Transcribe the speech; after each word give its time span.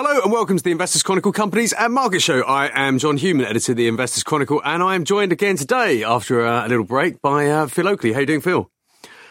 Hello 0.00 0.20
and 0.22 0.30
welcome 0.30 0.56
to 0.56 0.62
the 0.62 0.70
Investors 0.70 1.02
Chronicle 1.02 1.32
Companies 1.32 1.72
and 1.72 1.92
Market 1.92 2.22
Show. 2.22 2.42
I 2.42 2.70
am 2.72 3.00
John 3.00 3.16
Hughman, 3.16 3.44
editor 3.44 3.72
of 3.72 3.78
the 3.78 3.88
Investors 3.88 4.22
Chronicle, 4.22 4.62
and 4.64 4.80
I 4.80 4.94
am 4.94 5.02
joined 5.02 5.32
again 5.32 5.56
today 5.56 6.04
after 6.04 6.46
a, 6.46 6.66
a 6.66 6.68
little 6.68 6.84
break 6.84 7.20
by 7.20 7.48
uh, 7.50 7.66
Phil 7.66 7.88
Oakley. 7.88 8.12
How 8.12 8.20
you 8.20 8.26
doing, 8.26 8.40
Phil? 8.40 8.70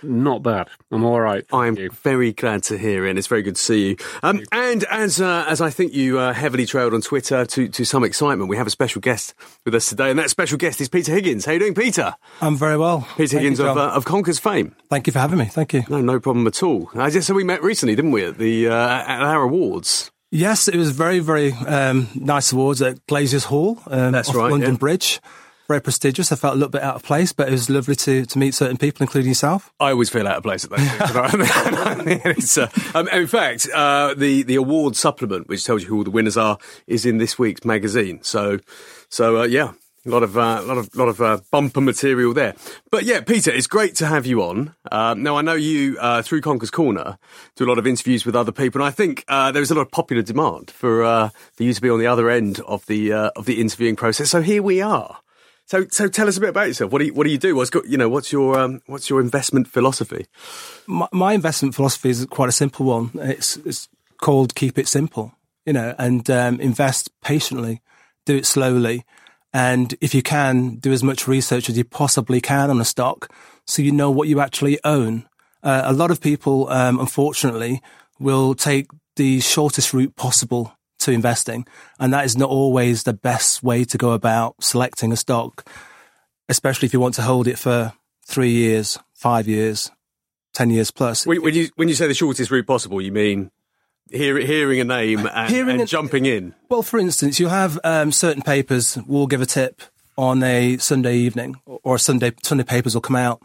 Not 0.03 0.43
bad. 0.43 0.67
I'm 0.91 1.05
all 1.05 1.21
right. 1.21 1.45
I'm 1.53 1.77
very 2.03 2.33
glad 2.33 2.63
to 2.63 2.77
hear 2.77 3.05
it. 3.05 3.11
And 3.11 3.17
it's 3.17 3.29
very 3.29 3.43
good 3.43 3.55
to 3.55 3.61
see 3.61 3.91
you. 3.91 3.97
Um, 4.21 4.43
and 4.51 4.83
as 4.91 5.21
uh, 5.21 5.45
as 5.47 5.61
I 5.61 5.69
think 5.69 5.93
you 5.93 6.19
uh, 6.19 6.33
heavily 6.33 6.65
trailed 6.65 6.93
on 6.93 6.99
Twitter 6.99 7.45
to, 7.45 7.69
to 7.69 7.85
some 7.85 8.03
excitement, 8.03 8.49
we 8.49 8.57
have 8.57 8.67
a 8.67 8.69
special 8.69 8.99
guest 8.99 9.35
with 9.63 9.73
us 9.73 9.87
today, 9.87 10.09
and 10.09 10.19
that 10.19 10.29
special 10.29 10.57
guest 10.57 10.81
is 10.81 10.89
Peter 10.89 11.13
Higgins. 11.13 11.45
How 11.45 11.51
are 11.51 11.53
you 11.53 11.59
doing, 11.61 11.75
Peter? 11.75 12.13
I'm 12.41 12.57
very 12.57 12.77
well. 12.77 13.07
Peter 13.15 13.29
Thank 13.29 13.31
Higgins 13.43 13.59
you, 13.59 13.67
of, 13.67 13.77
John. 13.77 13.89
uh, 13.89 13.93
of 13.93 14.03
Conkers 14.03 14.37
fame. 14.37 14.75
Thank 14.89 15.07
you 15.07 15.13
for 15.13 15.19
having 15.19 15.39
me. 15.39 15.45
Thank 15.45 15.71
you. 15.71 15.85
No, 15.87 16.01
no 16.01 16.19
problem 16.19 16.45
at 16.45 16.61
all. 16.61 16.91
I 16.93 17.09
just 17.09 17.25
so 17.25 17.33
we 17.33 17.45
met 17.45 17.63
recently, 17.63 17.95
didn't 17.95 18.11
we, 18.11 18.25
at 18.25 18.37
the 18.37 18.67
uh, 18.67 18.73
at 18.73 19.21
our 19.21 19.43
awards? 19.43 20.11
Yes, 20.37 20.67
it 20.67 20.75
was 20.77 20.91
very, 20.91 21.17
very 21.17 21.51
um, 21.51 22.09
nice 22.13 22.51
awards 22.51 22.79
at 22.83 23.03
Glaziers 23.07 23.45
Hall 23.45 23.81
um, 23.87 24.11
That's 24.11 24.29
off 24.29 24.35
right, 24.35 24.51
London 24.51 24.73
yeah. 24.73 24.77
Bridge. 24.77 25.19
Very 25.67 25.81
prestigious. 25.81 26.31
I 26.31 26.35
felt 26.35 26.53
a 26.53 26.57
little 26.57 26.69
bit 26.69 26.83
out 26.83 26.95
of 26.95 27.01
place, 27.01 27.33
but 27.33 27.47
it 27.47 27.51
was 27.51 27.71
lovely 27.71 27.95
to, 27.95 28.23
to 28.23 28.37
meet 28.37 28.53
certain 28.53 28.77
people, 28.77 29.01
including 29.01 29.29
yourself. 29.29 29.73
I 29.79 29.89
always 29.89 30.11
feel 30.11 30.27
out 30.27 30.37
of 30.37 30.43
place 30.43 30.63
at 30.63 30.69
those 30.69 30.79
things. 30.79 31.11
but 31.11 31.17
I 31.87 31.95
mean, 32.05 32.21
it's, 32.23 32.55
uh, 32.55 32.69
um, 32.93 33.07
in 33.07 33.25
fact, 33.25 33.67
uh, 33.73 34.13
the 34.15 34.43
the 34.43 34.55
award 34.55 34.95
supplement, 34.95 35.49
which 35.49 35.65
tells 35.65 35.81
you 35.81 35.89
who 35.89 35.97
all 35.97 36.03
the 36.03 36.11
winners 36.11 36.37
are, 36.37 36.59
is 36.85 37.03
in 37.03 37.17
this 37.17 37.39
week's 37.39 37.65
magazine. 37.65 38.19
So, 38.21 38.59
so 39.09 39.41
uh, 39.41 39.45
yeah, 39.45 39.73
a 40.07 40.11
lot 40.11 40.23
of 40.23 40.37
uh, 40.37 40.61
lot 40.63 40.77
of 40.77 40.95
lot 40.95 41.07
of 41.09 41.21
uh, 41.21 41.39
bumper 41.51 41.81
material 41.81 42.33
there. 42.33 42.55
But 42.89 43.03
yeah, 43.03 43.21
Peter, 43.21 43.51
it's 43.51 43.67
great 43.67 43.95
to 43.95 44.05
have 44.05 44.25
you 44.25 44.41
on. 44.41 44.75
Um, 44.91 45.23
now 45.23 45.37
I 45.37 45.41
know 45.41 45.53
you 45.53 45.97
uh, 45.99 46.21
through 46.21 46.41
Conker's 46.41 46.71
Corner 46.71 47.17
do 47.55 47.65
a 47.65 47.69
lot 47.69 47.77
of 47.77 47.85
interviews 47.85 48.25
with 48.25 48.35
other 48.35 48.51
people, 48.51 48.81
and 48.81 48.87
I 48.87 48.91
think 48.91 49.23
uh, 49.27 49.51
there 49.51 49.61
is 49.61 49.71
a 49.71 49.75
lot 49.75 49.81
of 49.81 49.91
popular 49.91 50.23
demand 50.23 50.71
for 50.71 51.03
uh, 51.03 51.29
for 51.53 51.63
you 51.63 51.73
to 51.73 51.81
be 51.81 51.89
on 51.89 51.99
the 51.99 52.07
other 52.07 52.29
end 52.29 52.59
of 52.61 52.85
the 52.85 53.13
uh, 53.13 53.29
of 53.35 53.45
the 53.45 53.59
interviewing 53.61 53.95
process. 53.95 54.29
So 54.29 54.41
here 54.41 54.63
we 54.63 54.81
are. 54.81 55.19
So, 55.67 55.85
so 55.91 56.07
tell 56.07 56.29
us 56.29 56.37
a 56.37 56.39
bit 56.39 56.49
about 56.49 56.67
yourself. 56.69 56.93
What 56.93 56.99
do 56.99 57.07
you, 57.07 57.13
what 57.13 57.25
do 57.25 57.29
you 57.29 57.37
do? 57.37 57.53
What's 57.53 57.69
got, 57.69 57.85
you 57.87 57.97
know, 57.97 58.07
what's 58.07 58.31
your, 58.31 58.57
um, 58.57 58.81
what's 58.85 59.09
your 59.09 59.19
investment 59.19 59.67
philosophy? 59.67 60.25
My, 60.87 61.09
my 61.11 61.33
investment 61.33 61.75
philosophy 61.75 62.09
is 62.09 62.25
quite 62.27 62.47
a 62.47 62.53
simple 62.53 62.85
one. 62.85 63.11
It's, 63.15 63.57
it's 63.57 63.89
called 64.17 64.55
keep 64.55 64.77
it 64.77 64.87
simple, 64.87 65.33
you 65.65 65.73
know, 65.73 65.93
and 65.99 66.29
um, 66.29 66.61
invest 66.61 67.09
patiently, 67.21 67.81
do 68.25 68.37
it 68.37 68.45
slowly. 68.45 69.03
And 69.57 69.95
if 70.01 70.13
you 70.13 70.21
can, 70.21 70.75
do 70.75 70.93
as 70.93 71.01
much 71.01 71.27
research 71.27 71.67
as 71.67 71.75
you 71.79 71.83
possibly 71.83 72.39
can 72.39 72.69
on 72.69 72.79
a 72.79 72.85
stock 72.85 73.33
so 73.65 73.81
you 73.81 73.91
know 73.91 74.11
what 74.11 74.27
you 74.27 74.39
actually 74.39 74.77
own. 74.83 75.27
Uh, 75.63 75.81
a 75.83 75.93
lot 75.93 76.11
of 76.11 76.21
people, 76.21 76.69
um, 76.69 76.99
unfortunately, 76.99 77.81
will 78.19 78.53
take 78.53 78.85
the 79.15 79.39
shortest 79.39 79.95
route 79.95 80.15
possible 80.15 80.77
to 80.99 81.11
investing. 81.11 81.65
And 81.99 82.13
that 82.13 82.25
is 82.25 82.37
not 82.37 82.51
always 82.51 83.01
the 83.01 83.13
best 83.13 83.63
way 83.63 83.83
to 83.85 83.97
go 83.97 84.11
about 84.11 84.63
selecting 84.63 85.11
a 85.11 85.17
stock, 85.17 85.67
especially 86.47 86.85
if 86.85 86.93
you 86.93 86.99
want 86.99 87.15
to 87.15 87.23
hold 87.23 87.47
it 87.47 87.57
for 87.57 87.93
three 88.27 88.51
years, 88.51 88.99
five 89.15 89.47
years, 89.47 89.89
10 90.53 90.69
years 90.69 90.91
plus. 90.91 91.25
When, 91.25 91.55
you, 91.55 91.69
when 91.77 91.87
you 91.87 91.95
say 91.95 92.05
the 92.05 92.13
shortest 92.13 92.51
route 92.51 92.67
possible, 92.67 93.01
you 93.01 93.11
mean 93.11 93.49
hear, 94.11 94.37
hearing 94.37 94.79
a 94.79 94.83
name 94.83 95.27
and, 95.27 95.49
Hearing 95.51 95.69
and 95.75 95.81
a- 95.81 95.85
jumping 95.85 96.25
in? 96.25 96.53
Well, 96.69 96.83
for 96.83 96.99
instance, 96.99 97.39
you 97.39 97.47
have 97.47 97.79
um, 97.83 98.11
certain 98.11 98.41
papers 98.41 98.97
will 99.07 99.27
give 99.27 99.41
a 99.41 99.45
tip 99.45 99.81
on 100.17 100.41
a 100.43 100.77
Sunday 100.77 101.17
evening, 101.17 101.55
or 101.65 101.97
Sunday 101.97 102.31
Sunday 102.43 102.63
papers 102.63 102.93
will 102.95 103.01
come 103.01 103.15
out, 103.15 103.41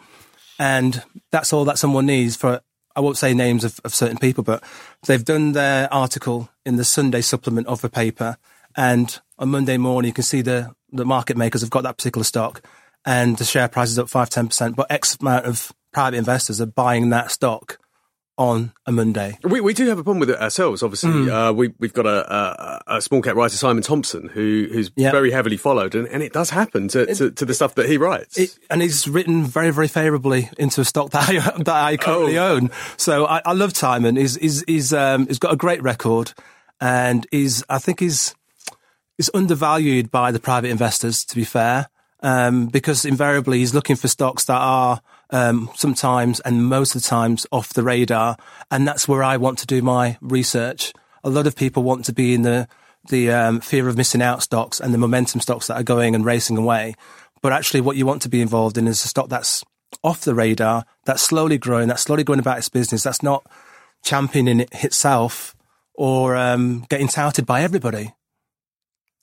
and 0.58 1.02
that's 1.30 1.52
all 1.52 1.64
that 1.66 1.78
someone 1.78 2.06
needs 2.06 2.36
for. 2.36 2.60
I 2.94 3.00
won't 3.00 3.16
say 3.16 3.32
names 3.32 3.64
of, 3.64 3.80
of 3.84 3.94
certain 3.94 4.18
people, 4.18 4.44
but 4.44 4.62
they've 5.06 5.24
done 5.24 5.52
their 5.52 5.92
article 5.92 6.50
in 6.66 6.76
the 6.76 6.84
Sunday 6.84 7.22
supplement 7.22 7.66
of 7.66 7.80
the 7.80 7.88
paper, 7.90 8.36
and 8.76 9.18
on 9.38 9.50
Monday 9.50 9.76
morning 9.76 10.08
you 10.10 10.14
can 10.14 10.24
see 10.24 10.40
the 10.42 10.74
the 10.92 11.04
market 11.04 11.36
makers 11.36 11.60
have 11.62 11.70
got 11.70 11.82
that 11.82 11.96
particular 11.96 12.24
stock, 12.24 12.62
and 13.04 13.36
the 13.38 13.44
share 13.44 13.68
price 13.68 13.90
is 13.90 13.98
up 13.98 14.08
five 14.08 14.30
ten 14.30 14.46
percent, 14.48 14.76
but 14.76 14.90
X 14.90 15.16
amount 15.20 15.46
of 15.46 15.72
private 15.92 16.16
investors 16.16 16.58
are 16.60 16.66
buying 16.66 17.10
that 17.10 17.30
stock 17.30 17.78
on 18.42 18.72
a 18.86 18.92
Monday. 18.92 19.38
We, 19.44 19.60
we 19.60 19.72
do 19.74 19.86
have 19.88 19.98
a 19.98 20.02
problem 20.04 20.18
with 20.20 20.30
it 20.30 20.40
ourselves. 20.40 20.82
Obviously, 20.82 21.10
Hmm. 21.12 21.30
uh, 21.30 21.52
we, 21.52 21.72
we've 21.78 21.92
got 21.92 22.06
a, 22.06 22.34
a, 22.88 22.96
a 22.96 23.00
small 23.02 23.22
cap 23.22 23.36
writer, 23.36 23.56
Simon 23.56 23.82
Thompson, 23.82 24.28
who, 24.28 24.68
who's 24.72 24.90
Yeah. 24.96 25.10
very 25.12 25.30
heavily 25.30 25.56
followed, 25.56 25.94
and, 25.94 26.08
and 26.08 26.22
it 26.22 26.32
does 26.32 26.50
happen 26.50 26.88
to, 26.88 27.06
to, 27.14 27.30
to 27.30 27.44
the 27.44 27.54
stuff 27.54 27.74
that 27.76 27.88
he 27.88 27.96
writes. 27.96 28.36
It, 28.38 28.58
and 28.70 28.82
he's 28.82 29.06
written 29.06 29.44
very, 29.44 29.70
very 29.70 29.88
favourably 29.88 30.50
into 30.58 30.80
a 30.80 30.84
stock 30.84 31.10
that 31.10 31.28
I, 31.28 31.34
that 31.62 31.68
I 31.68 31.96
currently 31.96 32.38
Oh. 32.38 32.54
own. 32.56 32.70
So 32.96 33.26
I, 33.26 33.40
I 33.44 33.52
love 33.52 33.76
Simon. 33.76 34.16
He's 34.16 34.34
he's 34.36 34.64
he's, 34.66 34.92
um, 34.92 35.26
he's 35.26 35.38
got 35.38 35.52
a 35.52 35.56
great 35.56 35.82
record, 35.82 36.32
and 36.80 37.26
he's 37.30 37.62
I 37.68 37.78
think 37.78 38.00
he's 38.00 38.34
is 39.18 39.30
undervalued 39.34 40.10
by 40.10 40.32
the 40.32 40.40
private 40.40 40.70
investors. 40.70 41.24
To 41.26 41.36
be 41.36 41.44
fair, 41.44 41.88
um, 42.22 42.66
because 42.66 43.04
invariably 43.04 43.58
he's 43.58 43.74
looking 43.74 43.96
for 43.96 44.08
stocks 44.08 44.44
that 44.46 44.58
are 44.60 45.00
um, 45.32 45.68
sometimes 45.74 46.38
and 46.40 46.64
most 46.66 46.94
of 46.94 47.02
the 47.02 47.08
times 47.08 47.46
off 47.50 47.72
the 47.72 47.82
radar, 47.82 48.36
and 48.70 48.86
that's 48.86 49.08
where 49.08 49.22
I 49.24 49.36
want 49.38 49.58
to 49.58 49.66
do 49.66 49.82
my 49.82 50.16
research. 50.20 50.92
A 51.24 51.30
lot 51.30 51.46
of 51.46 51.56
people 51.56 51.82
want 51.82 52.04
to 52.06 52.12
be 52.12 52.34
in 52.34 52.42
the 52.42 52.68
the 53.08 53.32
um, 53.32 53.60
fear 53.60 53.88
of 53.88 53.96
missing 53.96 54.22
out 54.22 54.42
stocks 54.42 54.78
and 54.78 54.94
the 54.94 54.98
momentum 54.98 55.40
stocks 55.40 55.66
that 55.66 55.74
are 55.74 55.82
going 55.82 56.14
and 56.14 56.24
racing 56.24 56.56
away. 56.56 56.94
But 57.42 57.52
actually, 57.52 57.80
what 57.80 57.96
you 57.96 58.06
want 58.06 58.22
to 58.22 58.28
be 58.28 58.40
involved 58.40 58.78
in 58.78 58.86
is 58.86 59.04
a 59.04 59.08
stock 59.08 59.28
that's 59.28 59.64
off 60.04 60.20
the 60.20 60.34
radar, 60.34 60.84
that's 61.04 61.22
slowly 61.22 61.58
growing, 61.58 61.88
that's 61.88 62.02
slowly 62.02 62.22
going 62.24 62.38
about 62.38 62.58
its 62.58 62.68
business, 62.68 63.02
that's 63.02 63.22
not 63.22 63.44
championing 64.04 64.60
it 64.60 64.68
itself 64.84 65.54
or 65.94 66.36
um, 66.36 66.84
getting 66.88 67.08
touted 67.08 67.44
by 67.44 67.62
everybody. 67.62 68.12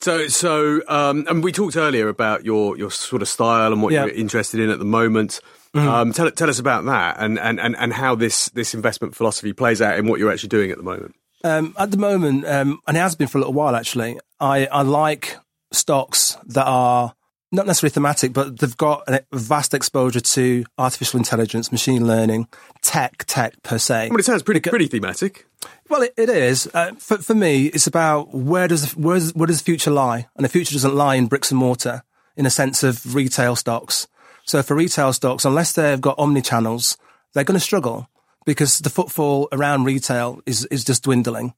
So, 0.02 0.28
so, 0.28 0.82
um, 0.88 1.26
and 1.28 1.44
we 1.44 1.52
talked 1.52 1.76
earlier 1.76 2.08
about 2.08 2.46
your, 2.46 2.78
your 2.78 2.92
sort 2.92 3.22
of 3.22 3.28
style 3.28 3.74
and 3.74 3.82
what 3.82 3.92
Yeah. 3.92 4.06
you're 4.06 4.14
interested 4.14 4.60
in 4.62 4.70
at 4.70 4.80
the 4.80 4.86
moment. 4.86 5.42
Um, 5.74 6.14
tell, 6.14 6.32
tell 6.32 6.50
us 6.50 6.58
about 6.58 6.86
that 6.86 7.18
and, 7.20 7.38
and, 7.38 7.60
and, 7.60 7.76
and 7.78 7.94
how 7.94 8.16
this, 8.16 8.50
this 8.50 8.74
investment 8.74 9.16
philosophy 9.16 9.54
plays 9.54 9.82
out 9.82 10.00
in 10.00 10.08
what 10.08 10.20
you're 10.20 10.32
actually 10.32 10.50
doing 10.50 10.72
at 10.72 10.78
the 10.78 10.84
moment. 10.84 11.16
Um, 11.44 11.76
at 11.78 11.92
the 11.92 11.98
moment, 11.98 12.46
um, 12.46 12.80
and 12.88 12.98
it 12.98 13.00
has 13.00 13.16
been 13.16 13.28
for 13.28 13.38
a 13.38 13.42
little 13.42 13.54
while 13.54 13.76
actually, 13.76 14.20
I, 14.40 14.66
I 14.66 14.82
like 14.82 15.38
stocks 15.72 16.38
that 16.48 16.66
are 16.66 17.14
not 17.52 17.66
necessarily 17.66 17.94
thematic, 17.94 18.34
but 18.34 18.60
they've 18.60 18.78
got 18.78 19.08
a 19.08 19.24
vast 19.32 19.74
exposure 19.74 20.20
to 20.20 20.66
artificial 20.78 21.18
intelligence, 21.18 21.72
machine 21.72 22.06
learning, 22.06 22.48
tech, 22.82 23.26
tech 23.26 23.62
per 23.64 23.78
se. 23.78 24.10
Well, 24.10 24.20
it 24.20 24.26
sounds 24.26 24.44
pretty, 24.44 24.60
pretty 24.60 24.88
thematic. 24.88 25.48
Well, 25.90 26.04
it, 26.04 26.14
it 26.18 26.30
is. 26.30 26.70
Uh, 26.74 26.94
for, 26.98 27.18
for 27.18 27.34
me, 27.34 27.68
it's 27.68 27.88
about 27.88 28.34
where 28.34 28.68
does 28.68 28.94
the, 28.94 29.00
where, 29.00 29.16
does, 29.16 29.34
where 29.34 29.48
does 29.48 29.60
the 29.60 29.66
future 29.66 29.92
lie? 29.92 30.28
And 30.36 30.46
the 30.46 30.50
future 30.50 30.74
doesn't 30.74 30.96
lie 30.96 31.16
in 31.16 31.28
bricks 31.28 31.52
and 31.52 31.60
mortar 31.60 32.04
in 32.36 32.46
a 32.46 32.52
sense 32.52 32.84
of 32.84 33.16
retail 33.16 33.56
stocks. 33.56 34.08
So 34.50 34.64
for 34.64 34.74
retail 34.74 35.14
stocks, 35.14 35.46
unless 35.46 35.74
they've 35.74 36.02
got 36.02 36.18
omni 36.18 36.42
channels, 36.42 36.98
they're 37.34 37.44
going 37.44 37.60
to 37.60 37.64
struggle 37.64 38.10
because 38.48 38.80
the 38.80 38.90
footfall 38.90 39.48
around 39.52 39.84
retail 39.84 40.42
is, 40.48 40.66
is 40.72 40.84
just 40.84 41.04
dwindling. 41.04 41.54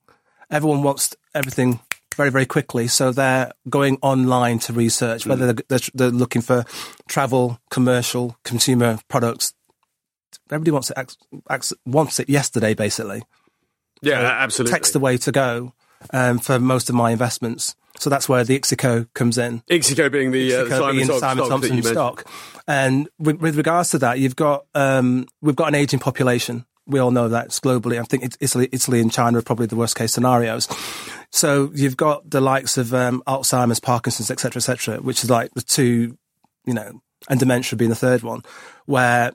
Everyone 0.49 0.83
wants 0.83 1.15
everything 1.33 1.79
very, 2.17 2.31
very 2.31 2.45
quickly. 2.45 2.89
So 2.89 3.13
they're 3.13 3.53
going 3.69 3.97
online 4.01 4.59
to 4.59 4.73
research, 4.73 5.25
whether 5.25 5.53
they're, 5.53 5.63
they're, 5.69 5.87
they're 5.93 6.09
looking 6.09 6.41
for 6.41 6.65
travel, 7.07 7.61
commercial, 7.69 8.35
consumer 8.43 8.99
products. 9.07 9.53
Everybody 10.51 10.71
wants 10.71 10.91
it, 10.91 11.73
wants 11.85 12.19
it 12.19 12.29
yesterday, 12.29 12.73
basically 12.73 13.23
Yeah, 14.01 14.19
absolutely. 14.19 14.73
text 14.73 14.91
the 14.91 14.99
way 14.99 15.15
to 15.15 15.31
go 15.31 15.73
um, 16.11 16.39
for 16.39 16.59
most 16.59 16.89
of 16.89 16.95
my 16.95 17.11
investments. 17.11 17.73
So 17.99 18.09
that's 18.09 18.27
where 18.27 18.43
the 18.43 18.55
Ixico 18.55 19.05
comes 19.13 19.37
in. 19.37 19.63
Ixico 19.67 20.09
being 20.09 20.31
the, 20.31 20.55
uh, 20.55 20.61
Ixico 20.61 20.79
Simon, 20.79 20.95
being 20.95 21.07
Thompson 21.07 21.19
Simon 21.19 21.45
stock 21.45 21.49
Thompson 21.49 21.83
stock. 21.83 22.27
And 22.67 23.09
with, 23.19 23.41
with 23.41 23.57
regards 23.57 23.91
to 23.91 23.99
that, 23.99 24.19
you've 24.19 24.35
got 24.35 24.65
um, 24.73 25.27
we've 25.41 25.55
got 25.55 25.67
an 25.67 25.75
aging 25.75 25.99
population. 25.99 26.65
We 26.87 26.99
all 26.99 27.11
know 27.11 27.27
that 27.29 27.49
globally. 27.49 27.99
I 27.99 28.03
think 28.03 28.35
Italy, 28.39 28.67
Italy 28.71 29.01
and 29.01 29.11
China 29.11 29.37
are 29.37 29.43
probably 29.43 29.67
the 29.67 29.75
worst 29.75 29.95
case 29.95 30.13
scenarios. 30.13 30.67
So 31.31 31.71
you've 31.73 31.95
got 31.95 32.29
the 32.29 32.41
likes 32.41 32.77
of 32.77 32.93
um, 32.93 33.23
Alzheimer's, 33.27 33.79
Parkinson's, 33.79 34.31
etc., 34.31 34.59
etc., 34.59 34.97
which 34.97 35.23
is 35.23 35.29
like 35.29 35.53
the 35.53 35.61
two, 35.61 36.17
you 36.65 36.73
know, 36.73 37.01
and 37.29 37.39
dementia 37.39 37.77
being 37.77 37.89
the 37.89 37.95
third 37.95 38.23
one, 38.23 38.41
where 38.85 39.31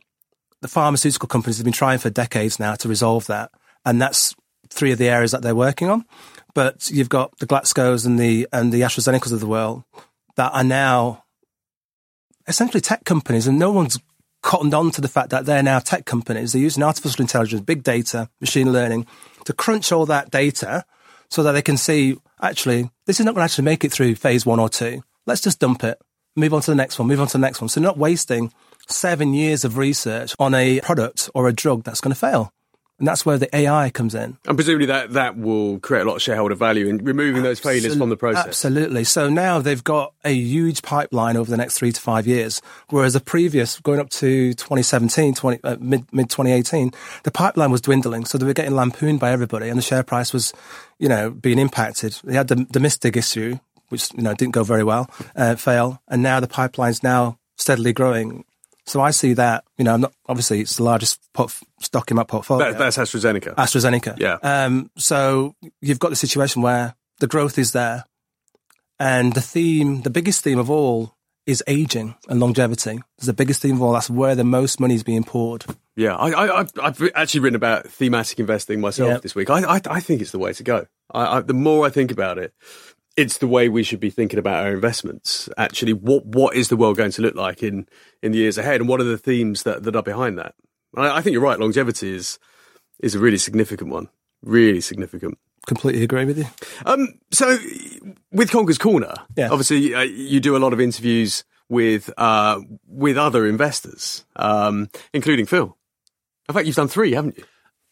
the 0.60 0.68
pharmaceutical 0.68 1.28
companies 1.28 1.58
have 1.58 1.64
been 1.64 1.72
trying 1.72 1.98
for 1.98 2.10
decades 2.10 2.58
now 2.58 2.74
to 2.74 2.88
resolve 2.88 3.26
that, 3.26 3.50
and 3.84 4.02
that's 4.02 4.34
three 4.68 4.92
of 4.92 4.98
the 4.98 5.08
areas 5.08 5.30
that 5.30 5.42
they're 5.42 5.54
working 5.54 5.88
on. 5.88 6.04
But 6.56 6.90
you've 6.90 7.10
got 7.10 7.36
the 7.38 7.46
Glaxo's 7.46 8.06
and 8.06 8.18
the 8.18 8.48
and 8.50 8.72
the 8.72 8.80
AstraZeneca's 8.80 9.30
of 9.30 9.40
the 9.40 9.46
world 9.46 9.84
that 10.36 10.54
are 10.54 10.64
now 10.64 11.22
essentially 12.48 12.80
tech 12.80 13.04
companies, 13.04 13.46
and 13.46 13.58
no 13.58 13.70
one's 13.70 13.98
cottoned 14.42 14.72
on 14.72 14.90
to 14.92 15.02
the 15.02 15.08
fact 15.08 15.28
that 15.30 15.44
they're 15.44 15.62
now 15.62 15.80
tech 15.80 16.06
companies. 16.06 16.52
They're 16.52 16.62
using 16.62 16.82
artificial 16.82 17.20
intelligence, 17.20 17.60
big 17.60 17.82
data, 17.82 18.30
machine 18.40 18.72
learning 18.72 19.06
to 19.44 19.52
crunch 19.52 19.92
all 19.92 20.06
that 20.06 20.30
data 20.30 20.86
so 21.28 21.42
that 21.42 21.52
they 21.52 21.60
can 21.60 21.76
see 21.76 22.16
actually 22.40 22.88
this 23.04 23.20
is 23.20 23.26
not 23.26 23.34
going 23.34 23.42
to 23.42 23.52
actually 23.52 23.64
make 23.64 23.84
it 23.84 23.92
through 23.92 24.14
phase 24.14 24.46
one 24.46 24.58
or 24.58 24.70
two. 24.70 25.02
Let's 25.26 25.42
just 25.42 25.60
dump 25.60 25.84
it, 25.84 26.00
move 26.36 26.54
on 26.54 26.62
to 26.62 26.70
the 26.70 26.74
next 26.74 26.98
one, 26.98 27.06
move 27.06 27.20
on 27.20 27.26
to 27.26 27.32
the 27.34 27.38
next 27.38 27.60
one. 27.60 27.68
So 27.68 27.82
not 27.82 27.98
wasting 27.98 28.50
seven 28.88 29.34
years 29.34 29.62
of 29.62 29.76
research 29.76 30.34
on 30.38 30.54
a 30.54 30.80
product 30.80 31.28
or 31.34 31.48
a 31.48 31.52
drug 31.52 31.84
that's 31.84 32.00
going 32.00 32.14
to 32.14 32.18
fail. 32.18 32.50
And 32.98 33.06
that's 33.06 33.26
where 33.26 33.36
the 33.36 33.54
AI 33.54 33.90
comes 33.90 34.14
in. 34.14 34.38
And 34.46 34.56
presumably 34.56 34.86
that, 34.86 35.12
that 35.12 35.36
will 35.36 35.78
create 35.80 36.02
a 36.02 36.04
lot 36.04 36.16
of 36.16 36.22
shareholder 36.22 36.54
value 36.54 36.88
in 36.88 37.04
removing 37.04 37.42
those 37.42 37.60
failures 37.60 37.94
from 37.94 38.08
the 38.08 38.16
process. 38.16 38.46
Absolutely. 38.46 39.04
So 39.04 39.28
now 39.28 39.60
they've 39.60 39.84
got 39.84 40.14
a 40.24 40.32
huge 40.32 40.80
pipeline 40.80 41.36
over 41.36 41.50
the 41.50 41.58
next 41.58 41.78
three 41.78 41.92
to 41.92 42.00
five 42.00 42.26
years, 42.26 42.62
whereas 42.88 43.12
the 43.12 43.20
previous, 43.20 43.78
going 43.80 44.00
up 44.00 44.08
to 44.10 44.54
2017, 44.54 45.34
20, 45.34 45.60
uh, 45.62 45.76
mid, 45.78 46.10
mid 46.10 46.30
2018, 46.30 46.92
the 47.24 47.30
pipeline 47.30 47.70
was 47.70 47.82
dwindling. 47.82 48.24
So 48.24 48.38
they 48.38 48.46
were 48.46 48.54
getting 48.54 48.74
lampooned 48.74 49.20
by 49.20 49.30
everybody 49.30 49.68
and 49.68 49.76
the 49.76 49.82
share 49.82 50.02
price 50.02 50.32
was, 50.32 50.54
you 50.98 51.08
know, 51.08 51.30
being 51.30 51.58
impacted. 51.58 52.18
They 52.24 52.34
had 52.34 52.48
the, 52.48 52.66
the 52.70 52.80
Mystic 52.80 53.14
issue, 53.14 53.58
which, 53.90 54.10
you 54.14 54.22
know, 54.22 54.32
didn't 54.32 54.54
go 54.54 54.64
very 54.64 54.84
well, 54.84 55.10
uh, 55.34 55.56
fail. 55.56 56.00
And 56.08 56.22
now 56.22 56.40
the 56.40 56.48
pipeline's 56.48 57.02
now 57.02 57.38
steadily 57.56 57.92
growing. 57.92 58.44
So 58.86 59.00
I 59.00 59.10
see 59.10 59.32
that, 59.34 59.64
you 59.78 59.84
know, 59.84 59.94
I'm 59.94 60.00
not, 60.02 60.12
obviously 60.28 60.60
it's 60.60 60.76
the 60.76 60.84
largest 60.84 61.20
port, 61.34 61.52
stock 61.80 62.10
in 62.10 62.16
my 62.16 62.22
portfolio. 62.22 62.70
That, 62.70 62.78
that's 62.78 62.96
AstraZeneca. 62.96 63.54
AstraZeneca. 63.56 64.18
Yeah. 64.18 64.38
Um, 64.42 64.90
so 64.96 65.54
you've 65.80 65.98
got 65.98 66.10
the 66.10 66.16
situation 66.16 66.62
where 66.62 66.94
the 67.18 67.26
growth 67.26 67.58
is 67.58 67.72
there 67.72 68.04
and 69.00 69.32
the 69.32 69.40
theme, 69.40 70.02
the 70.02 70.10
biggest 70.10 70.42
theme 70.42 70.58
of 70.58 70.70
all 70.70 71.14
is 71.46 71.62
aging 71.66 72.14
and 72.28 72.40
longevity. 72.40 73.00
It's 73.18 73.26
the 73.26 73.32
biggest 73.32 73.60
theme 73.60 73.76
of 73.76 73.82
all. 73.82 73.92
That's 73.92 74.10
where 74.10 74.34
the 74.34 74.44
most 74.44 74.78
money 74.80 74.94
is 74.94 75.02
being 75.02 75.24
poured. 75.24 75.64
Yeah, 75.96 76.14
I, 76.14 76.30
I, 76.30 76.60
I've, 76.60 76.70
I've 76.82 77.10
actually 77.14 77.40
written 77.40 77.56
about 77.56 77.86
thematic 77.88 78.38
investing 78.38 78.80
myself 78.80 79.08
Yeah. 79.08 79.18
this 79.18 79.34
week. 79.34 79.50
I, 79.50 79.62
I, 79.76 79.80
I 79.88 80.00
think 80.00 80.20
it's 80.20 80.32
the 80.32 80.38
way 80.38 80.52
to 80.52 80.62
go. 80.62 80.86
I, 81.12 81.38
I, 81.38 81.40
the 81.40 81.54
more 81.54 81.86
I 81.86 81.90
think 81.90 82.10
about 82.10 82.38
it, 82.38 82.52
it's 83.16 83.38
the 83.38 83.46
way 83.46 83.68
we 83.68 83.82
should 83.82 84.00
be 84.00 84.10
thinking 84.10 84.38
about 84.38 84.64
our 84.64 84.72
investments. 84.72 85.48
Actually, 85.56 85.92
what 85.94 86.26
what 86.26 86.54
is 86.56 86.68
the 86.68 86.76
world 86.76 86.96
going 86.96 87.12
to 87.12 87.22
look 87.22 87.34
like 87.34 87.62
in, 87.62 87.88
in 88.22 88.32
the 88.32 88.38
years 88.38 88.58
ahead, 88.58 88.80
and 88.80 88.88
what 88.88 89.00
are 89.00 89.04
the 89.04 89.18
themes 89.18 89.62
that, 89.62 89.82
that 89.84 89.96
are 89.96 90.02
behind 90.02 90.38
that? 90.38 90.54
I, 90.96 91.18
I 91.18 91.20
think 91.22 91.32
you're 91.32 91.42
right. 91.42 91.58
Longevity 91.58 92.14
is 92.14 92.38
is 93.00 93.14
a 93.14 93.18
really 93.18 93.38
significant 93.38 93.90
one. 93.90 94.08
Really 94.42 94.80
significant. 94.80 95.38
Completely 95.66 96.04
agree 96.04 96.24
with 96.24 96.38
you. 96.38 96.44
Um, 96.84 97.18
so, 97.32 97.58
with 98.30 98.50
Conker's 98.52 98.78
Corner, 98.78 99.14
Yeah. 99.36 99.48
obviously 99.50 99.94
uh, 99.94 100.02
you 100.02 100.38
do 100.38 100.56
a 100.56 100.58
lot 100.58 100.72
of 100.72 100.80
interviews 100.80 101.42
with 101.68 102.08
uh, 102.16 102.60
with 102.86 103.16
other 103.18 103.46
investors, 103.46 104.24
um, 104.36 104.88
including 105.12 105.46
Phil. 105.46 105.76
In 106.48 106.54
fact, 106.54 106.66
you've 106.66 106.76
done 106.76 106.86
three, 106.88 107.12
haven't 107.12 107.36
you? 107.38 107.44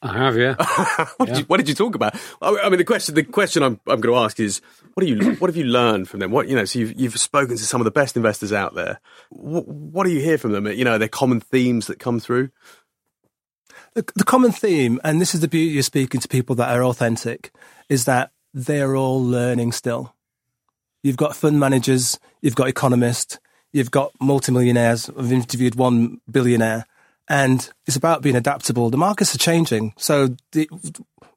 I 0.04 0.18
have, 0.18 0.36
yeah. 0.36 0.54
what, 1.16 1.26
did 1.26 1.38
you 1.38 1.44
what 1.44 1.56
did 1.56 1.68
you 1.68 1.74
talk 1.74 1.94
about? 1.94 2.14
I 2.42 2.58
I 2.64 2.68
mean, 2.68 2.78
the 2.78 2.84
question 2.84 3.14
the 3.14 3.24
question 3.24 3.62
I'm, 3.62 3.80
I'm 3.86 4.02
going 4.02 4.14
to 4.14 4.22
ask 4.22 4.38
is, 4.38 4.60
what 4.92 5.00
do 5.02 5.06
you 5.06 5.34
what 5.36 5.48
have 5.48 5.56
you 5.56 5.64
learned 5.64 6.10
from 6.10 6.20
them? 6.20 6.30
What 6.30 6.46
you 6.46 6.54
know, 6.54 6.66
so 6.66 6.78
you've 6.78 7.00
you've 7.00 7.18
spoken 7.18 7.56
to 7.56 7.64
some 7.64 7.80
of 7.80 7.86
the 7.86 7.90
best 7.90 8.14
investors 8.14 8.52
out 8.52 8.74
there. 8.74 9.00
What, 9.30 9.66
what 9.66 10.04
do 10.04 10.12
you 10.12 10.20
hear 10.20 10.36
from 10.36 10.52
them? 10.52 10.66
You 10.66 10.84
know, 10.84 10.92
are 10.92 10.98
there 10.98 11.08
common 11.08 11.40
themes 11.40 11.86
that 11.86 11.98
come 11.98 12.20
through? 12.20 12.50
The, 13.94 14.04
the 14.14 14.24
common 14.24 14.52
theme, 14.52 15.00
and 15.04 15.20
this 15.20 15.34
is 15.34 15.40
the 15.40 15.48
beauty 15.48 15.78
of 15.78 15.84
speaking 15.86 16.20
to 16.20 16.28
people 16.28 16.54
that 16.56 16.76
are 16.76 16.84
authentic, 16.84 17.50
is 17.88 18.04
that 18.04 18.30
they're 18.52 18.96
all 18.96 19.24
learning 19.24 19.72
still. 19.72 20.14
You've 21.02 21.16
got 21.16 21.34
fund 21.34 21.58
managers, 21.58 22.18
you've 22.42 22.56
got 22.56 22.68
economists, 22.68 23.38
you've 23.72 23.90
got 23.90 24.12
multimillionaires. 24.20 25.08
I've 25.08 25.32
interviewed 25.32 25.76
one 25.76 26.20
billionaire, 26.30 26.86
and 27.28 27.70
it's 27.86 27.96
about 27.96 28.22
being 28.22 28.36
adaptable. 28.36 28.90
The 28.90 28.96
markets 28.96 29.34
are 29.34 29.38
changing. 29.38 29.94
So 29.96 30.36
the, 30.52 30.68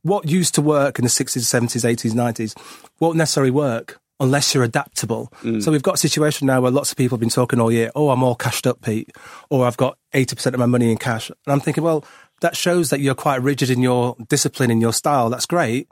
what 0.01 0.27
used 0.27 0.55
to 0.55 0.61
work 0.61 0.99
in 0.99 1.03
the 1.03 1.09
60s, 1.09 1.37
70s, 1.37 1.83
80s, 1.83 2.11
90s 2.11 2.87
won't 2.99 3.17
necessarily 3.17 3.51
work 3.51 3.99
unless 4.19 4.53
you're 4.53 4.63
adaptable. 4.63 5.31
Mm. 5.43 5.61
So 5.61 5.71
we've 5.71 5.83
got 5.83 5.95
a 5.95 5.99
situation 5.99 6.47
now 6.47 6.61
where 6.61 6.71
lots 6.71 6.91
of 6.91 6.97
people 6.97 7.15
have 7.15 7.19
been 7.19 7.29
talking 7.29 7.59
all 7.59 7.71
year, 7.71 7.91
oh, 7.95 8.09
I'm 8.09 8.23
all 8.23 8.35
cashed 8.35 8.65
up, 8.65 8.81
Pete, 8.81 9.11
or 9.49 9.65
I've 9.65 9.77
got 9.77 9.97
80% 10.13 10.53
of 10.53 10.59
my 10.59 10.65
money 10.65 10.91
in 10.91 10.97
cash. 10.97 11.29
And 11.29 11.37
I'm 11.47 11.59
thinking, 11.59 11.83
well, 11.83 12.03
that 12.41 12.57
shows 12.57 12.89
that 12.89 12.99
you're 12.99 13.15
quite 13.15 13.41
rigid 13.41 13.69
in 13.69 13.81
your 13.81 14.15
discipline, 14.27 14.71
in 14.71 14.81
your 14.81 14.93
style. 14.93 15.29
That's 15.29 15.45
great. 15.45 15.91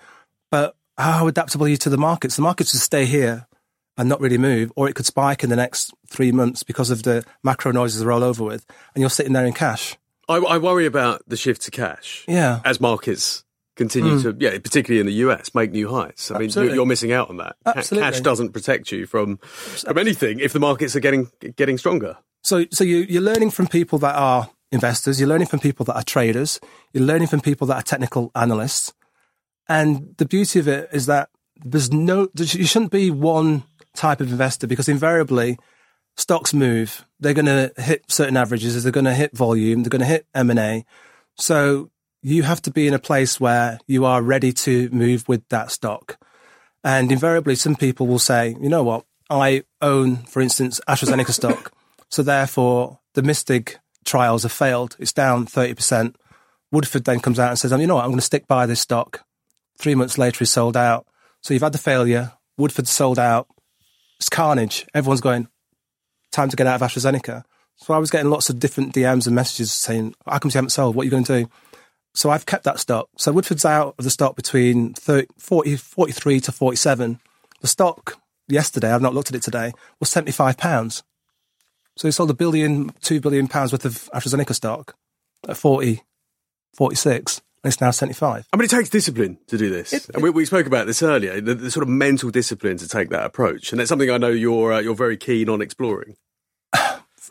But 0.50 0.76
how 0.98 1.28
adaptable 1.28 1.66
are 1.66 1.70
you 1.70 1.78
to 1.78 1.90
the 1.90 1.98
markets? 1.98 2.36
The 2.36 2.42
markets 2.42 2.74
will 2.74 2.80
stay 2.80 3.06
here 3.06 3.48
and 3.98 4.10
not 4.10 4.20
really 4.20 4.38
move, 4.38 4.72
or 4.76 4.90
it 4.90 4.96
could 4.96 5.06
spike 5.06 5.44
in 5.44 5.50
the 5.50 5.56
next 5.56 5.94
three 6.08 6.32
months 6.32 6.64
because 6.64 6.92
of 6.92 7.04
the 7.04 7.24
macro 7.44 7.72
noises 7.72 8.02
they're 8.02 8.12
all 8.12 8.24
over 8.24 8.44
with, 8.44 8.66
and 8.94 9.02
you're 9.02 9.10
sitting 9.10 9.34
there 9.34 9.46
in 9.46 9.54
cash. 9.54 9.98
I, 10.28 10.38
I 10.38 10.58
worry 10.58 10.86
about 10.86 11.22
the 11.28 11.38
shift 11.38 11.62
to 11.64 11.72
cash. 11.72 12.26
Yeah. 12.28 12.62
as 12.66 12.82
markets 12.82 13.44
continue 13.76 14.18
hmm. 14.18 14.22
to, 14.22 14.36
yeah, 14.40 14.58
particularly 14.58 15.00
in 15.00 15.06
the 15.06 15.28
US, 15.28 15.54
make 15.54 15.72
new 15.72 15.90
highs. 15.90 16.32
I 16.34 16.40
mean, 16.40 16.50
you're, 16.50 16.74
you're 16.74 16.86
missing 16.86 17.12
out 17.12 17.30
on 17.30 17.38
that. 17.38 17.56
Absolutely. 17.66 18.10
Cash 18.10 18.22
doesn't 18.22 18.52
protect 18.52 18.92
you 18.92 19.06
from 19.06 19.38
from 19.38 19.98
anything 19.98 20.40
if 20.40 20.54
the 20.54 20.60
markets 20.60 20.96
are 20.96 21.02
getting 21.02 21.30
getting 21.56 21.78
stronger. 21.78 22.18
So, 22.44 22.66
so 22.72 22.84
you, 22.84 22.98
you're 22.98 23.24
learning 23.24 23.52
from 23.52 23.68
people 23.68 23.98
that 24.00 24.16
are 24.16 24.50
investors. 24.72 25.20
You're 25.20 25.30
learning 25.30 25.48
from 25.48 25.60
people 25.60 25.84
that 25.86 25.96
are 25.96 26.04
traders. 26.04 26.60
You're 26.94 27.04
learning 27.04 27.28
from 27.28 27.42
people 27.42 27.66
that 27.68 27.76
are 27.76 27.82
technical 27.82 28.32
analysts. 28.36 28.94
And 29.68 30.14
the 30.18 30.26
beauty 30.26 30.60
of 30.60 30.68
it 30.68 30.90
is 30.94 31.08
that 31.08 31.30
there's 31.56 31.92
no, 31.92 32.28
there- 32.36 32.46
you 32.46 32.68
shouldn't 32.68 32.92
be 32.92 33.10
one 33.10 33.64
type 33.96 34.22
of 34.22 34.32
investor 34.32 34.68
because 34.68 34.90
invariably 34.90 35.58
stocks 36.18 36.54
move. 36.54 37.06
They're 37.20 37.34
going 37.34 37.46
to 37.46 37.72
hit 37.78 38.04
certain 38.10 38.38
averages. 38.38 38.84
They're 38.84 38.92
going 38.92 39.06
to 39.06 39.14
hit 39.14 39.36
volume. 39.36 39.84
They're 39.84 39.90
going 39.90 40.02
to 40.02 40.06
hit 40.06 40.28
M 40.34 40.50
and 40.50 40.60
A. 40.60 40.86
So 41.38 41.90
you 42.22 42.44
have 42.44 42.62
to 42.64 42.72
be 42.72 42.88
in 42.88 42.94
a 42.94 43.00
place 43.00 43.40
where 43.40 43.80
you 43.88 44.06
are 44.06 44.22
ready 44.22 44.52
to 44.52 44.90
move 44.90 45.28
with 45.28 45.48
that 45.50 45.72
stock. 45.72 46.18
And 46.84 47.12
invariably, 47.12 47.56
some 47.56 47.76
people 47.76 48.08
will 48.08 48.20
say, 48.20 48.56
you 48.62 48.70
know 48.70 48.84
what? 48.84 49.06
I 49.30 49.64
own, 49.82 50.18
for 50.18 50.42
instance, 50.42 50.80
AstraZeneca 50.88 51.32
stock. 51.32 51.72
So 52.10 52.22
therefore, 52.22 53.00
the 53.14 53.24
Mystic 53.24 53.80
trials 54.06 54.44
have 54.44 54.52
failed. 54.52 54.96
It's 55.00 55.14
down 55.14 55.46
30%. 55.48 56.16
Woodford 56.72 57.06
then 57.06 57.20
comes 57.20 57.40
out 57.40 57.50
and 57.50 57.60
says, 57.60 57.74
oh, 57.74 57.78
you 57.78 57.88
know 57.88 57.96
what? 57.96 58.04
I'm 58.04 58.12
going 58.12 58.20
to 58.20 58.26
stick 58.26 58.48
by 58.48 58.66
this 58.66 58.82
stock. 58.82 59.26
Three 59.78 59.96
months 59.96 60.18
later, 60.18 60.44
it's 60.44 60.52
sold 60.52 60.78
out. 60.78 61.06
So 61.42 61.54
you've 61.54 61.64
had 61.64 61.74
the 61.74 61.78
failure. 61.78 62.34
Woodford's 62.58 62.92
sold 62.92 63.20
out. 63.20 63.48
It's 64.20 64.30
carnage. 64.30 64.86
Everyone's 64.94 65.22
going, 65.22 65.48
time 66.32 66.50
to 66.50 66.56
get 66.56 66.68
out 66.68 66.82
of 66.82 66.90
AstraZeneca. 66.90 67.44
So 67.78 67.94
I 67.94 67.98
was 67.98 68.12
getting 68.12 68.30
lots 68.30 68.50
of 68.50 68.60
different 68.60 68.94
DMs 68.94 69.28
and 69.28 69.36
messages 69.36 69.72
saying, 69.72 70.16
how 70.26 70.40
come 70.40 70.50
you 70.50 70.58
haven't 70.58 70.70
sold? 70.70 70.96
What 70.96 71.04
are 71.04 71.06
you 71.06 71.12
going 71.12 71.26
to 71.26 71.44
do? 71.44 71.50
So 72.14 72.30
I've 72.30 72.46
kept 72.46 72.64
that 72.64 72.80
stock. 72.80 73.10
So 73.18 73.34
Woodford's 73.34 73.66
out 73.66 73.96
of 73.98 74.06
the 74.06 74.10
stock 74.10 74.38
between 74.38 74.94
30, 74.94 75.28
40, 75.38 75.76
43 75.76 76.40
to 76.40 76.52
47. 76.52 77.20
The 77.60 77.68
stock 77.68 78.18
yesterday, 78.48 78.92
I've 78.92 79.02
not 79.02 79.14
looked 79.14 79.30
at 79.30 79.36
it 79.36 79.44
today, 79.44 79.74
was 80.00 80.10
75 80.10 80.58
pounds. 80.58 81.04
So 81.98 82.08
he 82.08 82.12
sold 82.14 82.30
a 82.30 82.34
billion, 82.34 82.92
two 83.02 83.20
billion 83.20 83.48
pounds 83.48 83.74
worth 83.74 83.86
of 83.86 84.10
AstraZeneca 84.14 84.56
stock 84.56 84.96
at 85.48 85.58
40, 85.58 86.04
46, 86.74 87.38
and 87.38 87.45
it's 87.68 87.82
now 87.82 87.92
75. 87.92 88.48
I 88.52 88.58
mean, 88.58 88.66
it 88.66 88.70
takes 88.70 88.90
discipline 88.90 89.38
to 89.48 89.58
do 89.58 89.70
this. 89.70 90.10
and 90.10 90.22
we, 90.24 90.30
we 90.30 90.46
spoke 90.46 90.66
about 90.68 90.88
this 90.88 91.02
earlier, 91.04 91.40
the, 91.42 91.56
the 91.56 91.72
sort 91.72 91.84
of 91.84 91.90
mental 91.90 92.30
discipline 92.30 92.78
to 92.78 92.88
take 92.88 93.10
that 93.10 93.24
approach. 93.26 93.72
And 93.72 93.80
that's 93.80 93.90
something 93.90 94.10
I 94.10 94.18
know 94.18 94.30
you're, 94.30 94.74
uh, 94.74 94.80
you're 94.80 94.96
very 94.96 95.18
keen 95.18 95.50
on 95.50 95.62
exploring. 95.62 96.16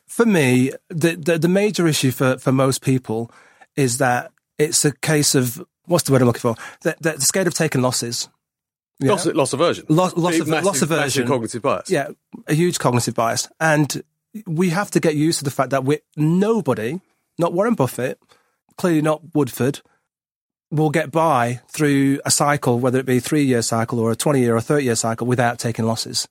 For 0.09 0.27
me, 0.27 0.71
the, 0.89 1.17
the, 1.17 1.39
the 1.39 1.49
major 1.49 1.87
issue 1.87 2.11
for, 2.13 2.39
for 2.39 2.53
most 2.53 2.83
people 2.83 3.31
is 3.77 3.99
that 3.99 4.31
it's 4.59 4.85
a 4.85 4.93
case 4.93 5.35
of, 5.35 5.65
what's 5.87 6.05
the 6.05 6.13
word 6.13 6.21
I'm 6.23 6.29
looking 6.29 6.41
for? 6.41 6.55
They're, 6.83 6.95
they're 7.01 7.19
scared 7.19 7.47
of 7.49 7.55
taking 7.55 7.83
losses. 7.83 8.29
Yeah. 9.01 9.11
Loss, 9.13 9.27
loss 9.27 9.53
aversion. 9.53 9.87
Loss- 9.89 10.17
loss 10.17 10.39
of- 10.39 10.47
massive, 10.49 10.65
loss 10.65 10.83
aversion. 10.83 11.27
cognitive 11.27 11.63
bias. 11.63 11.91
Yeah, 11.91 12.09
a 12.47 12.55
huge 12.55 12.79
cognitive 12.79 13.15
bias. 13.15 13.49
And 13.59 14.05
we 14.47 14.71
have 14.71 14.91
to 14.93 15.01
get 15.01 15.17
used 15.17 15.39
to 15.39 15.45
the 15.45 15.51
fact 15.51 15.71
that 15.71 15.85
we 15.85 15.99
nobody, 16.17 17.01
not 17.39 17.53
Warren 17.53 17.75
Buffett, 17.75 18.21
clearly 18.77 19.03
not 19.03 19.35
Woodford, 19.35 19.81
will 20.71 20.91
get 20.91 21.11
by 21.11 21.61
through 21.69 22.21
a 22.25 22.31
cycle, 22.31 22.79
whether 22.81 22.99
it 22.99 23.07
be 23.07 23.19
a 23.19 23.21
three 23.21 23.45
year 23.45 23.63
cycle 23.63 24.01
or 24.01 24.11
a 24.11 24.17
20 24.17 24.41
year 24.41 24.57
or 24.57 24.61
30 24.61 24.85
year 24.85 24.97
cycle, 24.97 25.27
without 25.27 25.59
taking 25.59 25.85
losses. 25.85 26.29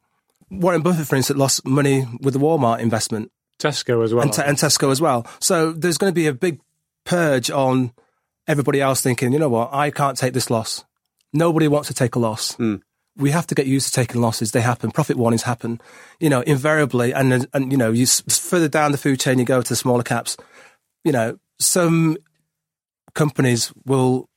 Warren 0.50 0.82
Buffett, 0.82 1.08
for 1.08 1.16
instance, 1.16 1.40
lost 1.40 1.66
money 1.66 2.06
with 2.22 2.34
the 2.34 2.40
Walmart 2.40 2.80
investment 2.80 3.32
Tesco 3.60 4.04
as 4.04 4.14
well. 4.14 4.24
and, 4.24 4.34
Te- 4.34 4.44
and 4.44 4.58
Tesco 4.58 4.92
as 4.92 5.02
well. 5.02 5.26
So 5.40 5.72
there's 5.72 5.98
going 5.98 6.12
to 6.12 6.16
be 6.16 6.28
a 6.28 6.34
big 6.34 6.60
purge 7.06 7.50
on 7.50 7.94
everybody 8.48 8.82
else 8.82 9.02
thinking, 9.02 9.34
you 9.34 9.40
know 9.40 9.50
what, 9.50 9.74
I 9.74 9.90
can't 9.92 10.18
take 10.18 10.34
this 10.34 10.50
loss. 10.50 10.84
Nobody 11.32 11.68
wants 11.68 11.88
to 11.88 11.94
take 11.94 12.16
a 12.16 12.20
loss. 12.20 12.56
Mm. 12.58 12.82
We 13.16 13.32
have 13.32 13.48
to 13.48 13.56
get 13.56 13.68
used 13.68 13.88
to 13.88 13.94
taking 13.94 14.22
losses. 14.22 14.52
They 14.52 14.62
happen. 14.62 14.92
Profit 14.92 15.18
warnings 15.18 15.44
happen, 15.44 15.80
you 16.20 16.30
know, 16.30 16.42
invariably. 16.42 17.14
And, 17.14 17.48
and 17.54 17.72
you 17.72 17.78
know, 17.78 17.92
you 17.92 18.06
further 18.06 18.68
down 18.68 18.92
the 18.92 18.98
food 18.98 19.20
chain, 19.20 19.40
you 19.40 19.46
go 19.46 19.62
to 19.62 19.70
the 19.70 19.76
smaller 19.76 20.04
caps, 20.04 20.36
you 21.04 21.12
know, 21.12 21.38
some 21.60 22.18
companies 23.16 23.72
will 23.86 24.28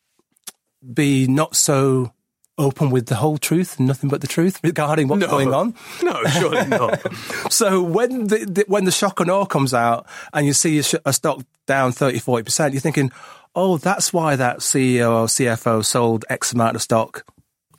be 0.94 1.26
not 1.26 1.56
so 1.56 2.12
open 2.58 2.88
with 2.90 3.06
the 3.06 3.16
whole 3.16 3.36
truth 3.36 3.78
and 3.78 3.86
nothing 3.86 4.08
but 4.08 4.22
the 4.22 4.26
truth 4.26 4.60
regarding 4.64 5.08
what's 5.08 5.20
No. 5.20 5.26
going 5.28 5.52
on. 5.52 5.74
No, 6.02 6.22
surely 6.24 6.66
not. 6.68 7.00
So 7.52 7.82
when 7.82 8.28
the, 8.28 8.38
the 8.38 8.64
when 8.66 8.84
the 8.86 8.90
shock 8.90 9.20
and 9.20 9.30
awe 9.30 9.44
comes 9.44 9.74
out 9.74 10.06
and 10.32 10.46
you 10.46 10.52
see 10.54 10.78
a, 10.78 10.82
sh- 10.82 10.94
a 11.04 11.12
stock 11.12 11.42
down 11.66 11.92
30, 11.92 12.18
40%, 12.20 12.72
you're 12.72 12.80
thinking, 12.80 13.10
oh, 13.54 13.76
that's 13.76 14.12
why 14.12 14.36
that 14.36 14.58
CEO 14.60 15.10
or 15.10 15.26
CFO 15.26 15.84
sold 15.84 16.24
X 16.30 16.52
amount 16.52 16.76
of 16.76 16.82
stock 16.82 17.24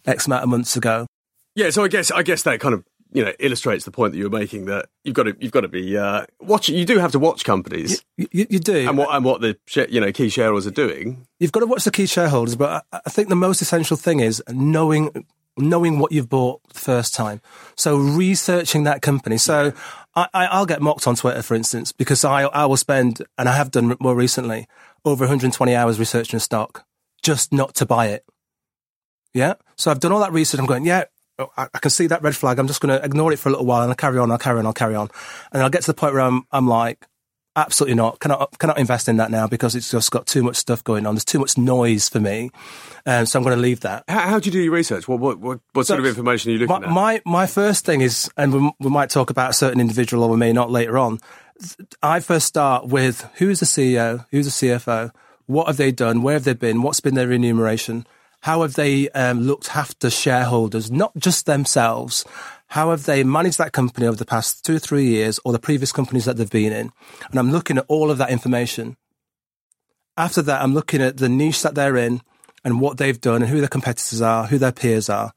X 0.06 0.28
amount 0.28 0.44
of 0.44 0.50
months 0.50 0.76
ago. 0.76 1.08
Yeah, 1.56 1.72
so 1.72 1.84
I 1.84 1.88
guess 1.88 2.12
I 2.12 2.22
guess 2.22 2.44
that 2.44 2.60
kind 2.60 2.76
of 2.76 2.84
you 3.14 3.24
know 3.24 3.34
illustrates 3.40 3.86
the 3.86 3.92
point 3.92 4.12
that 4.14 4.18
you 4.18 4.26
were 4.30 4.38
making 4.38 4.66
that 4.66 4.88
you've 5.04 5.16
got 5.16 5.24
to 5.24 5.36
you've 5.40 5.52
got 5.52 5.62
to 5.62 5.68
be 5.68 5.98
uh, 5.98 6.26
watch. 6.40 6.70
You 6.70 6.86
do 6.86 6.98
have 7.00 7.12
to 7.14 7.20
watch 7.20 7.44
companies 7.46 8.04
You, 8.18 8.28
you, 8.32 8.48
you 8.50 8.60
do. 8.60 8.88
and 8.88 8.98
what 8.98 9.10
and 9.14 9.24
what 9.24 9.42
the 9.42 9.58
you 9.90 10.00
know 10.02 10.12
key 10.12 10.30
shareholders 10.30 10.68
are 10.68 10.72
doing. 10.72 11.28
You've 11.40 11.52
got 11.52 11.62
to 11.62 11.66
watch 11.68 11.84
the 11.84 11.92
key 11.92 12.06
shareholders, 12.06 12.56
but 12.56 12.86
I, 12.92 13.02
I 13.06 13.10
think 13.10 13.30
the 13.30 13.36
most 13.36 13.62
essential 13.62 13.98
thing 13.98 14.20
is 14.20 14.44
knowing 14.50 15.26
knowing 15.58 15.98
what 16.00 16.12
you've 16.12 16.30
bought 16.30 16.62
the 16.72 16.80
first 16.80 17.16
time. 17.16 17.42
So 17.76 17.98
researching 17.98 18.84
that 18.84 19.02
company. 19.02 19.38
So 19.38 19.74
I, 20.16 20.28
I, 20.34 20.46
I'll 20.48 20.68
get 20.68 20.82
mocked 20.82 21.08
on 21.08 21.16
Twitter, 21.16 21.42
for 21.42 21.56
instance, 21.56 21.92
because 21.92 22.24
I 22.24 22.44
I 22.44 22.66
will 22.66 22.78
spend, 22.78 23.24
and 23.38 23.50
I 23.50 23.56
have 23.56 23.72
done 23.72 23.96
more 24.00 24.16
recently, 24.16 24.68
over 25.06 25.24
120 25.24 25.74
hours 25.76 25.98
researching 26.00 26.38
a 26.38 26.42
stock 26.42 26.86
just 27.24 27.52
not 27.52 27.74
to 27.76 27.86
buy 27.86 28.08
it. 28.08 28.24
Yeah. 29.34 29.56
So 29.76 29.92
I've 29.92 30.00
done 30.00 30.12
all 30.12 30.20
that 30.20 30.32
research. 30.32 30.60
I'm 30.60 30.66
going, 30.66 30.86
yeah, 30.86 31.06
I, 31.40 31.68
I 31.74 31.80
can 31.80 31.92
see 31.92 32.08
that 32.08 32.22
red 32.22 32.36
flag. 32.36 32.60
I'm 32.60 32.68
just 32.68 32.82
going 32.82 32.98
to 32.98 33.06
ignore 33.06 33.32
it 33.32 33.38
for 33.40 33.50
a 33.50 33.52
little 33.52 33.66
while 33.66 33.82
and 33.82 33.92
I'll 33.92 33.96
carry 33.96 34.18
on. 34.20 34.32
I'll 34.32 34.38
carry 34.38 34.60
on. 34.60 34.66
I'll 34.66 34.74
carry 34.74 34.96
on. 34.96 35.10
And 35.52 35.62
I'll 35.62 35.70
get 35.70 35.82
to 35.82 35.88
the 35.88 35.94
point 35.94 36.14
where 36.14 36.24
I'm, 36.24 36.44
I'm 36.52 36.68
like, 36.68 37.06
absolutely 37.56 37.96
not. 37.96 38.20
Cannot, 38.20 38.58
cannot 38.60 38.78
invest 38.78 39.08
in 39.10 39.18
that 39.18 39.32
now 39.32 39.48
because 39.48 39.76
it's 39.76 39.92
just 39.92 40.12
got 40.12 40.28
too 40.28 40.44
much 40.44 40.56
stuff 40.56 40.84
going 40.84 41.06
on. 41.06 41.16
There's 41.16 41.26
too 41.26 41.40
much 41.40 41.58
noise 41.58 42.10
for 42.10 42.20
me. 42.20 42.52
Um, 43.06 43.26
so 43.26 43.40
I'm 43.40 43.44
going 43.44 43.56
to 43.56 43.62
leave 43.62 43.82
that. 43.82 44.04
How, 44.08 44.20
how 44.20 44.40
do 44.40 44.48
you 44.48 44.52
do 44.52 44.62
your 44.62 44.74
research? 44.74 45.08
What 45.08 45.20
what 45.20 45.40
what, 45.40 45.60
what 45.74 45.88
sort 45.88 46.00
of 46.00 46.06
information 46.06 46.50
are 46.50 46.54
you 46.54 46.60
looking 46.60 46.82
My, 46.82 46.88
at? 46.88 47.26
my, 47.26 47.40
my 47.40 47.48
first 47.48 47.86
thing 47.86 48.02
is, 48.02 48.30
and 48.38 48.54
we, 48.54 48.72
we 48.80 48.90
might 48.90 49.10
talk 49.10 49.30
about 49.30 49.52
a 49.52 49.54
certain 49.54 49.80
individual 49.80 50.24
or 50.24 50.30
we 50.30 50.38
may 50.38 50.54
not 50.54 50.72
later 50.72 50.98
on. 50.98 51.20
I 52.04 52.20
first 52.20 52.46
start 52.46 52.88
with 52.88 53.28
who 53.36 53.50
is 53.50 53.60
the 53.60 53.66
CEO, 53.66 54.26
who's 54.30 54.46
the 54.46 54.68
CFO, 54.68 55.12
what 55.48 55.68
have 55.68 55.78
they 55.78 55.92
done, 55.92 56.22
where 56.22 56.36
have 56.36 56.44
they 56.44 56.54
been, 56.54 56.84
what's 56.84 57.00
been 57.00 57.16
their 57.16 57.28
remuneration, 57.28 58.06
how 58.48 58.62
have 58.62 58.76
they 58.76 59.10
um, 59.10 59.42
looked 59.42 59.76
after 59.76 60.10
shareholders, 60.10 60.90
not 60.90 61.12
just 61.18 61.46
themselves, 61.46 62.24
how 62.68 62.92
have 62.92 63.06
they 63.06 63.22
managed 63.22 63.58
that 63.58 63.74
company 63.74 64.08
over 64.08 64.16
the 64.16 64.24
past 64.24 64.64
two 64.64 64.78
or 64.78 64.80
three 64.80 65.04
years 65.04 65.38
or 65.44 65.52
the 65.52 65.60
previous 65.60 65.92
companies 65.92 66.24
that 66.24 66.38
they've 66.38 66.50
been 66.50 66.72
in. 66.72 66.90
And 67.30 67.40
I'm 67.40 67.52
looking 67.52 67.78
at 67.78 67.84
all 67.90 68.10
of 68.10 68.18
that 68.20 68.30
information. 68.30 68.96
After 70.16 70.42
that, 70.44 70.62
I'm 70.62 70.74
looking 70.74 71.02
at 71.02 71.18
the 71.18 71.28
niche 71.28 71.62
that 71.64 71.76
they're 71.76 71.98
in 71.98 72.22
and 72.64 72.80
what 72.80 72.98
they've 72.98 73.20
done 73.20 73.42
and 73.42 73.52
who 73.52 73.60
their 73.60 73.68
competitors 73.68 74.22
are, 74.22 74.48
who 74.48 74.58
their 74.58 74.72
peers 74.72 75.10
are. 75.10 75.34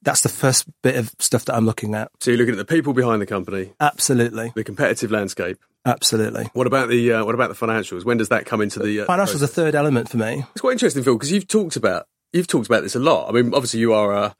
That's 0.00 0.22
the 0.22 0.30
first 0.30 0.64
bit 0.82 0.96
of 0.96 1.12
stuff 1.18 1.44
that 1.44 1.54
I'm 1.54 1.66
looking 1.66 1.94
at. 1.94 2.10
so 2.18 2.30
you're 2.30 2.38
looking 2.38 2.54
at 2.54 2.66
the 2.66 2.74
people 2.74 2.94
behind 2.94 3.20
the 3.20 3.26
company, 3.26 3.74
Absolutely. 3.78 4.52
the 4.54 4.64
competitive 4.64 5.10
landscape. 5.10 5.58
Absolutely. 5.84 6.48
What 6.54 6.66
about 6.66 6.88
the 6.88 7.12
uh, 7.12 7.24
what 7.26 7.34
about 7.34 7.50
the 7.50 7.66
financials? 7.66 8.06
When 8.06 8.16
does 8.16 8.30
that 8.30 8.46
come 8.46 8.62
into 8.62 8.78
the 8.78 9.02
uh, 9.02 9.04
Financial's 9.04 9.42
the 9.42 9.48
third 9.48 9.74
element 9.74 10.08
for 10.08 10.16
me. 10.16 10.44
It's 10.52 10.62
quite 10.62 10.72
interesting, 10.72 11.02
Phil, 11.02 11.14
because 11.14 11.30
you've 11.30 11.46
talked 11.46 11.76
about 11.76 12.06
you've 12.32 12.46
talked 12.46 12.66
about 12.66 12.82
this 12.82 12.94
a 12.94 13.00
lot. 13.00 13.28
I 13.28 13.32
mean, 13.32 13.54
obviously 13.54 13.80
you 13.80 13.92
are 13.92 14.12
uh, 14.12 14.32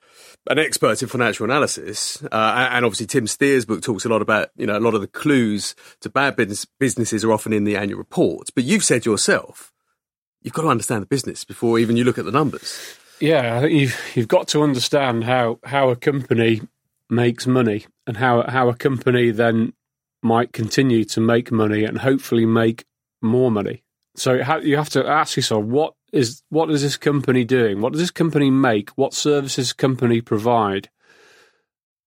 an 0.49 0.59
expert 0.59 1.03
in 1.03 1.09
financial 1.09 1.45
analysis, 1.45 2.23
uh, 2.25 2.69
and 2.73 2.85
obviously 2.85 3.07
Tim 3.07 3.27
Steer's 3.27 3.65
book 3.65 3.83
talks 3.83 4.05
a 4.05 4.09
lot 4.09 4.23
about 4.23 4.51
you 4.57 4.67
know 4.67 4.79
a 4.79 4.81
lot 4.81 4.95
of 4.95 5.01
the 5.01 5.07
clues 5.07 5.75
to 6.01 6.11
bad 6.11 6.37
business, 6.37 6.65
businesses 6.65 7.25
are 7.25 7.33
often 7.33 7.53
in 7.53 7.65
the 7.65 7.77
annual 7.77 7.99
reports. 7.99 8.51
But 8.51 8.65
you've 8.65 8.85
said 8.85 9.07
yourself, 9.07 9.73
you've 10.43 10.55
got 10.55 10.63
to 10.63 10.69
understand 10.69 11.03
the 11.03 11.07
business 11.07 11.45
before 11.45 11.79
even 11.79 11.97
you 11.97 12.05
look 12.05 12.19
at 12.19 12.25
the 12.25 12.33
numbers. 12.33 12.97
Yeah, 13.21 13.57
I 13.57 13.61
think 13.63 13.73
you've 13.73 14.13
you've 14.15 14.29
got 14.29 14.49
to 14.49 14.63
understand 14.63 15.25
how 15.25 15.59
how 15.65 15.91
a 15.91 15.97
company 15.97 16.63
makes 17.11 17.47
money 17.47 17.87
and 18.07 18.17
how 18.17 18.49
how 18.49 18.69
a 18.69 18.75
company 18.75 19.31
then 19.31 19.73
might 20.23 20.53
continue 20.53 21.05
to 21.05 21.21
make 21.21 21.53
money 21.53 21.85
and 21.85 21.99
hopefully 21.99 22.45
make 22.45 22.85
more 23.23 23.51
money. 23.51 23.83
So 24.17 24.33
you 24.63 24.77
have 24.77 24.91
to 24.91 25.07
ask 25.07 25.37
yourself 25.37 25.65
what 25.65 25.95
is 26.13 26.43
what 26.49 26.71
is 26.71 26.83
this 26.83 26.97
company 26.97 27.45
doing? 27.45 27.81
What 27.81 27.93
does 27.93 28.01
this 28.01 28.11
company 28.11 28.51
make? 28.51 28.91
What 28.91 29.15
services 29.15 29.73
company 29.73 30.21
provide 30.21 30.89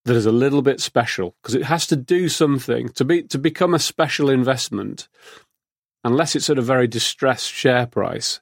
that 0.06 0.16
is 0.16 0.26
a 0.26 0.32
little 0.32 0.62
bit 0.62 0.80
special? 0.80 1.36
Because 1.42 1.56
it 1.56 1.64
has 1.64 1.86
to 1.88 1.96
do 1.96 2.30
something 2.30 2.90
to 2.90 3.06
be 3.06 3.24
to 3.24 3.38
become 3.38 3.74
a 3.74 3.80
special 3.80 4.30
investment. 4.30 5.08
Unless 6.04 6.36
it's 6.36 6.50
at 6.50 6.58
a 6.58 6.64
very 6.64 6.88
distressed 6.88 7.52
share 7.52 7.86
price, 7.86 8.40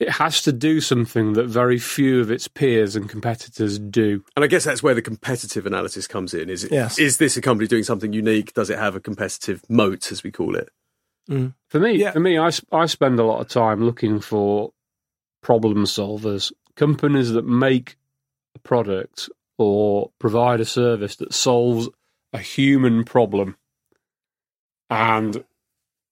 it 0.00 0.10
has 0.10 0.42
to 0.42 0.50
do 0.52 0.80
something 0.80 1.34
that 1.34 1.46
very 1.46 1.78
few 1.78 2.20
of 2.20 2.28
its 2.28 2.48
peers 2.48 2.96
and 2.96 3.08
competitors 3.08 3.78
do. 3.78 4.24
And 4.34 4.44
I 4.44 4.48
guess 4.48 4.64
that's 4.64 4.82
where 4.82 4.94
the 4.94 5.00
competitive 5.02 5.64
analysis 5.64 6.08
comes 6.08 6.34
in. 6.34 6.50
Is 6.50 6.64
it, 6.64 6.72
Yes. 6.72 6.98
is 6.98 7.18
this 7.18 7.36
a 7.36 7.40
company 7.40 7.68
doing 7.68 7.84
something 7.84 8.12
unique? 8.12 8.52
Does 8.54 8.68
it 8.68 8.80
have 8.80 8.96
a 8.96 9.00
competitive 9.00 9.62
moat, 9.70 10.10
as 10.10 10.24
we 10.24 10.32
call 10.32 10.56
it? 10.56 10.70
Mm. 11.30 11.54
For 11.68 11.78
me, 11.80 11.92
Yeah. 11.94 12.10
for 12.12 12.20
me, 12.20 12.38
I, 12.38 12.50
I 12.72 12.86
spend 12.86 13.18
a 13.18 13.24
lot 13.24 13.40
of 13.40 13.48
time 13.48 13.84
looking 13.84 14.20
for 14.20 14.72
problem 15.42 15.84
solvers, 15.84 16.52
companies 16.76 17.30
that 17.30 17.46
make 17.46 17.96
a 18.54 18.58
product 18.58 19.28
or 19.58 20.10
provide 20.18 20.60
a 20.60 20.64
service 20.64 21.16
that 21.16 21.32
solves 21.32 21.88
a 22.32 22.38
human 22.38 23.04
problem, 23.04 23.56
and 24.90 25.44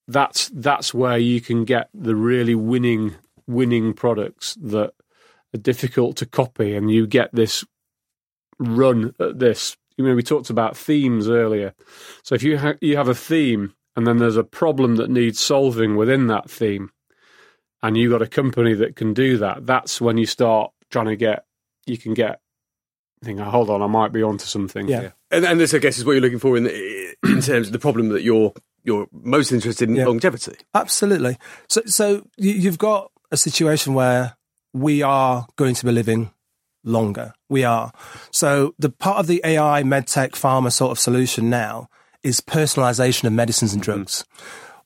that's 0.07 0.49
that's 0.55 0.93
where 0.95 1.19
you 1.19 1.41
can 1.41 1.65
get 1.65 1.89
the 1.95 2.15
really 2.15 2.55
winning 2.55 3.15
winning 3.47 3.93
products 3.95 4.57
that 4.61 4.93
are 5.55 5.59
difficult 5.59 6.17
to 6.17 6.27
copy, 6.27 6.75
and 6.75 6.91
you 6.91 7.07
get 7.07 7.35
this 7.35 7.65
run 8.59 9.15
at 9.19 9.39
this. 9.39 9.77
You 9.97 10.05
know, 10.07 10.15
we 10.15 10.23
talked 10.23 10.51
about 10.51 10.77
themes 10.77 11.29
earlier. 11.29 11.75
So 12.23 12.35
if 12.35 12.43
you 12.43 12.59
ha- 12.59 12.75
you 12.81 12.97
have 12.97 13.09
a 13.09 13.15
theme 13.15 13.75
and 13.97 14.07
then 14.07 14.19
there's 14.19 14.37
a 14.37 14.45
problem 14.45 14.97
that 14.97 15.11
needs 15.11 15.39
solving 15.39 15.97
within 15.97 16.27
that 16.29 16.51
theme, 16.51 16.91
and 17.83 17.97
you've 17.97 18.13
got 18.13 18.23
a 18.23 18.27
company 18.27 18.75
that 18.75 18.97
can 18.97 19.15
do 19.15 19.37
that, 19.39 19.67
that's 19.67 20.01
when 20.01 20.17
you 20.19 20.27
start 20.27 20.73
trying 20.91 21.07
to 21.07 21.17
get. 21.17 21.45
You 21.87 21.99
can 21.99 22.15
get. 22.15 22.41
Think, 23.23 23.39
oh, 23.41 23.45
hold 23.45 23.69
on, 23.69 23.83
I 23.83 23.87
might 23.87 24.13
be 24.13 24.23
onto 24.23 24.47
something. 24.47 24.89
Yeah. 24.89 25.01
here. 25.01 25.15
And, 25.31 25.45
and 25.45 25.61
this, 25.61 25.75
I 25.75 25.79
guess, 25.79 25.99
is 25.99 26.05
what 26.07 26.13
you're 26.13 26.23
looking 26.23 26.39
for 26.39 26.57
in 26.57 26.65
the, 26.65 27.17
in 27.25 27.43
terms 27.43 27.67
of 27.67 27.73
the 27.75 27.79
problem 27.79 28.09
that 28.11 28.23
you're 28.23 28.53
you're 28.83 29.09
most 29.13 29.53
interested 29.53 29.91
in 29.91 29.95
Yeah. 29.97 30.07
longevity. 30.07 30.55
Absolutely. 30.75 31.37
So, 31.69 31.83
so 31.85 32.27
you- 32.39 32.53
you've 32.55 32.79
got 32.79 33.11
a 33.31 33.37
situation 33.37 33.93
where 33.93 34.37
we 34.73 35.03
are 35.03 35.47
going 35.57 35.75
to 35.75 35.85
be 35.85 35.93
living 35.93 36.31
longer. 36.83 37.35
We 37.51 37.63
are. 37.63 37.93
So 38.31 38.75
the 38.79 38.89
part 38.89 39.19
of 39.19 39.27
the 39.27 39.43
AI, 39.45 39.83
medtech, 39.83 40.31
pharma 40.31 40.73
sort 40.73 40.93
of 40.93 40.99
solution 40.99 41.51
now 41.51 41.89
is 42.23 42.41
personalization 42.41 43.25
of 43.25 43.33
medicines 43.33 43.73
and 43.73 43.83
drugs. 43.83 44.25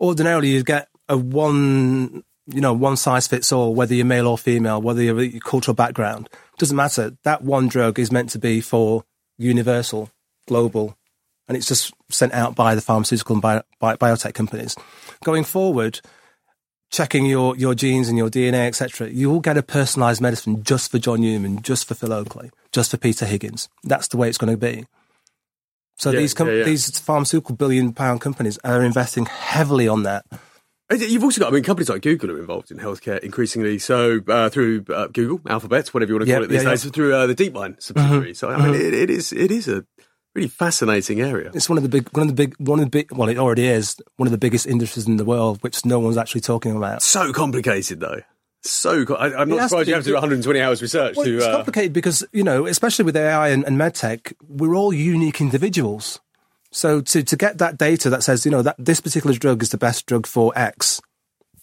Ordinarily, 0.00 0.50
you 0.50 0.62
get 0.62 0.88
a 1.08 1.16
one, 1.16 2.24
you 2.46 2.60
know, 2.60 2.72
one 2.72 2.96
size 2.96 3.26
fits 3.26 3.52
all, 3.52 3.74
whether 3.74 3.94
you're 3.94 4.06
male 4.06 4.26
or 4.26 4.38
female, 4.38 4.80
whether 4.80 5.02
you're 5.02 5.22
your 5.22 5.40
cultural 5.40 5.74
background. 5.74 6.28
Doesn't 6.58 6.76
matter. 6.76 7.16
That 7.24 7.42
one 7.42 7.68
drug 7.68 7.98
is 7.98 8.12
meant 8.12 8.30
to 8.30 8.38
be 8.38 8.60
for 8.60 9.04
universal, 9.38 10.10
global, 10.46 10.96
and 11.48 11.56
it's 11.56 11.68
just 11.68 11.92
sent 12.10 12.32
out 12.32 12.54
by 12.54 12.74
the 12.74 12.80
pharmaceutical 12.80 13.34
and 13.34 13.42
bio, 13.42 13.62
bi- 13.78 13.96
biotech 13.96 14.34
companies. 14.34 14.76
Going 15.24 15.44
forward, 15.44 16.00
checking 16.90 17.26
your, 17.26 17.56
your 17.56 17.74
genes 17.74 18.08
and 18.08 18.16
your 18.16 18.30
DNA, 18.30 18.66
etc., 18.66 19.08
you 19.10 19.30
will 19.30 19.40
get 19.40 19.58
a 19.58 19.62
personalized 19.62 20.20
medicine 20.20 20.62
just 20.62 20.90
for 20.90 20.98
John 20.98 21.20
Newman, 21.20 21.60
just 21.62 21.86
for 21.86 21.94
Phil 21.94 22.12
Oakley, 22.12 22.50
just 22.72 22.90
for 22.90 22.96
Peter 22.96 23.26
Higgins. 23.26 23.68
That's 23.82 24.08
the 24.08 24.16
way 24.16 24.28
it's 24.28 24.38
going 24.38 24.52
to 24.52 24.56
be. 24.56 24.86
So 25.96 26.10
Yeah, 26.10 26.20
these 26.20 26.34
com- 26.34 26.48
yeah, 26.48 26.54
yeah. 26.54 26.64
these 26.64 26.98
pharmaceutical 26.98 27.54
billion 27.54 27.92
pound 27.92 28.20
companies 28.20 28.58
are 28.64 28.82
investing 28.82 29.26
heavily 29.26 29.88
on 29.88 30.02
that. 30.02 30.24
You've 30.90 31.24
also 31.24 31.40
got, 31.40 31.50
I 31.50 31.54
mean, 31.54 31.64
companies 31.64 31.88
like 31.88 32.02
Google 32.02 32.30
are 32.30 32.38
involved 32.38 32.70
in 32.70 32.78
healthcare 32.78 33.18
increasingly. 33.20 33.78
So 33.78 34.20
uh, 34.28 34.50
through 34.50 34.84
uh, 34.90 35.06
Google, 35.06 35.40
Alphabet, 35.48 35.88
whatever 35.94 36.12
you 36.12 36.18
want 36.18 36.28
to 36.28 36.34
call 36.34 36.44
it 36.44 36.50
these 36.50 36.62
days, 36.62 36.84
through 36.84 37.14
uh, 37.14 37.26
the 37.26 37.34
DeepMind 37.34 37.82
subsidiary. 37.82 38.34
So 38.34 38.50
I 38.50 38.64
mean, 38.64 38.74
it, 38.74 38.92
it 38.92 39.10
is 39.10 39.32
it 39.32 39.50
is 39.50 39.66
a 39.66 39.84
really 40.34 40.48
fascinating 40.48 41.20
area. 41.20 41.50
It's 41.54 41.68
one 41.68 41.78
of 41.78 41.84
the 41.84 41.88
big, 41.88 42.08
one 42.14 42.28
of 42.28 42.28
the 42.28 42.34
big, 42.34 42.54
one 42.58 42.80
of 42.80 42.84
the 42.84 42.90
big. 42.90 43.12
Well, 43.12 43.28
it 43.28 43.38
already 43.38 43.66
is 43.66 43.96
one 44.16 44.26
of 44.26 44.32
the 44.32 44.38
biggest 44.38 44.66
industries 44.66 45.06
in 45.06 45.16
the 45.16 45.24
world, 45.24 45.62
which 45.62 45.86
no 45.86 45.98
one's 46.00 46.18
actually 46.18 46.42
talking 46.42 46.76
about. 46.76 47.02
So 47.02 47.32
complicated 47.32 48.00
though. 48.00 48.20
So 48.66 49.04
co- 49.04 49.14
I, 49.14 49.38
I'm 49.40 49.48
not 49.50 49.68
surprised 49.68 49.88
you 49.88 49.94
have 49.94 50.04
to 50.04 50.08
do 50.10 50.14
120 50.14 50.60
hours 50.60 50.80
research 50.80 51.16
Well, 51.16 51.26
to. 51.26 51.36
it's 51.36 51.44
Uh, 51.44 51.52
complicated 51.52 51.92
because 51.92 52.24
you 52.32 52.42
know, 52.42 52.64
especially 52.66 53.04
with 53.04 53.16
AI 53.16 53.48
and, 53.50 53.62
and 53.64 53.76
medtech, 53.76 54.32
we're 54.48 54.74
all 54.74 54.92
unique 54.92 55.40
individuals. 55.40 56.18
So 56.70 57.00
to 57.02 57.22
to 57.22 57.36
get 57.36 57.58
that 57.58 57.76
data 57.78 58.08
that 58.10 58.22
says 58.24 58.44
you 58.44 58.50
know 58.50 58.62
that 58.62 58.76
this 58.78 59.00
particular 59.00 59.36
drug 59.36 59.62
is 59.62 59.68
the 59.68 59.78
best 59.78 60.06
drug 60.06 60.26
for 60.26 60.52
X, 60.56 61.00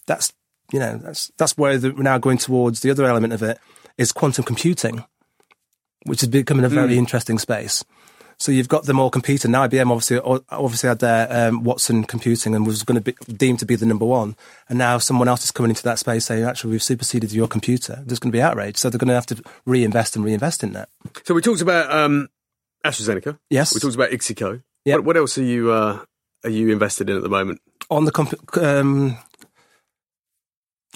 that's 0.06 0.32
you 0.72 0.78
know 0.78 0.96
that's 1.02 1.30
that's 1.38 1.58
where 1.58 1.76
the, 1.76 1.90
we're 1.90 2.02
now 2.04 2.18
going 2.18 2.38
towards. 2.38 2.80
The 2.80 2.90
other 2.90 3.04
element 3.04 3.32
of 3.32 3.42
it 3.42 3.58
is 3.98 4.12
quantum 4.12 4.44
computing, 4.44 5.04
which 6.06 6.22
is 6.22 6.28
becoming 6.28 6.64
a 6.64 6.68
very 6.68 6.96
interesting 6.96 7.38
space. 7.38 7.84
So 8.42 8.50
you've 8.50 8.68
got 8.68 8.86
them 8.86 8.98
all 8.98 9.08
competing. 9.08 9.52
Now 9.52 9.68
IBM 9.68 9.88
obviously 9.88 10.18
obviously 10.50 10.88
had 10.88 10.98
their 10.98 11.48
um, 11.48 11.62
Watson 11.62 12.02
computing 12.02 12.56
and 12.56 12.66
was 12.66 12.82
going 12.82 13.00
to 13.00 13.12
be 13.12 13.32
deemed 13.32 13.60
to 13.60 13.66
be 13.66 13.76
the 13.76 13.86
number 13.86 14.04
one. 14.04 14.34
And 14.68 14.78
now 14.78 14.98
someone 14.98 15.28
else 15.28 15.44
is 15.44 15.52
coming 15.52 15.70
into 15.70 15.84
that 15.84 16.00
space 16.00 16.24
saying, 16.24 16.42
actually, 16.42 16.72
we've 16.72 16.82
superseded 16.82 17.32
your 17.32 17.46
computer. 17.46 18.02
There's 18.04 18.18
going 18.18 18.32
to 18.32 18.36
be 18.36 18.42
outrage. 18.42 18.78
So 18.78 18.90
they're 18.90 18.98
going 18.98 19.08
to 19.08 19.14
have 19.14 19.26
to 19.26 19.40
reinvest 19.64 20.16
and 20.16 20.24
reinvest 20.24 20.64
in 20.64 20.72
that. 20.72 20.88
so 21.22 21.34
we 21.34 21.40
talked 21.40 21.60
about 21.60 21.94
um, 21.96 22.30
AstraZeneca. 22.84 23.38
Yes. 23.48 23.74
We 23.74 23.80
talked 23.80 23.94
about 23.94 24.12
Ixico. 24.12 24.60
Yeah. 24.84 24.96
What, 24.96 25.04
what 25.04 25.16
else 25.18 25.38
are 25.38 25.44
you 25.44 25.70
uh, 25.70 26.00
are 26.42 26.50
you 26.50 26.70
invested 26.72 27.08
in 27.10 27.16
at 27.16 27.22
the 27.22 27.28
moment? 27.28 27.60
On 27.90 28.06
the 28.06 28.10
comp- 28.10 28.56
um, 28.56 29.18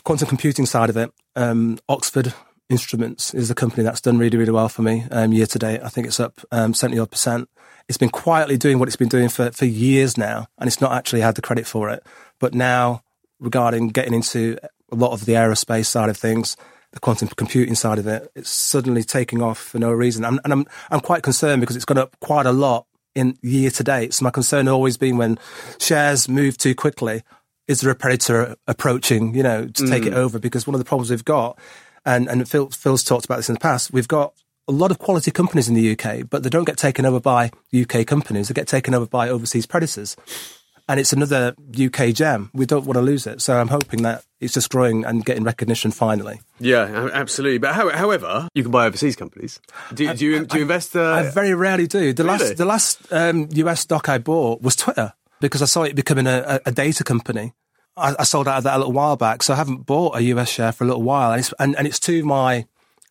quantum 0.02 0.26
computing 0.26 0.66
side 0.66 0.90
of 0.90 0.96
it, 0.96 1.12
um, 1.36 1.78
Oxford 1.88 2.34
Instruments 2.68 3.32
is 3.32 3.50
a 3.50 3.54
company 3.54 3.84
that's 3.84 4.00
done 4.00 4.18
really, 4.18 4.36
really 4.36 4.52
well 4.52 4.68
for 4.68 4.82
me 4.82 5.04
um, 5.10 5.32
year 5.32 5.46
to 5.46 5.58
date. 5.58 5.80
I 5.84 5.88
think 5.88 6.06
it's 6.06 6.18
up 6.18 6.40
um, 6.50 6.74
70 6.74 6.98
odd 6.98 7.10
percent. 7.10 7.48
It's 7.88 7.98
been 7.98 8.10
quietly 8.10 8.56
doing 8.56 8.78
what 8.78 8.88
it's 8.88 8.96
been 8.96 9.08
doing 9.08 9.28
for, 9.28 9.52
for 9.52 9.66
years 9.66 10.18
now, 10.18 10.48
and 10.58 10.66
it's 10.66 10.80
not 10.80 10.92
actually 10.92 11.20
had 11.20 11.36
the 11.36 11.42
credit 11.42 11.66
for 11.66 11.88
it. 11.90 12.04
But 12.40 12.54
now, 12.54 13.02
regarding 13.38 13.88
getting 13.88 14.14
into 14.14 14.58
a 14.90 14.96
lot 14.96 15.12
of 15.12 15.26
the 15.26 15.34
aerospace 15.34 15.86
side 15.86 16.08
of 16.08 16.16
things, 16.16 16.56
the 16.92 17.00
quantum 17.00 17.28
computing 17.28 17.74
side 17.74 17.98
of 17.98 18.06
it, 18.06 18.30
it's 18.34 18.50
suddenly 18.50 19.04
taking 19.04 19.42
off 19.42 19.58
for 19.58 19.78
no 19.78 19.92
reason. 19.92 20.24
I'm, 20.24 20.40
and 20.42 20.52
I'm, 20.52 20.66
I'm 20.90 21.00
quite 21.00 21.22
concerned 21.22 21.60
because 21.60 21.76
it's 21.76 21.84
gone 21.84 21.98
up 21.98 22.16
quite 22.20 22.46
a 22.46 22.52
lot 22.52 22.86
in 23.14 23.36
year 23.42 23.70
to 23.70 23.84
date. 23.84 24.14
So 24.14 24.24
my 24.24 24.30
concern 24.30 24.66
has 24.66 24.72
always 24.72 24.96
been 24.96 25.16
when 25.16 25.38
shares 25.78 26.28
move 26.28 26.58
too 26.58 26.74
quickly, 26.74 27.22
is 27.68 27.80
there 27.80 27.90
a 27.90 27.96
predator 27.96 28.56
approaching, 28.66 29.34
you 29.34 29.42
know, 29.42 29.66
to 29.66 29.86
take 29.88 30.06
it 30.06 30.14
over? 30.14 30.38
Because 30.38 30.66
one 30.66 30.74
of 30.74 30.78
the 30.78 30.84
problems 30.84 31.10
we've 31.10 31.24
got, 31.24 31.58
and, 32.06 32.28
and 32.28 32.48
Phil, 32.48 32.70
Phil's 32.70 33.02
talked 33.04 33.24
about 33.26 33.36
this 33.36 33.50
in 33.50 33.54
the 33.54 33.60
past, 33.60 33.92
we've 33.92 34.08
got 34.08 34.32
a 34.68 34.72
lot 34.72 34.90
of 34.90 34.98
quality 34.98 35.30
companies 35.30 35.68
in 35.68 35.74
the 35.74 35.92
UK, 35.92 36.28
but 36.30 36.42
they 36.42 36.48
don't 36.48 36.64
get 36.64 36.76
taken 36.78 37.04
over 37.04 37.20
by 37.20 37.50
UK 37.78 38.06
companies. 38.06 38.48
They 38.48 38.54
get 38.54 38.66
taken 38.66 38.94
over 38.94 39.06
by 39.06 39.28
overseas 39.28 39.66
predators. 39.66 40.16
And 40.88 41.00
it's 41.00 41.12
another 41.12 41.54
UK 41.76 42.14
gem. 42.14 42.50
We 42.54 42.64
don't 42.64 42.84
want 42.84 42.94
to 42.96 43.00
lose 43.02 43.26
it. 43.26 43.42
So 43.42 43.58
I'm 43.58 43.68
hoping 43.68 44.02
that 44.02 44.22
it's 44.40 44.54
just 44.54 44.70
growing 44.70 45.04
and 45.04 45.24
getting 45.24 45.42
recognition 45.42 45.90
finally. 45.90 46.40
Yeah, 46.60 47.10
absolutely. 47.12 47.58
But 47.58 47.74
how, 47.74 47.90
however, 47.90 48.48
you 48.54 48.62
can 48.62 48.70
buy 48.70 48.86
overseas 48.86 49.16
companies. 49.16 49.60
Do, 49.92 50.14
do 50.14 50.24
you 50.24 50.46
do 50.46 50.56
you 50.58 50.62
invest? 50.62 50.94
Uh, 50.94 51.12
I 51.12 51.30
very 51.30 51.54
rarely 51.54 51.88
do. 51.88 52.12
The 52.12 52.22
Really? 52.22 52.38
last 52.38 52.56
the 52.56 52.64
last 52.64 53.12
um, 53.12 53.48
US 53.52 53.80
stock 53.80 54.08
I 54.08 54.18
bought 54.18 54.62
was 54.62 54.76
Twitter 54.76 55.12
because 55.40 55.60
I 55.60 55.64
saw 55.66 55.82
it 55.82 55.96
becoming 55.96 56.28
a, 56.28 56.60
a, 56.64 56.70
a 56.70 56.72
data 56.72 57.02
company. 57.02 57.52
I, 57.96 58.14
I 58.18 58.24
sold 58.24 58.48
out 58.48 58.58
of 58.58 58.64
that 58.64 58.76
a 58.76 58.78
little 58.78 58.92
while 58.92 59.16
back, 59.16 59.42
so 59.42 59.54
I 59.54 59.56
haven't 59.56 59.86
bought 59.86 60.16
a 60.16 60.22
US 60.22 60.50
share 60.50 60.72
for 60.72 60.84
a 60.84 60.86
little 60.86 61.02
while, 61.02 61.32
and 61.32 61.40
it's, 61.40 61.54
and, 61.58 61.76
and 61.76 61.86
it's 61.86 62.00
to 62.00 62.24
my 62.24 62.66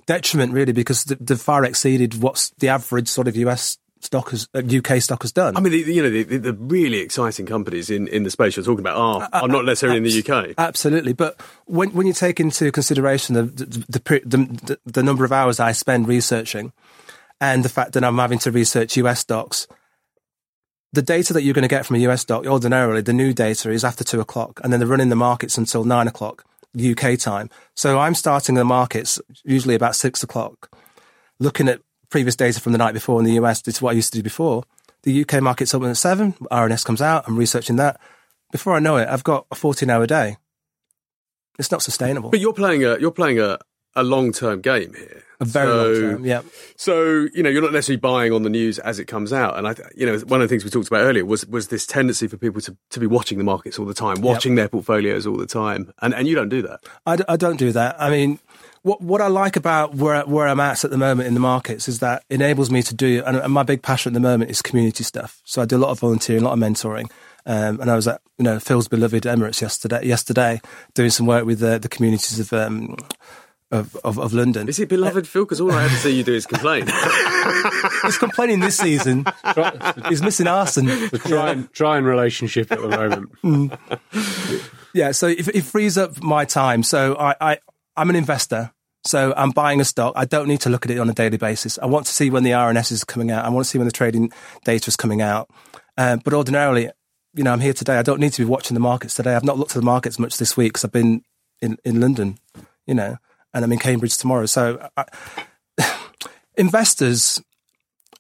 detriment 0.06 0.54
really 0.54 0.72
because 0.72 1.06
the, 1.06 1.15
they've 1.15 1.42
far 1.42 1.63
exceeded 1.65 2.22
what's 2.22 2.51
the 2.60 2.70
average 2.70 3.08
sort 3.08 3.27
of 3.27 3.36
US 3.38 3.80
stock 4.06 4.30
has, 4.30 4.48
uh, 4.54 4.60
UK 4.60 5.01
stock 5.01 5.24
has 5.24 5.32
done. 5.32 5.58
I 5.58 5.60
mean, 5.60 5.72
the, 5.72 5.80
you 5.80 6.01
know, 6.04 6.10
the, 6.10 6.24
the, 6.24 6.38
the 6.38 6.54
really 6.54 7.00
exciting 7.00 7.46
companies 7.46 7.89
in, 7.89 8.08
in 8.08 8.24
the 8.24 8.30
space 8.30 8.56
you're 8.56 8.65
talking 8.65 8.82
about 8.82 8.98
are, 8.98 9.30
are 9.34 9.48
not 9.48 9.65
necessarily 9.65 9.98
in 9.98 10.04
the 10.04 10.24
UK. 10.24 10.54
Absolutely, 10.58 11.13
but 11.13 11.42
when 11.65 11.92
when 11.92 12.08
you 12.08 12.13
take 12.13 12.39
into 12.39 12.72
consideration 12.72 13.36
the 13.36 13.44
the, 13.44 13.65
the 13.65 14.22
the 14.25 14.38
the 14.38 14.80
the 14.86 15.04
number 15.04 15.25
of 15.25 15.32
hours 15.32 15.60
I 15.60 15.72
spend 15.72 16.08
researching, 16.08 16.72
and 17.42 17.65
the 17.65 17.70
fact 17.70 17.94
that 17.94 18.04
I'm 18.04 18.18
having 18.18 18.39
to 18.39 18.51
research 18.51 18.96
US 18.98 19.22
stocks, 19.22 19.68
the 20.96 21.02
data 21.02 21.34
that 21.34 21.44
you're 21.44 21.54
going 21.54 21.64
to 21.64 21.68
get 21.68 21.86
from 21.86 21.98
a 21.98 22.00
US 22.00 22.22
stock 22.22 22.46
ordinarily, 22.46 23.02
the 23.02 23.14
new 23.14 23.34
data 23.34 23.70
is 23.70 23.84
after 23.84 24.04
two 24.04 24.20
o'clock, 24.20 24.60
and 24.64 24.72
then 24.72 24.80
they're 24.80 24.88
running 24.88 25.10
the 25.10 25.16
markets 25.16 25.58
until 25.58 25.84
nine 25.84 26.08
o'clock 26.08 26.44
UK 26.75 27.18
time. 27.18 27.50
So 27.75 28.00
I'm 28.00 28.16
starting 28.16 28.56
the 28.56 28.66
markets 28.66 29.20
usually 29.44 29.75
about 29.75 29.96
six 29.96 30.24
o'clock, 30.24 30.75
looking 31.40 31.68
at 31.68 31.82
previous 32.10 32.36
data 32.36 32.60
from 32.60 32.72
the 32.72 32.78
night 32.78 32.94
before 32.94 33.20
in 33.20 33.25
the 33.25 33.34
US. 33.34 33.62
This 33.62 33.75
is 33.75 33.82
what 33.82 33.92
I 33.92 33.94
used 33.94 34.12
to 34.14 34.20
do 34.20 34.24
before. 34.24 34.64
The 35.04 35.22
UK 35.22 35.42
market's 35.42 35.74
open 35.74 35.90
at 35.90 35.98
seven. 35.98 36.34
RNS 36.52 36.86
comes 36.86 37.02
out. 37.02 37.25
I'm 37.28 37.38
researching 37.38 37.75
that. 37.75 38.00
Before 38.52 38.74
I 38.74 38.80
know 38.80 38.98
it, 38.98 39.08
I've 39.08 39.24
got 39.24 39.46
a 39.52 39.56
14 39.56 39.90
hour 39.90 40.08
day. 40.08 40.38
It's 41.60 41.72
not 41.72 41.82
sustainable. 41.82 42.32
But 42.32 42.40
you're 42.40 42.54
playing 42.54 42.84
a 42.84 42.98
you're 43.00 43.12
playing 43.12 43.40
a, 43.40 43.60
a 43.96 44.04
long 44.04 44.32
term 44.32 44.62
game 44.62 44.94
here. 44.94 45.24
A 45.39 45.46
very 45.46 45.68
so, 45.68 45.77
long 45.77 45.94
term. 45.96 46.25
Yeah. 46.25 46.42
So 46.75 47.27
you 47.34 47.44
know 47.44 47.50
you're 47.50 47.62
not 47.62 47.74
necessarily 47.74 48.00
buying 48.00 48.32
on 48.34 48.44
the 48.44 48.50
news 48.50 48.80
as 48.80 49.00
it 49.00 49.06
comes 49.06 49.34
out, 49.34 49.58
and 49.58 49.68
I, 49.68 49.75
you 49.96 50.06
know, 50.06 50.18
one 50.20 50.42
of 50.42 50.48
the 50.48 50.54
things 50.54 50.63
we 50.63 50.70
talked 50.70 50.88
about 50.88 51.01
earlier 51.01 51.25
was 51.25 51.46
was 51.48 51.70
this 51.70 51.86
tendency 51.86 52.27
for 52.27 52.38
people 52.38 52.62
to, 52.62 52.75
to 52.92 53.00
be 53.00 53.08
watching 53.08 53.38
the 53.38 53.44
markets 53.44 53.80
all 53.80 53.86
the 53.86 53.94
time, 53.94 54.22
watching 54.22 54.56
their 54.56 54.70
portfolios 54.70 55.25
all 55.27 55.38
the 55.38 55.46
time, 55.46 55.94
and 56.01 56.13
and 56.13 56.27
you 56.27 56.36
don't 56.36 56.50
do 56.50 56.62
that. 56.63 56.82
I, 57.06 57.15
d- 57.18 57.24
I 57.27 57.36
don't 57.36 57.58
do 57.58 57.72
that. 57.72 57.96
I 58.01 58.10
mean, 58.10 58.39
what 58.86 59.01
what 59.01 59.20
I 59.20 59.27
like 59.27 59.56
about 59.56 59.96
where 59.96 60.22
where 60.24 60.48
I'm 60.48 60.60
at 60.60 60.86
at 60.86 60.92
the 60.92 60.98
moment 60.98 61.27
in 61.27 61.34
the 61.34 61.39
markets 61.39 61.88
is 61.88 62.00
that 62.00 62.24
enables 62.30 62.70
me 62.70 62.84
to 62.84 62.94
do. 62.94 63.24
And, 63.25 63.38
and 63.38 63.51
my 63.51 63.63
big 63.63 63.82
passion 63.82 64.12
at 64.12 64.13
the 64.13 64.20
moment 64.20 64.51
is 64.51 64.62
community 64.62 65.04
stuff. 65.04 65.42
So 65.44 65.63
I 65.63 65.65
do 65.65 65.77
a 65.77 65.80
lot 65.80 65.89
of 65.89 66.00
volunteering, 66.00 66.44
a 66.44 66.46
lot 66.46 66.54
of 66.54 66.60
mentoring. 66.60 67.10
Um, 67.48 67.80
and 67.80 67.89
I 67.89 67.96
was 67.96 68.08
at 68.08 68.22
you 68.38 68.44
know 68.44 68.60
Phil's 68.60 68.88
beloved 68.88 69.24
Emirates 69.24 69.62
yesterday. 69.62 70.06
Yesterday, 70.06 70.62
doing 70.94 71.10
some 71.10 71.25
work 71.25 71.46
with 71.46 71.60
the, 71.60 71.80
the 71.80 71.89
communities 71.89 72.39
of, 72.39 72.54
um, 72.54 72.96
of 73.75 73.96
of 73.98 74.20
of 74.20 74.34
London. 74.34 74.67
Is 74.67 74.79
it 74.79 74.89
beloved 74.89 75.27
Phil? 75.27 75.46
Because 75.46 75.62
all 75.62 75.72
I 75.72 75.86
ever 75.86 75.96
see 75.96 76.15
you 76.15 76.24
do 76.24 76.34
is 76.34 76.46
complain. 76.46 76.88
He's 78.03 78.17
complaining 78.17 78.60
this 78.60 78.77
season. 78.77 79.25
He's 80.10 80.22
missing 80.22 80.48
Arsène. 80.48 81.10
The 81.12 81.20
trying 81.20 81.67
trying 81.73 82.04
relationship 82.04 82.71
at 82.71 82.82
the 82.82 82.89
moment. 82.89 83.73
Yeah, 84.95 85.12
so 85.12 85.28
it, 85.28 85.45
it 85.50 85.65
frees 85.65 85.97
up 85.97 86.23
my 86.23 86.45
time. 86.45 86.82
So 86.82 87.17
I, 87.17 87.36
I, 87.41 87.58
I'm 87.97 88.10
an 88.10 88.15
investor. 88.15 88.71
So 89.06 89.34
I'm 89.36 89.52
buying 89.52 89.82
a 89.82 89.86
stock. 89.86 90.13
I 90.15 90.23
don't 90.23 90.47
need 90.47 90.62
to 90.62 90.69
look 90.69 90.86
at 90.86 90.91
it 90.91 91.00
on 91.00 91.10
a 91.10 91.13
daily 91.13 91.36
basis. 91.36 91.78
I 91.80 91.86
want 91.86 92.06
to 92.06 92.13
see 92.13 92.30
when 92.30 92.43
the 92.43 92.52
RNS 92.52 92.93
is 92.93 93.04
coming 93.04 93.30
out. 93.30 93.43
I 93.43 93.50
want 93.50 93.65
to 93.65 93.69
see 93.69 93.78
when 93.78 93.88
the 93.88 93.91
trading 93.91 94.32
data 94.63 94.88
is 94.88 94.95
coming 94.95 95.21
out. 95.21 95.50
Um, 95.97 96.21
but 96.23 96.34
ordinarily, 96.34 96.89
you 97.34 97.43
know, 97.43 97.52
I'm 97.52 97.60
here 97.60 97.73
today. 97.73 97.97
I 97.97 98.04
don't 98.04 98.21
need 98.21 98.32
to 98.34 98.41
be 98.41 98.50
watching 98.50 98.73
the 98.73 98.80
markets 98.80 99.15
today. 99.15 99.36
I've 99.36 99.43
not 99.43 99.60
looked 99.60 99.71
at 99.71 99.80
the 99.82 99.86
markets 99.86 100.17
much 100.17 100.38
this 100.38 100.56
week 100.56 100.69
because 100.69 100.86
I've 100.86 100.93
been 100.93 101.23
in, 101.62 101.78
in 101.84 102.00
London, 102.00 102.38
you 102.88 102.93
know, 102.93 103.17
and 103.56 103.63
I'm 103.63 103.72
in 103.72 103.80
Cambridge 103.80 104.18
tomorrow. 104.18 104.46
So 104.46 104.88
I, 104.96 105.06
investors 106.58 107.41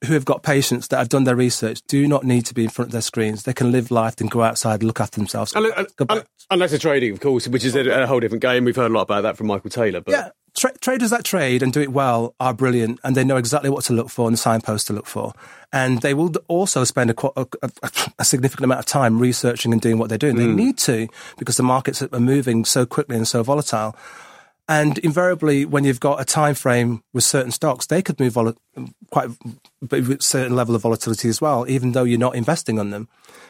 who 0.05 0.13
have 0.13 0.25
got 0.25 0.43
patience 0.43 0.87
that 0.87 0.97
have 0.97 1.09
done 1.09 1.25
their 1.25 1.35
research 1.35 1.81
do 1.87 2.07
not 2.07 2.23
need 2.23 2.45
to 2.45 2.53
be 2.53 2.63
in 2.63 2.69
front 2.69 2.89
of 2.89 2.91
their 2.93 3.01
screens. 3.01 3.43
They 3.43 3.53
can 3.53 3.71
live 3.71 3.91
life 3.91 4.19
and 4.19 4.31
go 4.31 4.41
outside, 4.41 4.75
and 4.81 4.83
look 4.83 4.99
after 4.99 5.19
themselves. 5.19 5.53
Unless, 5.55 5.77
uh, 5.77 5.85
Go 5.97 6.05
back. 6.05 6.25
unless 6.49 6.71
they're 6.71 6.79
trading, 6.79 7.11
of 7.11 7.19
course, 7.19 7.47
which 7.47 7.63
is 7.63 7.75
a, 7.75 8.03
a 8.03 8.07
whole 8.07 8.19
different 8.19 8.41
game. 8.41 8.65
We've 8.65 8.75
heard 8.75 8.91
a 8.91 8.93
lot 8.93 9.03
about 9.03 9.21
that 9.21 9.37
from 9.37 9.47
Michael 9.47 9.69
Taylor. 9.69 10.01
But 10.01 10.11
Yeah, 10.11 10.29
tra- 10.57 10.77
traders 10.79 11.09
that 11.09 11.23
trade 11.23 11.63
and 11.63 11.71
do 11.71 11.81
it 11.81 11.91
well 11.91 12.35
are 12.39 12.53
brilliant, 12.53 12.99
and 13.03 13.15
they 13.15 13.23
know 13.23 13.37
exactly 13.37 13.69
what 13.69 13.83
to 13.85 13.93
look 13.93 14.09
for 14.09 14.27
and 14.27 14.33
the 14.33 14.37
signposts 14.37 14.87
to 14.87 14.93
look 14.93 15.07
for. 15.07 15.33
And 15.71 16.01
they 16.01 16.13
will 16.13 16.33
also 16.47 16.83
spend 16.83 17.11
a, 17.11 17.27
a, 17.39 17.45
a, 17.61 17.69
a 18.19 18.25
significant 18.25 18.65
amount 18.65 18.79
of 18.79 18.85
time 18.85 19.19
researching 19.19 19.73
and 19.73 19.81
doing 19.81 19.97
what 19.97 20.09
they're 20.09 20.17
doing. 20.17 20.35
They 20.35 20.45
hmm. 20.45 20.55
need 20.55 20.77
to 20.79 21.07
because 21.37 21.57
the 21.57 21.63
markets 21.63 22.01
are 22.01 22.19
moving 22.19 22.65
so 22.65 22.85
quickly 22.85 23.15
and 23.15 23.27
so 23.27 23.43
volatile. 23.43 23.95
And 24.67 24.97
invariably, 24.99 25.63
when 25.65 25.83
you've 25.83 25.99
got 25.99 26.19
a 26.19 26.25
time 26.25 26.55
frame 26.55 27.03
with 27.13 27.23
certain 27.23 27.51
stocks, 27.51 27.85
they 27.85 28.01
could 28.01 28.19
move 28.19 28.33
vol- 28.33 28.55
quite 29.11 29.29
but 29.79 30.07
with 30.07 30.23
certain 30.23 30.55
level 30.55 30.73
of 30.73 30.81
volatility 30.81 31.29
as 31.29 31.39
well, 31.39 31.69
even 31.69 31.91
though 31.91 32.03
you're 32.03 32.17
not 32.17 32.35
investing 32.35 32.79
on 32.79 32.89
them, 32.89 33.07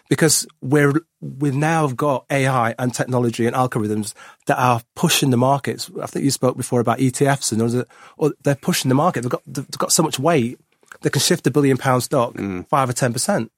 because 0.09 0.45
we're 0.61 0.93
we've 1.21 1.55
now 1.55 1.87
got 1.87 2.25
AI 2.29 2.75
and 2.77 2.93
technology 2.93 3.45
and 3.45 3.55
algorithms 3.55 4.13
that 4.47 4.59
are 4.59 4.81
pushing 4.95 5.29
the 5.29 5.37
markets. 5.37 5.89
I 6.01 6.05
think 6.07 6.25
you 6.25 6.31
spoke 6.31 6.57
before 6.57 6.81
about 6.81 6.99
ETFs, 6.99 7.53
and 7.53 7.61
or 7.61 7.85
oh, 8.19 8.33
they're 8.43 8.55
pushing 8.55 8.89
the 8.89 8.95
market. 8.95 9.21
They've 9.21 9.31
got 9.31 9.43
they've 9.47 9.69
got 9.71 9.93
so 9.93 10.03
much 10.03 10.19
weight 10.19 10.59
they 11.01 11.09
can 11.09 11.21
shift 11.21 11.47
a 11.47 11.51
billion 11.51 11.77
pound 11.77 12.03
stock 12.03 12.33
mm. 12.33 12.67
five 12.67 12.89
or 12.89 12.93
ten 12.93 13.13
percent. 13.13 13.51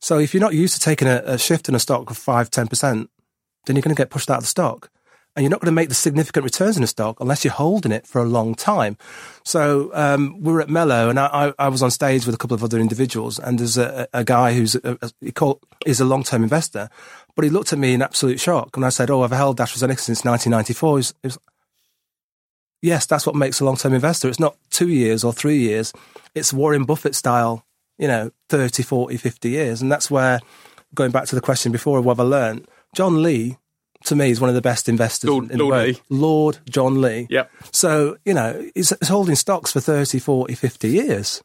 So 0.00 0.18
if 0.18 0.32
you're 0.32 0.40
not 0.40 0.54
used 0.54 0.74
to 0.74 0.80
taking 0.80 1.08
a, 1.08 1.22
a 1.24 1.38
shift 1.38 1.68
in 1.68 1.74
a 1.74 1.78
stock 1.78 2.10
of 2.10 2.16
five 2.16 2.50
ten 2.50 2.66
percent, 2.66 3.10
then 3.66 3.76
you're 3.76 3.82
going 3.82 3.94
to 3.94 4.00
get 4.00 4.10
pushed 4.10 4.30
out 4.30 4.38
of 4.38 4.42
the 4.44 4.48
stock. 4.48 4.90
And 5.36 5.44
you're 5.44 5.50
not 5.50 5.60
going 5.60 5.66
to 5.66 5.72
make 5.72 5.88
the 5.88 5.94
significant 5.94 6.44
returns 6.44 6.76
in 6.76 6.82
a 6.82 6.88
stock 6.88 7.20
unless 7.20 7.44
you're 7.44 7.52
holding 7.52 7.92
it 7.92 8.06
for 8.06 8.20
a 8.20 8.24
long 8.24 8.54
time. 8.54 8.96
So 9.44 9.90
um, 9.94 10.40
we 10.40 10.52
were 10.52 10.60
at 10.60 10.68
Mello, 10.68 11.08
and 11.08 11.18
I, 11.20 11.52
I, 11.58 11.68
was 11.68 11.82
on 11.82 11.90
stage 11.90 12.26
with 12.26 12.34
a 12.34 12.38
couple 12.38 12.54
of 12.54 12.64
other 12.64 12.80
individuals, 12.80 13.38
and 13.38 13.58
there's 13.58 13.78
a, 13.78 14.08
a 14.12 14.24
guy 14.24 14.54
who's 14.54 14.74
a, 14.74 14.98
a, 15.00 15.10
he 15.20 15.30
called, 15.30 15.60
is 15.86 16.00
a 16.00 16.04
long-term 16.04 16.42
investor, 16.42 16.90
but 17.36 17.44
he 17.44 17.50
looked 17.50 17.72
at 17.72 17.78
me 17.78 17.94
in 17.94 18.02
absolute 18.02 18.40
shock, 18.40 18.76
and 18.76 18.84
I 18.84 18.88
said, 18.88 19.08
"Oh, 19.08 19.22
I've 19.22 19.30
held 19.30 19.58
AstraZeneca 19.58 20.00
since 20.00 20.24
1994." 20.24 20.90
He 20.90 20.94
was, 20.94 21.14
he 21.22 21.26
was, 21.28 21.38
yes, 22.82 23.06
that's 23.06 23.24
what 23.24 23.36
makes 23.36 23.60
a 23.60 23.64
long-term 23.64 23.94
investor. 23.94 24.28
It's 24.28 24.40
not 24.40 24.56
two 24.70 24.88
years 24.88 25.24
or 25.24 25.32
three 25.32 25.58
years; 25.58 25.92
it's 26.34 26.52
Warren 26.52 26.84
Buffett 26.84 27.14
style, 27.14 27.64
you 27.98 28.08
know, 28.08 28.30
30, 28.48 28.82
40, 28.82 29.16
50 29.16 29.48
years, 29.48 29.80
and 29.80 29.90
that's 29.90 30.10
where 30.10 30.40
going 30.94 31.12
back 31.12 31.26
to 31.26 31.34
the 31.34 31.40
question 31.40 31.72
before 31.72 31.98
of 31.98 32.04
what 32.04 32.18
have 32.18 32.26
I 32.26 32.28
learned, 32.28 32.66
John 32.94 33.22
Lee. 33.22 33.56
To 34.04 34.16
me, 34.16 34.30
is 34.30 34.40
one 34.40 34.48
of 34.48 34.54
the 34.54 34.62
best 34.62 34.88
investors 34.88 35.28
Lord- 35.28 35.50
in 35.50 35.58
the 35.58 35.64
Lord 35.64 35.72
world. 35.72 35.86
Lee. 35.88 36.00
Lord 36.08 36.58
John 36.68 37.00
Lee. 37.02 37.26
Yep. 37.28 37.50
So, 37.72 38.16
you 38.24 38.32
know, 38.34 38.66
he's, 38.74 38.92
he's 38.98 39.08
holding 39.08 39.34
stocks 39.34 39.72
for 39.72 39.80
30, 39.80 40.18
40, 40.18 40.54
50 40.54 40.88
years. 40.88 41.42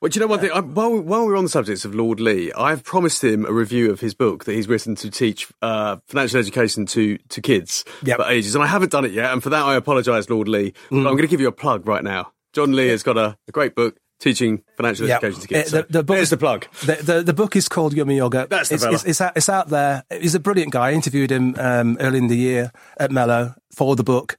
Well, 0.00 0.08
do 0.08 0.18
you 0.18 0.24
know 0.24 0.30
one 0.30 0.40
thing? 0.40 0.50
I, 0.50 0.60
while, 0.60 0.98
while 1.00 1.26
we're 1.26 1.36
on 1.36 1.44
the 1.44 1.50
subject 1.50 1.84
of 1.84 1.94
Lord 1.94 2.18
Lee, 2.18 2.50
I've 2.54 2.82
promised 2.82 3.22
him 3.22 3.44
a 3.44 3.52
review 3.52 3.90
of 3.90 4.00
his 4.00 4.14
book 4.14 4.44
that 4.44 4.54
he's 4.54 4.66
written 4.66 4.94
to 4.96 5.10
teach 5.10 5.46
uh, 5.62 5.98
financial 6.08 6.40
education 6.40 6.86
to, 6.86 7.18
to 7.28 7.40
kids 7.42 7.84
Yep. 8.02 8.16
for 8.16 8.24
ages, 8.26 8.54
and 8.54 8.64
I 8.64 8.66
haven't 8.66 8.92
done 8.92 9.04
it 9.04 9.12
yet. 9.12 9.30
And 9.32 9.42
for 9.42 9.50
that, 9.50 9.62
I 9.62 9.74
apologise, 9.76 10.28
Lord 10.30 10.48
Lee. 10.48 10.72
But 10.90 10.96
I'm 10.96 11.02
going 11.04 11.18
to 11.18 11.26
give 11.28 11.40
you 11.40 11.48
a 11.48 11.52
plug 11.52 11.86
right 11.86 12.02
now. 12.02 12.32
John 12.54 12.72
Lee 12.72 12.88
has 12.88 13.02
got 13.02 13.18
a, 13.18 13.36
a 13.46 13.52
great 13.52 13.74
book 13.74 13.96
teaching 14.24 14.62
financial 14.76 15.08
education 15.10 15.40
to 15.42 15.46
kids. 15.48 15.68
Uh, 15.68 15.76
So 15.76 15.82
the- 15.82 15.92
the 15.92 16.02
book 16.02 16.16
there's 16.16 16.22
is- 16.26 16.30
the 16.30 16.36
plug. 16.38 16.66
The, 16.80 16.94
the, 16.96 17.22
the 17.22 17.32
book 17.34 17.54
is 17.54 17.68
called 17.68 17.94
Yummy 17.94 18.16
Yoga. 18.16 18.46
That's 18.50 18.70
the 18.70 18.74
it's, 18.74 18.84
fella. 18.84 18.94
it's, 18.96 19.04
it's, 19.04 19.20
out, 19.20 19.32
it's 19.36 19.48
out 19.48 19.68
there. 19.68 20.02
He's 20.10 20.34
a 20.34 20.40
brilliant 20.40 20.72
guy. 20.72 20.88
I 20.88 20.92
interviewed 20.92 21.30
him 21.30 21.54
um, 21.58 21.96
early 22.00 22.18
in 22.18 22.26
the 22.26 22.36
year 22.36 22.72
at 22.98 23.12
Mello 23.12 23.54
for 23.76 23.94
the 23.94 24.02
book. 24.02 24.36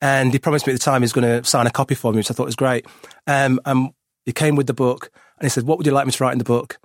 And 0.00 0.32
he 0.32 0.38
promised 0.38 0.66
me 0.66 0.72
at 0.74 0.78
the 0.80 0.84
time 0.84 1.00
he 1.02 1.04
was 1.04 1.12
going 1.12 1.42
to 1.42 1.48
sign 1.48 1.66
a 1.66 1.70
copy 1.70 1.94
for 1.94 2.12
me, 2.12 2.16
which 2.18 2.30
I 2.30 2.34
thought 2.34 2.46
was 2.46 2.56
great. 2.56 2.84
Um, 3.26 3.60
and 3.64 3.90
he 4.24 4.32
came 4.32 4.56
with 4.56 4.66
the 4.66 4.74
book 4.74 5.10
and 5.38 5.46
he 5.46 5.50
said, 5.50 5.64
What 5.64 5.78
would 5.78 5.86
you 5.86 5.92
like 5.92 6.04
me 6.06 6.12
to 6.12 6.24
write 6.24 6.32
in 6.32 6.38
the 6.38 6.44
book? 6.44 6.78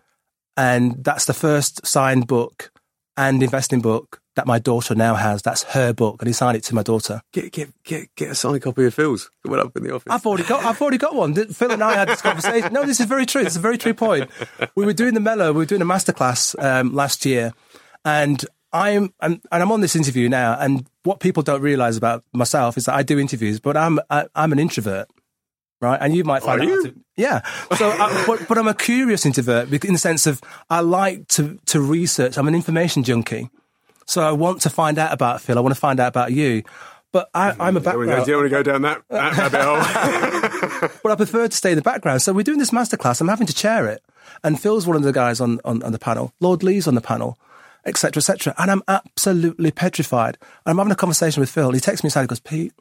And 0.55 1.03
that's 1.03 1.25
the 1.25 1.33
first 1.33 1.85
signed 1.85 2.27
book 2.27 2.71
and 3.17 3.41
investing 3.43 3.81
book 3.81 4.20
that 4.35 4.47
my 4.47 4.59
daughter 4.59 4.95
now 4.95 5.15
has. 5.15 5.41
That's 5.41 5.63
her 5.63 5.93
book, 5.93 6.21
and 6.21 6.27
he 6.27 6.33
signed 6.33 6.57
it 6.57 6.63
to 6.65 6.75
my 6.75 6.83
daughter. 6.83 7.21
Get 7.33 7.51
get 7.51 7.69
get 7.83 8.15
get 8.15 8.31
a 8.31 8.35
signed 8.35 8.61
copy 8.61 8.85
of 8.85 8.93
Phil's. 8.93 9.29
It 9.43 9.49
went 9.49 9.63
up 9.63 9.75
in 9.75 9.83
the 9.83 9.93
office. 9.93 10.11
I've 10.11 10.25
already 10.25 10.43
got. 10.43 10.63
I've 10.63 10.81
already 10.81 10.97
got 10.97 11.15
one. 11.15 11.33
Phil 11.33 11.71
and 11.71 11.83
I 11.83 11.93
had 11.95 12.07
this 12.07 12.21
conversation. 12.21 12.73
No, 12.73 12.85
this 12.85 12.99
is 12.99 13.05
very 13.05 13.25
true. 13.25 13.41
It's 13.41 13.55
a 13.55 13.59
very 13.59 13.77
true 13.77 13.93
point. 13.93 14.29
We 14.75 14.85
were 14.85 14.93
doing 14.93 15.13
the 15.13 15.19
Mello. 15.19 15.51
We 15.51 15.57
were 15.59 15.65
doing 15.65 15.81
a 15.81 15.85
masterclass 15.85 16.55
um, 16.63 16.93
last 16.93 17.25
year, 17.25 17.53
and 18.05 18.43
I'm, 18.73 19.13
I'm 19.19 19.41
and 19.51 19.61
I'm 19.63 19.71
on 19.71 19.81
this 19.81 19.95
interview 19.95 20.29
now. 20.29 20.57
And 20.59 20.87
what 21.03 21.19
people 21.19 21.43
don't 21.43 21.61
realise 21.61 21.97
about 21.97 22.23
myself 22.33 22.77
is 22.77 22.85
that 22.85 22.95
I 22.95 23.03
do 23.03 23.19
interviews, 23.19 23.59
but 23.59 23.75
I'm 23.75 23.99
I, 24.09 24.27
I'm 24.35 24.51
an 24.51 24.59
introvert 24.59 25.07
right? 25.81 25.97
And 25.99 26.15
you 26.15 26.23
might 26.23 26.43
find 26.43 26.61
Are 26.61 26.63
out. 26.63 26.69
you? 26.69 26.83
to- 26.83 26.95
yeah. 27.17 27.41
So, 27.75 27.89
I, 27.89 28.23
but, 28.27 28.47
but 28.47 28.57
I'm 28.57 28.67
a 28.67 28.73
curious 28.73 29.25
introvert 29.25 29.71
in 29.83 29.93
the 29.93 29.99
sense 29.99 30.27
of 30.27 30.39
I 30.69 30.79
like 30.81 31.27
to 31.29 31.59
to 31.65 31.81
research. 31.81 32.37
I'm 32.37 32.47
an 32.47 32.55
information 32.55 33.03
junkie, 33.03 33.49
so 34.05 34.21
I 34.21 34.31
want 34.31 34.61
to 34.61 34.69
find 34.69 34.97
out 34.97 35.13
about 35.13 35.41
Phil. 35.41 35.57
I 35.57 35.61
want 35.61 35.73
to 35.75 35.79
find 35.79 35.99
out 35.99 36.07
about 36.09 36.31
you. 36.33 36.63
But 37.13 37.29
I, 37.33 37.53
I'm 37.59 37.75
a 37.75 37.81
Do 37.81 37.89
you 37.89 37.97
want 37.97 38.09
to 38.09 38.15
go- 38.15 38.15
background. 38.21 38.25
do 38.25 38.31
you 38.31 38.37
want 38.37 38.45
to 38.45 38.49
go 38.49 38.63
down 38.63 38.81
that, 38.83 39.01
that 39.09 39.37
rabbit 39.51 40.79
hole? 40.81 40.89
But 41.03 41.11
I 41.11 41.15
prefer 41.15 41.47
to 41.47 41.55
stay 41.55 41.71
in 41.71 41.75
the 41.75 41.81
background. 41.81 42.21
So 42.21 42.31
we're 42.33 42.43
doing 42.43 42.59
this 42.59 42.71
masterclass. 42.71 43.19
I'm 43.19 43.27
having 43.27 43.47
to 43.47 43.53
chair 43.53 43.87
it, 43.87 44.01
and 44.43 44.59
Phil's 44.59 44.87
one 44.87 44.95
of 44.95 45.03
the 45.03 45.11
guys 45.11 45.41
on 45.41 45.59
on, 45.65 45.83
on 45.83 45.91
the 45.91 45.99
panel. 45.99 46.33
Lord 46.39 46.63
Lee's 46.63 46.87
on 46.87 46.95
the 46.95 47.01
panel. 47.01 47.37
Etc. 47.83 48.19
Etc. 48.19 48.53
And 48.59 48.69
I'm 48.69 48.83
absolutely 48.87 49.71
petrified. 49.71 50.37
And 50.65 50.71
I'm 50.71 50.77
having 50.77 50.91
a 50.91 50.95
conversation 50.95 51.41
with 51.41 51.49
Phil. 51.49 51.71
He 51.71 51.79
texts 51.79 52.03
me 52.03 52.09
aside. 52.09 52.21
He 52.21 52.27
goes, 52.27 52.39
"Pete, 52.39 52.73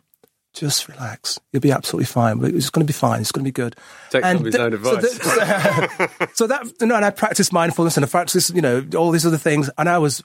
just 0.52 0.88
relax. 0.88 1.40
You'll 1.52 1.60
be 1.62 1.72
absolutely 1.72 2.04
fine. 2.04 2.44
It's 2.44 2.68
going 2.68 2.86
to 2.86 2.92
be 2.92 2.92
fine. 2.92 3.22
It's 3.22 3.32
going 3.32 3.42
to 3.42 3.48
be 3.48 3.52
good. 3.52 3.76
Take 4.10 4.22
some 4.24 4.36
of 4.36 4.44
his 4.44 4.54
th- 4.54 4.62
own 4.62 4.84
so 4.84 4.96
advice. 4.96 5.18
th- 5.18 6.30
so 6.34 6.46
that, 6.48 6.66
you 6.82 6.86
know, 6.86 6.96
and 6.96 7.04
I 7.06 7.10
practiced 7.10 7.50
mindfulness 7.50 7.96
and 7.96 8.04
I 8.04 8.08
practiced, 8.10 8.54
you 8.54 8.60
know, 8.60 8.86
all 8.94 9.10
these 9.10 9.24
other 9.24 9.38
things, 9.38 9.70
and 9.78 9.88
I 9.88 9.96
was 9.96 10.22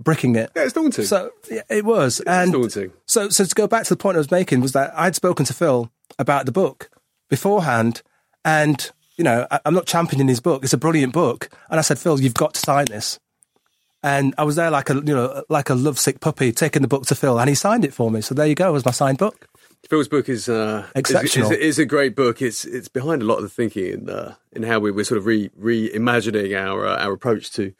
bricking 0.00 0.36
it. 0.36 0.50
yeah, 0.54 0.64
it's 0.64 0.72
daunting. 0.72 1.04
So 1.04 1.30
yeah, 1.50 1.62
it 1.68 1.84
was. 1.84 2.20
and 2.20 2.52
daunting. 2.52 2.92
so, 3.06 3.28
so 3.28 3.44
to 3.44 3.54
go 3.54 3.66
back 3.66 3.84
to 3.84 3.90
the 3.90 3.96
point 3.96 4.16
I 4.16 4.18
was 4.18 4.30
making 4.30 4.60
was 4.60 4.72
that 4.72 4.92
I'd 4.96 5.14
spoken 5.14 5.44
to 5.46 5.54
Phil 5.54 5.90
about 6.18 6.46
the 6.46 6.52
book 6.52 6.90
beforehand, 7.28 8.02
and 8.44 8.90
you 9.16 9.24
know, 9.24 9.46
I, 9.50 9.60
I'm 9.64 9.74
not 9.74 9.86
championing 9.86 10.28
his 10.28 10.40
book. 10.40 10.64
It's 10.64 10.72
a 10.72 10.78
brilliant 10.78 11.12
book, 11.12 11.48
and 11.70 11.78
I 11.78 11.82
said, 11.82 11.98
Phil, 11.98 12.20
you've 12.20 12.34
got 12.34 12.54
to 12.54 12.60
sign 12.60 12.86
this. 12.86 13.18
And 14.02 14.34
I 14.36 14.44
was 14.44 14.56
there 14.56 14.70
like 14.70 14.90
a 14.90 14.94
you 14.94 15.14
know 15.14 15.44
like 15.48 15.70
a 15.70 15.74
lovesick 15.74 16.20
puppy 16.20 16.52
taking 16.52 16.82
the 16.82 16.88
book 16.88 17.06
to 17.06 17.14
Phil, 17.14 17.38
and 17.38 17.48
he 17.48 17.54
signed 17.54 17.84
it 17.84 17.94
for 17.94 18.10
me. 18.10 18.20
So 18.20 18.34
there 18.34 18.46
you 18.46 18.54
go, 18.54 18.68
it 18.68 18.72
was 18.72 18.84
my 18.84 18.90
signed 18.90 19.18
book. 19.18 19.48
Phil's 19.88 20.08
book 20.08 20.28
is 20.28 20.48
uh, 20.48 20.86
Exceptional. 20.94 21.52
Is, 21.52 21.58
is, 21.58 21.64
is 21.64 21.78
a 21.78 21.86
great 21.86 22.14
book. 22.16 22.40
It's 22.42 22.64
it's 22.64 22.88
behind 22.88 23.22
a 23.22 23.24
lot 23.24 23.36
of 23.36 23.42
the 23.42 23.48
thinking 23.48 23.86
in 23.86 24.10
uh, 24.10 24.34
in 24.52 24.62
how 24.62 24.78
we, 24.80 24.90
we're 24.90 25.04
sort 25.04 25.18
of 25.18 25.26
re 25.26 25.50
reimagining 25.60 26.56
our 26.58 26.86
uh, 26.86 27.04
our 27.04 27.12
approach 27.12 27.50
to 27.52 27.72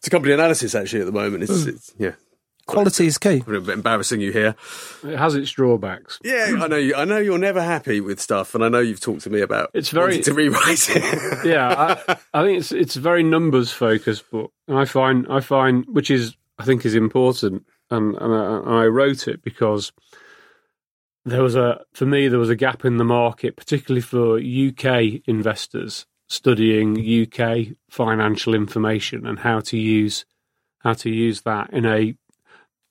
to 0.00 0.10
company 0.10 0.32
analysis. 0.34 0.74
Actually, 0.74 1.00
at 1.00 1.06
the 1.06 1.12
moment, 1.12 1.42
it's, 1.44 1.66
it's 1.66 1.94
yeah. 1.98 2.12
Quality 2.66 3.06
is 3.06 3.18
key. 3.18 3.42
A 3.48 3.60
bit 3.60 3.68
embarrassing 3.70 4.20
you 4.20 4.30
here. 4.30 4.54
It 5.02 5.16
has 5.18 5.34
its 5.34 5.50
drawbacks. 5.50 6.20
Yeah, 6.22 6.56
I 6.60 6.68
know. 6.68 6.76
You, 6.76 6.94
I 6.94 7.04
know 7.04 7.18
you're 7.18 7.36
never 7.38 7.60
happy 7.60 8.00
with 8.00 8.20
stuff, 8.20 8.54
and 8.54 8.64
I 8.64 8.68
know 8.68 8.78
you've 8.78 9.00
talked 9.00 9.22
to 9.22 9.30
me 9.30 9.40
about 9.40 9.70
It's 9.74 9.90
very- 9.90 10.20
to 10.22 10.32
rewrite 10.32 10.88
it. 10.90 11.44
yeah, 11.44 11.96
I, 12.06 12.16
I 12.32 12.44
think 12.44 12.60
it's 12.60 12.70
it's 12.70 12.94
a 12.94 13.00
very 13.00 13.24
numbers 13.24 13.72
focused 13.72 14.30
book, 14.30 14.52
and 14.68 14.78
I 14.78 14.84
find 14.84 15.26
I 15.28 15.40
find 15.40 15.84
which 15.88 16.10
is 16.12 16.36
I 16.60 16.64
think 16.64 16.84
is 16.86 16.94
important, 16.94 17.66
and 17.90 18.14
and 18.16 18.34
I, 18.34 18.56
and 18.58 18.68
I 18.74 18.84
wrote 18.86 19.26
it 19.26 19.42
because 19.42 19.90
there 21.24 21.42
was 21.42 21.54
a 21.56 21.84
for 21.92 22.06
me 22.06 22.28
there 22.28 22.38
was 22.38 22.50
a 22.50 22.56
gap 22.56 22.84
in 22.84 22.96
the 22.96 23.04
market, 23.04 23.56
particularly 23.56 24.00
for 24.00 24.38
UK 24.38 25.22
investors 25.26 26.06
studying 26.28 26.96
UK 26.96 27.76
financial 27.88 28.54
information 28.54 29.26
and 29.26 29.40
how 29.40 29.60
to 29.60 29.76
use 29.76 30.24
how 30.80 30.92
to 30.92 31.10
use 31.10 31.42
that 31.42 31.72
in 31.72 31.84
a 31.84 32.14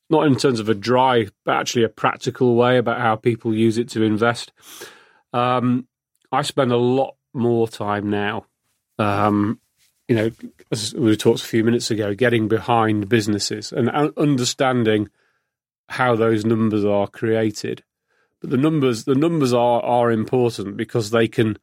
not 0.09 0.25
in 0.25 0.35
terms 0.35 0.59
of 0.59 0.69
a 0.69 0.75
dry, 0.75 1.27
but 1.45 1.55
actually 1.55 1.83
a 1.83 1.89
practical 1.89 2.55
way 2.55 2.77
about 2.77 2.99
how 2.99 3.15
people 3.15 3.53
use 3.53 3.77
it 3.77 3.89
to 3.89 4.01
invest. 4.01 4.51
Um, 5.33 5.87
I 6.31 6.41
spend 6.41 6.71
a 6.71 6.77
lot 6.77 7.15
more 7.33 7.67
time 7.67 8.09
now 8.09 8.45
um, 8.99 9.59
you 10.07 10.15
know, 10.15 10.31
as 10.71 10.93
we 10.93 11.15
talked 11.15 11.41
a 11.41 11.47
few 11.47 11.63
minutes 11.63 11.89
ago, 11.89 12.13
getting 12.13 12.47
behind 12.47 13.09
businesses 13.09 13.71
and 13.71 13.89
understanding 14.17 15.09
how 15.87 16.15
those 16.15 16.45
numbers 16.45 16.83
are 16.83 17.07
created. 17.07 17.83
But 18.41 18.51
the 18.51 18.57
numbers, 18.57 19.05
the 19.05 19.15
numbers 19.15 19.53
are 19.53 19.81
are 19.81 20.11
important 20.11 20.77
because 20.77 21.11
they 21.11 21.27
can 21.27 21.57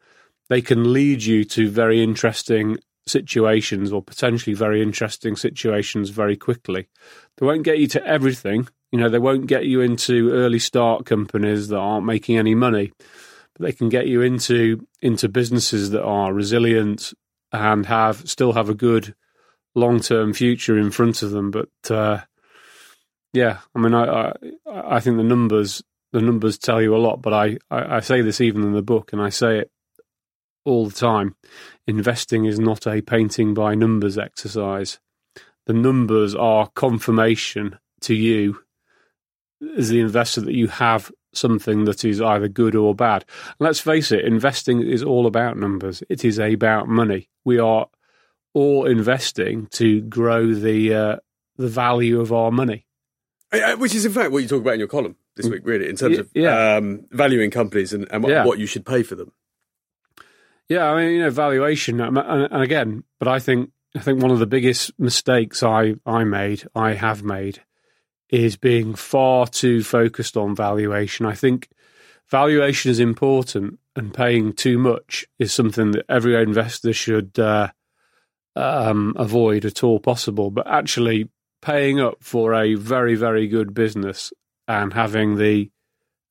they 0.48 0.62
can 0.62 0.92
lead 0.92 1.22
you 1.22 1.44
to 1.44 1.68
very 1.68 2.02
interesting 2.02 2.78
situations 3.06 3.92
or 3.92 4.02
potentially 4.02 4.54
very 4.54 4.82
interesting 4.82 5.36
situations 5.36 6.10
very 6.10 6.36
quickly. 6.36 6.88
They 7.36 7.46
won't 7.46 7.64
get 7.64 7.78
you 7.78 7.86
to 7.88 8.04
everything. 8.04 8.68
You 8.92 9.00
know, 9.00 9.08
they 9.08 9.18
won't 9.18 9.46
get 9.46 9.66
you 9.66 9.80
into 9.80 10.30
early 10.32 10.58
start 10.58 11.06
companies 11.06 11.68
that 11.68 11.78
aren't 11.78 12.06
making 12.06 12.36
any 12.36 12.54
money, 12.54 12.92
but 13.54 13.66
they 13.66 13.72
can 13.72 13.88
get 13.88 14.06
you 14.06 14.22
into 14.22 14.86
into 15.00 15.28
businesses 15.28 15.90
that 15.90 16.04
are 16.04 16.32
resilient, 16.32 17.12
and 17.52 17.86
have 17.86 18.28
still 18.28 18.52
have 18.52 18.68
a 18.68 18.74
good 18.74 19.14
long 19.74 20.00
term 20.00 20.32
future 20.32 20.78
in 20.78 20.90
front 20.90 21.22
of 21.22 21.30
them. 21.30 21.50
But 21.50 21.90
uh, 21.90 22.20
yeah, 23.32 23.58
I 23.74 23.78
mean, 23.78 23.94
I, 23.94 24.04
I 24.06 24.32
I 24.66 25.00
think 25.00 25.16
the 25.16 25.24
numbers 25.24 25.82
the 26.12 26.20
numbers 26.20 26.58
tell 26.58 26.80
you 26.80 26.94
a 26.94 26.98
lot. 26.98 27.22
But 27.22 27.32
I, 27.32 27.58
I, 27.70 27.96
I 27.96 28.00
say 28.00 28.22
this 28.22 28.40
even 28.40 28.62
in 28.62 28.72
the 28.72 28.82
book, 28.82 29.12
and 29.12 29.20
I 29.20 29.28
say 29.28 29.58
it 29.58 29.70
all 30.64 30.86
the 30.86 30.94
time. 30.94 31.36
Investing 31.86 32.44
is 32.44 32.58
not 32.58 32.86
a 32.86 33.00
painting 33.00 33.54
by 33.54 33.74
numbers 33.74 34.18
exercise. 34.18 34.98
The 35.66 35.72
numbers 35.72 36.34
are 36.34 36.68
confirmation 36.74 37.78
to 38.02 38.14
you 38.14 38.60
as 39.76 39.88
the 39.88 40.00
investor 40.00 40.42
that 40.42 40.54
you 40.54 40.68
have 40.68 41.10
something 41.32 41.84
that 41.84 42.04
is 42.04 42.20
either 42.20 42.48
good 42.48 42.74
or 42.74 42.94
bad. 42.94 43.24
Let's 43.58 43.80
face 43.80 44.12
it, 44.12 44.24
investing 44.24 44.82
is 44.82 45.02
all 45.02 45.26
about 45.26 45.56
numbers. 45.56 46.02
It 46.08 46.24
is 46.24 46.38
about 46.38 46.88
money. 46.88 47.28
We 47.44 47.58
are 47.58 47.88
all 48.54 48.86
investing 48.86 49.66
to 49.72 50.00
grow 50.02 50.54
the 50.54 50.94
uh, 50.94 51.16
the 51.56 51.68
value 51.68 52.20
of 52.20 52.32
our 52.32 52.50
money. 52.50 52.86
Which 53.78 53.94
is, 53.94 54.04
in 54.04 54.12
fact, 54.12 54.32
what 54.32 54.42
you 54.42 54.48
talk 54.48 54.60
about 54.60 54.74
in 54.74 54.80
your 54.80 54.88
column 54.88 55.16
this 55.36 55.46
week, 55.46 55.62
really, 55.64 55.88
in 55.88 55.96
terms 55.96 56.18
of 56.18 56.30
yeah. 56.34 56.76
um, 56.76 57.06
valuing 57.10 57.50
companies 57.50 57.92
and, 57.92 58.06
and 58.10 58.22
what, 58.22 58.32
Yeah. 58.32 58.44
what 58.44 58.58
you 58.58 58.66
should 58.66 58.86
pay 58.86 59.02
for 59.02 59.14
them. 59.14 59.32
Yeah, 60.68 60.90
I 60.90 60.96
mean, 60.96 61.14
you 61.14 61.20
know, 61.20 61.30
valuation, 61.30 62.00
um, 62.00 62.16
and, 62.16 62.48
and 62.50 62.62
again, 62.62 63.04
but 63.20 63.28
I 63.28 63.38
think 63.38 63.70
I 63.94 64.00
think 64.00 64.20
one 64.20 64.32
of 64.32 64.40
the 64.40 64.46
biggest 64.46 64.92
mistakes 64.98 65.62
I 65.62 65.94
I 66.04 66.24
made, 66.24 66.64
I 66.74 66.94
have 66.94 67.22
made, 67.22 67.62
is 68.30 68.56
being 68.56 68.94
far 68.94 69.46
too 69.46 69.84
focused 69.84 70.36
on 70.36 70.56
valuation. 70.56 71.24
I 71.24 71.34
think 71.34 71.68
valuation 72.28 72.90
is 72.90 72.98
important, 72.98 73.78
and 73.94 74.12
paying 74.12 74.52
too 74.52 74.78
much 74.78 75.26
is 75.38 75.52
something 75.52 75.92
that 75.92 76.06
every 76.08 76.34
investor 76.42 76.92
should 76.92 77.38
uh, 77.38 77.68
um, 78.56 79.14
avoid 79.16 79.64
at 79.64 79.84
all 79.84 80.00
possible. 80.00 80.50
But 80.50 80.66
actually, 80.66 81.28
paying 81.62 82.00
up 82.00 82.16
for 82.20 82.54
a 82.54 82.74
very 82.74 83.14
very 83.14 83.46
good 83.46 83.72
business 83.72 84.32
and 84.68 84.92
having 84.92 85.36
the 85.36 85.70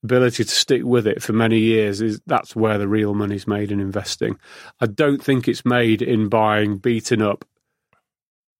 ability 0.04 0.44
to 0.44 0.50
stick 0.50 0.84
with 0.84 1.08
it 1.08 1.22
for 1.22 1.34
many 1.34 1.60
years 1.60 2.02
is 2.02 2.22
that's 2.28 2.56
where 2.56 2.78
the 2.78 2.88
real 2.88 3.14
money's 3.14 3.48
made 3.48 3.72
in 3.72 3.80
investing. 3.80 4.38
I 4.80 4.86
don't 4.86 5.24
think 5.24 5.48
it's 5.48 5.66
made 5.66 6.02
in 6.02 6.30
buying 6.30 6.78
beaten 6.78 7.22
up 7.22 7.44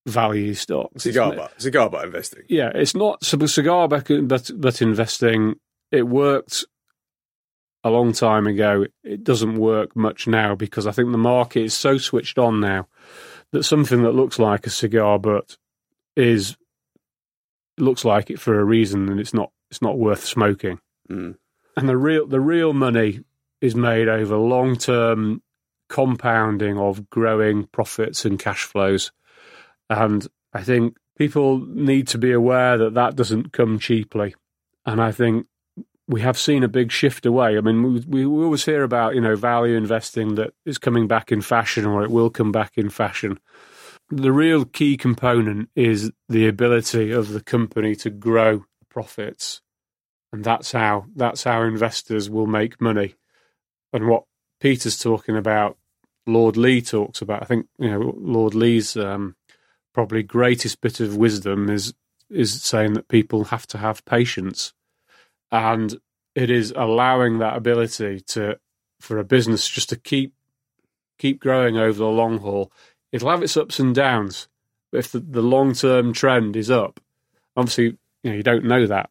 value 0.08 0.54
stocks. 0.54 1.04
Cigar 1.04 1.36
butt, 1.36 1.62
cigar 1.62 1.90
butt 1.90 2.06
investing. 2.06 2.44
yeah, 2.50 2.72
it's 2.74 2.96
not 2.96 3.24
cigar 3.24 3.88
but, 3.88 4.08
but 4.28 4.52
but 4.56 4.82
investing. 4.82 5.56
It 5.92 6.08
worked 6.08 6.66
a 7.84 7.90
long 7.90 8.14
time 8.14 8.48
ago. 8.48 8.86
It 9.04 9.24
doesn't 9.24 9.58
work 9.58 9.96
much 9.96 10.28
now 10.28 10.56
because 10.56 10.88
I 10.88 10.92
think 10.92 11.12
the 11.12 11.18
market 11.18 11.62
is 11.62 11.74
so 11.76 11.98
switched 11.98 12.40
on 12.40 12.60
now 12.60 12.88
that 13.52 13.64
something 13.64 14.02
that 14.04 14.14
looks 14.14 14.40
like 14.40 14.66
a 14.66 14.72
cigar 14.72 15.20
butt 15.20 15.58
is 16.16 16.58
looks 17.78 18.04
like 18.04 18.30
it 18.30 18.40
for 18.40 18.60
a 18.60 18.64
reason, 18.64 19.10
and 19.10 19.20
it's 19.20 19.34
not. 19.34 19.52
It's 19.70 19.82
not 19.82 19.98
worth 19.98 20.24
smoking. 20.24 20.80
Mm. 21.10 21.38
And 21.78 21.90
the 21.90 21.98
real 21.98 22.28
the 22.28 22.40
real 22.40 22.74
money 22.74 23.22
is 23.62 23.76
made 23.76 24.08
over 24.08 24.38
long 24.38 24.76
term 24.78 25.42
compounding 25.90 26.78
of 26.78 27.10
growing 27.10 27.66
profits 27.68 28.26
and 28.26 28.40
cash 28.40 28.64
flows. 28.64 29.12
And 29.90 30.28
I 30.54 30.64
think 30.64 30.98
people 31.18 31.60
need 31.60 32.08
to 32.10 32.18
be 32.18 32.32
aware 32.32 32.78
that 32.78 32.94
that 32.96 33.16
doesn't 33.16 33.54
come 33.54 33.80
cheaply. 33.80 34.36
And 34.86 35.02
I 35.02 35.12
think 35.12 35.48
we 36.08 36.22
have 36.22 36.38
seen 36.38 36.64
a 36.64 36.68
big 36.68 36.92
shift 36.92 37.26
away. 37.26 37.58
I 37.58 37.62
mean, 37.62 37.82
we, 37.82 38.00
we 38.08 38.26
we 38.26 38.44
always 38.44 38.66
hear 38.66 38.84
about, 38.84 39.16
you 39.16 39.22
know, 39.22 39.36
value 39.36 39.76
investing 39.76 40.36
that 40.36 40.54
is 40.66 40.78
coming 40.78 41.08
back 41.08 41.32
in 41.32 41.42
fashion 41.42 41.86
or 41.86 42.04
it 42.04 42.12
will 42.12 42.30
come 42.30 42.52
back 42.52 42.74
in 42.78 42.90
fashion. 42.90 43.40
The 44.12 44.32
real 44.32 44.66
key 44.66 44.98
component 44.98 45.70
is 45.76 46.12
the 46.30 46.48
ability 46.48 47.12
of 47.12 47.30
the 47.30 47.42
company 47.42 47.96
to 47.98 48.12
grow 48.12 48.66
profits. 48.96 49.62
And 50.32 50.44
that's 50.44 50.72
how 50.72 51.06
that's 51.16 51.44
how 51.44 51.64
investors 51.64 52.30
will 52.30 52.48
make 52.48 52.80
money. 52.82 53.16
And 53.92 54.08
what 54.08 54.24
Peter's 54.62 54.98
talking 54.98 55.36
about, 55.36 55.78
Lord 56.26 56.56
Lee 56.56 56.82
talks 56.82 57.22
about. 57.22 57.42
I 57.44 57.46
think 57.46 57.68
you 57.78 57.92
know 57.92 58.16
Lord 58.18 58.56
Lee's 58.56 58.96
um, 58.96 59.36
probably 59.94 60.24
greatest 60.24 60.80
bit 60.80 61.00
of 61.02 61.18
wisdom 61.18 61.70
is 61.70 61.94
is 62.30 62.62
saying 62.64 62.94
that 62.94 63.10
people 63.10 63.46
have 63.46 63.68
to 63.68 63.78
have 63.78 64.06
patience, 64.06 64.74
and 65.52 66.00
it 66.34 66.50
is 66.50 66.74
allowing 66.76 67.40
that 67.40 67.58
ability 67.58 68.22
to 68.22 68.58
for 69.00 69.18
a 69.20 69.26
business 69.26 69.70
just 69.70 69.90
to 69.90 69.98
keep 69.98 70.34
keep 71.20 71.40
growing 71.40 71.78
over 71.78 72.00
the 72.00 72.06
long 72.06 72.40
haul. 72.40 72.72
It'll 73.12 73.30
have 73.30 73.44
its 73.44 73.58
ups 73.58 73.80
and 73.80 73.94
downs, 73.94 74.48
but 74.92 75.00
if 75.00 75.12
the, 75.12 75.20
the 75.20 75.44
long 75.44 75.74
term 75.74 76.14
trend 76.14 76.56
is 76.56 76.72
up, 76.72 77.00
obviously 77.56 77.98
you 78.26 78.32
know 78.32 78.38
you 78.38 78.44
don't 78.44 78.66
know 78.66 78.86
that 78.88 79.10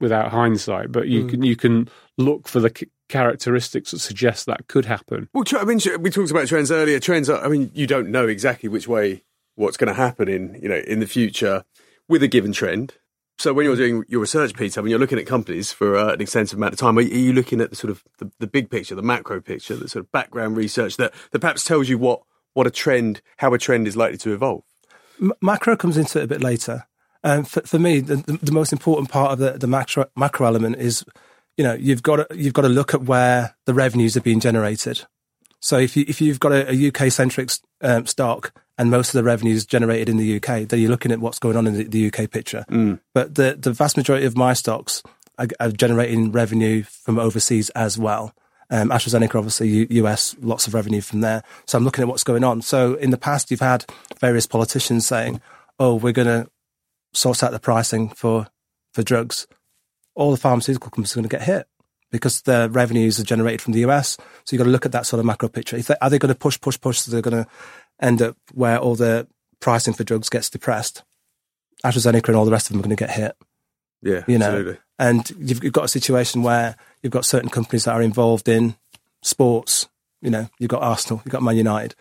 without 0.00 0.30
hindsight, 0.30 0.90
but 0.92 1.08
you 1.08 1.24
Mm. 1.24 1.28
can 1.30 1.42
you 1.42 1.56
can 1.56 1.88
look 2.18 2.48
for 2.48 2.60
the 2.60 2.72
c- 2.76 2.88
characteristics 3.08 3.90
that 3.92 3.98
suggest 4.00 4.46
that 4.46 4.66
could 4.68 4.86
happen. 4.86 5.28
Well, 5.32 5.44
tr- 5.44 5.58
I 5.58 5.64
mean, 5.64 5.78
we 6.00 6.10
talked 6.10 6.30
about 6.30 6.48
trends 6.48 6.70
earlier. 6.72 6.98
Trends 6.98 7.30
are, 7.30 7.42
I 7.44 7.48
mean, 7.48 7.70
you 7.74 7.86
don't 7.86 8.10
know 8.10 8.26
exactly 8.26 8.68
which 8.68 8.88
way 8.88 9.22
what's 9.54 9.76
going 9.76 9.88
to 9.88 9.94
happen 9.94 10.28
in, 10.28 10.58
you 10.62 10.68
know, 10.68 10.82
in 10.86 10.98
the 11.00 11.06
future 11.06 11.64
with 12.08 12.22
a 12.22 12.28
given 12.28 12.52
trend. 12.52 12.94
So 13.38 13.52
when 13.52 13.64
you're 13.66 13.76
doing 13.76 14.02
your 14.08 14.20
research, 14.22 14.54
Peter, 14.54 14.80
when 14.82 14.90
you're 14.90 14.98
looking 14.98 15.18
at 15.18 15.26
companies 15.26 15.70
for 15.70 15.96
uh, 15.96 16.12
an 16.14 16.20
extensive 16.20 16.58
amount 16.58 16.72
of 16.72 16.78
time, 16.80 16.98
are 16.98 17.02
you, 17.02 17.14
are 17.14 17.18
you 17.28 17.32
looking 17.32 17.60
at 17.60 17.70
the 17.70 17.76
sort 17.76 17.90
of 17.90 18.02
the, 18.18 18.30
the 18.40 18.46
big 18.46 18.70
picture, 18.70 18.94
the 18.94 19.02
macro 19.02 19.40
picture, 19.40 19.76
the 19.76 19.88
sort 19.88 20.04
of 20.04 20.10
background 20.12 20.56
research 20.56 20.96
that, 20.96 21.12
that 21.30 21.38
perhaps 21.40 21.62
tells 21.62 21.88
you 21.88 21.96
what, 21.98 22.22
what 22.54 22.66
a 22.66 22.70
trend, 22.70 23.20
how 23.36 23.52
a 23.54 23.58
trend 23.58 23.86
is 23.86 23.96
likely 23.96 24.18
to 24.18 24.32
evolve? 24.32 24.64
M- 25.20 25.32
macro 25.42 25.76
comes 25.76 25.96
into 25.96 26.18
it 26.18 26.24
a 26.24 26.28
bit 26.28 26.42
later. 26.42 26.86
Um, 27.26 27.42
for, 27.42 27.60
for 27.62 27.80
me, 27.80 27.98
the, 27.98 28.16
the, 28.40 28.52
most 28.52 28.72
important 28.72 29.10
part 29.10 29.32
of 29.32 29.38
the, 29.40 29.58
the 29.58 29.66
macro, 29.66 30.06
macro 30.14 30.46
element 30.46 30.76
is, 30.76 31.04
you 31.56 31.64
know, 31.64 31.74
you've 31.74 32.04
got 32.04 32.16
to, 32.16 32.36
you've 32.36 32.54
got 32.54 32.62
to 32.62 32.68
look 32.68 32.94
at 32.94 33.02
where 33.02 33.56
the 33.64 33.74
revenues 33.74 34.16
are 34.16 34.20
being 34.20 34.38
generated. 34.38 35.04
So 35.60 35.76
if 35.76 35.96
you 35.96 36.04
if 36.06 36.20
you've 36.20 36.38
got 36.38 36.52
a, 36.52 36.70
a 36.70 36.88
UK 36.88 37.10
centric 37.10 37.50
um, 37.80 38.06
stock 38.06 38.52
and 38.78 38.92
most 38.92 39.08
of 39.08 39.14
the 39.14 39.24
revenues 39.24 39.66
generated 39.66 40.08
in 40.08 40.18
the 40.18 40.36
UK, 40.36 40.68
then 40.68 40.78
you're 40.78 40.90
looking 40.90 41.10
at 41.10 41.18
what's 41.18 41.40
going 41.40 41.56
on 41.56 41.66
in 41.66 41.74
the, 41.74 41.82
the 41.82 42.06
UK 42.06 42.30
picture. 42.30 42.64
But 43.12 43.34
the 43.34 43.56
the 43.58 43.72
vast 43.72 43.96
majority 43.96 44.26
of 44.26 44.36
my 44.36 44.52
stocks 44.52 45.02
are, 45.36 45.48
are 45.58 45.72
generating 45.72 46.30
revenue 46.30 46.84
from 46.84 47.18
overseas 47.18 47.70
as 47.70 47.98
well. 47.98 48.32
Um, 48.70 48.90
AstraZeneca, 48.90 49.34
obviously, 49.34 49.68
U- 49.68 49.86
US, 50.04 50.36
lots 50.40 50.68
of 50.68 50.74
revenue 50.74 51.00
from 51.00 51.22
there. 51.22 51.42
So 51.66 51.76
I'm 51.76 51.84
looking 51.84 52.02
at 52.02 52.08
what's 52.08 52.24
going 52.24 52.44
on. 52.44 52.62
So 52.62 52.94
in 52.94 53.10
the 53.10 53.18
past, 53.18 53.50
you've 53.50 53.58
had 53.58 53.84
various 54.20 54.46
politicians 54.46 55.04
saying, 55.04 55.40
"Oh, 55.80 55.96
we're 55.96 56.12
going 56.12 56.46
to 57.16 57.20
sort 57.20 57.42
out 57.42 57.52
the 57.52 57.58
pricing 57.58 58.08
for 58.10 58.46
for 58.92 59.02
drugs." 59.02 59.46
All 60.14 60.30
the 60.30 60.36
pharmaceutical 60.38 60.90
companies 60.90 61.12
are 61.12 61.16
going 61.16 61.28
to 61.28 61.36
get 61.36 61.42
hit 61.42 61.68
because 62.10 62.42
their 62.42 62.68
revenues 62.68 63.20
are 63.20 63.24
generated 63.24 63.60
from 63.60 63.72
the 63.72 63.80
US. 63.80 64.16
So 64.44 64.52
you've 64.52 64.58
got 64.58 64.64
to 64.64 64.70
look 64.70 64.86
at 64.86 64.92
that 64.92 65.06
sort 65.06 65.20
of 65.20 65.26
macro 65.26 65.48
picture. 65.48 65.76
If 65.76 65.86
they, 65.86 65.96
are 66.00 66.08
they 66.08 66.18
going 66.18 66.32
to 66.32 66.38
push, 66.38 66.58
push, 66.60 66.80
push? 66.80 67.00
So 67.00 67.10
they're 67.10 67.20
going 67.20 67.44
to 67.44 67.50
end 68.00 68.22
up 68.22 68.36
where 68.54 68.78
all 68.78 68.94
the 68.94 69.26
pricing 69.60 69.94
for 69.94 70.04
drugs 70.04 70.28
gets 70.28 70.48
depressed. 70.48 71.02
AstraZeneca 71.84 72.28
and 72.28 72.36
all 72.36 72.44
the 72.44 72.50
rest 72.50 72.66
of 72.66 72.72
them 72.72 72.80
are 72.80 72.84
going 72.84 72.96
to 72.96 73.04
get 73.04 73.10
hit. 73.10 73.36
Yeah, 74.02 74.22
You 74.26 74.38
know, 74.38 74.46
absolutely. 74.46 74.78
And 74.98 75.30
you've, 75.38 75.64
you've 75.64 75.72
got 75.72 75.84
a 75.84 75.88
situation 75.88 76.42
where 76.42 76.76
you've 77.02 77.12
got 77.12 77.24
certain 77.24 77.50
companies 77.50 77.84
that 77.84 77.94
are 77.94 78.02
involved 78.02 78.48
in 78.48 78.76
sports. 79.22 79.88
You 80.22 80.30
know, 80.30 80.48
you've 80.58 80.70
got 80.70 80.82
Arsenal, 80.82 81.20
you've 81.24 81.32
got 81.32 81.42
Man 81.42 81.56
United. 81.56 81.94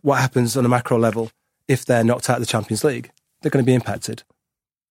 What 0.00 0.20
happens 0.20 0.56
on 0.56 0.64
a 0.64 0.68
macro 0.68 0.98
level 0.98 1.30
if 1.66 1.84
they're 1.84 2.04
knocked 2.04 2.30
out 2.30 2.36
of 2.36 2.42
the 2.42 2.46
Champions 2.46 2.84
League? 2.84 3.10
They're 3.42 3.50
going 3.50 3.64
to 3.64 3.66
be 3.66 3.74
impacted. 3.74 4.22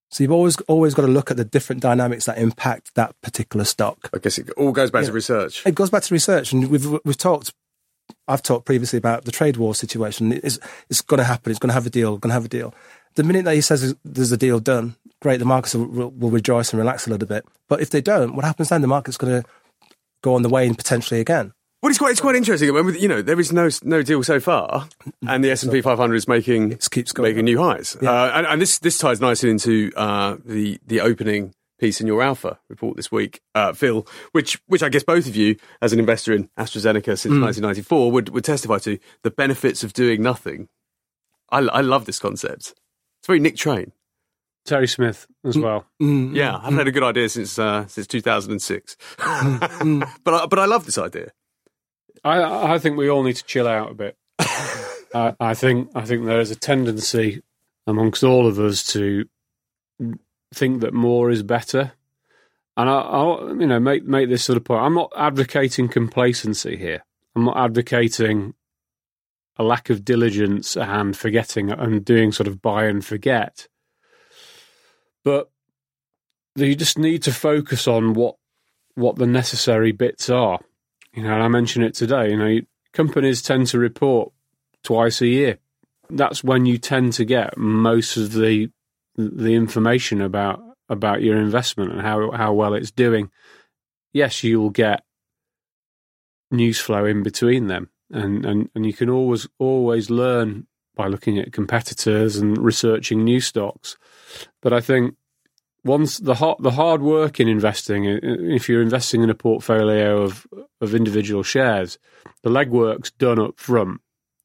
So 0.10 0.24
you've 0.24 0.32
always 0.32 0.58
always 0.62 0.94
got 0.94 1.04
to 1.04 1.10
look 1.10 1.32
at 1.32 1.38
the 1.38 1.46
different 1.46 1.82
dynamics 1.82 2.26
that 2.26 2.38
impact 2.38 2.96
that 2.96 3.20
particular 3.22 3.66
stock. 3.66 4.10
I 4.14 4.20
guess 4.20 4.38
it 4.38 4.50
all 4.52 4.72
goes 4.72 4.92
back 4.92 5.06
to 5.06 5.12
research. 5.12 5.66
It 5.66 5.76
goes 5.76 5.90
back 5.90 6.04
to 6.04 6.14
research, 6.14 6.54
and 6.54 6.70
we've 6.70 6.86
we've 7.04 7.18
talked. 7.18 7.54
I've 8.30 8.42
talked 8.42 8.66
previously 8.66 8.98
about 8.98 9.26
the 9.26 9.32
trade 9.32 9.58
war 9.58 9.76
situation. 9.76 10.32
It's 10.32 10.60
it's 10.90 11.02
going 11.02 11.18
to 11.18 11.26
happen. 11.26 11.52
It's 11.52 11.60
going 11.60 11.70
to 11.70 11.74
have 11.74 11.86
a 11.86 11.90
deal. 11.90 12.18
Going 12.18 12.30
to 12.30 12.36
have 12.36 12.46
a 12.46 12.50
deal. 12.50 12.74
The 13.16 13.24
minute 13.24 13.46
that 13.46 13.56
he 13.56 13.62
says 13.62 13.96
there's 14.06 14.32
a 14.32 14.38
deal 14.38 14.60
done, 14.60 14.96
great. 15.22 15.38
The 15.38 15.46
markets 15.46 15.76
will, 15.76 15.88
will, 15.88 16.12
will 16.12 16.30
rejoice 16.30 16.72
and 16.72 16.80
relax 16.80 17.08
a 17.08 17.10
little 17.10 17.28
bit. 17.28 17.46
But 17.68 17.82
if 17.82 17.90
they 17.90 18.02
don't, 18.02 18.36
what 18.36 18.46
happens 18.46 18.70
then? 18.70 18.82
The 18.82 18.88
market's 18.88 19.18
going 19.18 19.42
to 19.42 19.50
go 20.22 20.36
on 20.36 20.42
the 20.42 20.50
wane 20.50 20.76
potentially 20.76 21.20
again. 21.20 21.54
Well, 21.82 21.90
it's 21.92 22.00
quite 22.00 22.12
it's 22.12 22.22
quite 22.22 22.36
interesting. 22.36 22.76
I 22.76 22.82
mean, 22.82 22.96
you 22.96 23.08
know, 23.08 23.22
there 23.22 23.40
is 23.40 23.52
no 23.54 23.70
no 23.84 24.02
deal 24.02 24.24
so 24.24 24.40
far, 24.40 24.88
and 25.28 25.44
the 25.44 25.52
S 25.52 25.62
and 25.64 25.72
P 25.72 25.82
500 25.82 26.16
is 26.16 26.28
making 26.28 26.72
It 26.74 26.88
keeps 26.92 27.12
going 27.12 27.30
making 27.30 27.42
up. 27.42 27.46
new 27.46 27.60
highs. 27.60 27.96
Yeah. 28.02 28.12
Uh, 28.12 28.32
and, 28.36 28.48
and 28.48 28.62
this 28.62 28.80
this 28.80 28.98
ties 28.98 29.22
nicely 29.22 29.50
into 29.52 29.92
uh, 29.96 30.38
the 30.44 30.80
the 30.88 31.02
opening 31.02 31.54
piece 31.80 32.02
in 32.02 32.08
your 32.08 32.24
Alpha 32.24 32.58
report 32.70 32.98
this 32.98 33.12
week, 33.12 33.40
uh, 33.54 33.72
Phil, 33.74 34.08
which 34.32 34.60
which 34.66 34.82
I 34.82 34.90
guess 34.90 35.04
both 35.04 35.28
of 35.28 35.36
you, 35.36 35.56
as 35.80 35.94
an 35.94 36.00
investor 36.00 36.34
in 36.34 36.50
AstraZeneca 36.58 37.18
since 37.18 37.36
Hmm. 37.36 37.42
1994, 37.44 38.12
would 38.12 38.30
would 38.30 38.44
testify 38.44 38.80
to 38.80 38.98
the 39.22 39.30
benefits 39.32 39.84
of 39.84 39.94
doing 39.94 40.24
nothing. 40.24 40.70
I, 41.52 41.60
I 41.60 41.82
love 41.82 42.06
this 42.06 42.18
concept. 42.20 42.74
It's 43.20 43.28
very 43.28 43.40
Nick 43.40 43.56
Train. 43.56 43.92
Terry 44.66 44.88
Smith 44.88 45.28
as 45.46 45.58
well. 45.58 45.86
Mm, 46.02 46.36
Yeah, 46.36 46.58
I 46.58 46.62
haven't 46.64 46.80
had 46.80 46.88
a 46.90 46.92
good 46.92 47.04
idea 47.04 47.30
since 47.30 47.58
uh, 47.60 47.86
since 47.88 48.08
2006, 48.08 48.98
but 49.18 50.34
I, 50.34 50.46
but 50.48 50.60
I 50.60 50.66
love 50.66 50.86
this 50.86 50.98
idea. 50.98 51.32
I, 52.24 52.74
I 52.74 52.80
think 52.80 52.98
we 52.98 53.10
all 53.10 53.24
need 53.24 53.36
to 53.36 53.44
chill 53.44 53.68
out 53.68 53.92
a 53.92 53.94
bit. 53.94 54.18
I, 54.40 55.36
I 55.40 55.54
think 55.54 55.90
I 55.96 56.06
think 56.06 56.26
there 56.26 56.40
is 56.40 56.52
a 56.52 56.56
tendency 56.56 57.42
amongst 57.86 58.24
all 58.24 58.48
of 58.48 58.60
us 58.60 58.84
to 58.94 59.26
think 60.54 60.82
that 60.82 60.94
more 60.94 61.30
is 61.30 61.44
better, 61.44 61.94
and 62.76 62.90
I, 62.90 63.00
I'll 63.00 63.58
you 63.60 63.68
know 63.68 63.80
make 63.80 64.06
make 64.06 64.30
this 64.30 64.44
sort 64.44 64.58
of 64.58 64.64
point. 64.64 64.84
I'm 64.84 64.96
not 64.96 65.12
advocating 65.18 65.88
complacency 65.88 66.78
here. 66.78 67.04
I'm 67.36 67.46
not 67.46 67.58
advocating 67.58 68.54
a 69.58 69.64
lack 69.64 69.90
of 69.90 70.06
diligence 70.06 70.78
and 70.78 71.18
forgetting 71.18 71.72
and 71.72 72.06
doing 72.06 72.32
sort 72.32 72.48
of 72.48 72.62
buy 72.62 72.86
and 72.86 73.04
forget, 73.04 73.68
but 75.24 75.50
you 76.56 76.76
just 76.76 76.98
need 76.98 77.24
to 77.24 77.32
focus 77.32 77.88
on 77.88 78.14
what 78.14 78.36
what 78.96 79.16
the 79.18 79.28
necessary 79.28 79.92
bits 79.92 80.30
are. 80.30 80.60
You 81.18 81.24
know, 81.24 81.34
and 81.34 81.42
I 81.42 81.48
mentioned 81.48 81.84
it 81.84 81.96
today. 81.96 82.30
You 82.30 82.38
know, 82.38 82.60
companies 82.94 83.42
tend 83.42 83.66
to 83.68 83.80
report 83.80 84.32
twice 84.84 85.20
a 85.20 85.26
year. 85.26 85.58
That's 86.12 86.44
when 86.44 86.68
you 86.68 86.78
tend 86.78 87.14
to 87.14 87.26
get 87.26 87.58
most 87.58 88.18
of 88.18 88.34
the 88.34 88.70
the 89.16 89.56
information 89.56 90.22
about 90.22 90.62
about 90.90 91.24
your 91.24 91.38
investment 91.38 91.92
and 91.92 92.02
how 92.02 92.30
how 92.30 92.54
well 92.54 92.76
it's 92.76 92.92
doing. 92.92 93.32
Yes, 94.14 94.44
you 94.44 94.62
will 94.62 94.70
get 94.70 95.04
news 96.52 96.80
flow 96.80 97.04
in 97.06 97.24
between 97.24 97.66
them, 97.66 97.90
and 98.12 98.46
and 98.46 98.70
and 98.76 98.86
you 98.86 98.94
can 98.94 99.10
always 99.10 99.48
always 99.58 100.12
learn 100.12 100.68
by 100.96 101.08
looking 101.08 101.40
at 101.40 101.52
competitors 101.52 102.38
and 102.38 102.60
researching 102.60 103.24
new 103.24 103.42
stocks. 103.42 103.98
But 104.62 104.72
I 104.72 104.82
think 104.82 105.16
once 105.84 106.18
the 106.18 106.36
hard, 106.36 106.58
the 106.60 106.72
hard 106.72 107.02
work 107.02 107.40
in 107.40 107.48
investing, 107.48 108.06
if 108.06 108.68
you're 108.68 108.82
investing 108.82 109.22
in 109.22 109.30
a 109.30 109.36
portfolio 109.36 110.22
of 110.22 110.46
of 110.82 110.94
individual 110.94 111.44
shares, 111.44 111.98
the 112.44 112.50
legwork's 112.50 113.12
done 113.12 113.40
up 113.40 113.60
front. 113.60 114.02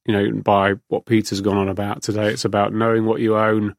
You 0.07 0.15
know, 0.15 0.41
by 0.43 0.75
what 0.89 1.07
Peter's 1.07 1.41
gone 1.41 1.57
on 1.57 1.69
about 1.69 2.03
today, 2.03 2.31
it's 2.31 2.45
about 2.45 2.73
knowing 2.73 3.05
what 3.05 3.21
you 3.21 3.37
own, 3.37 3.77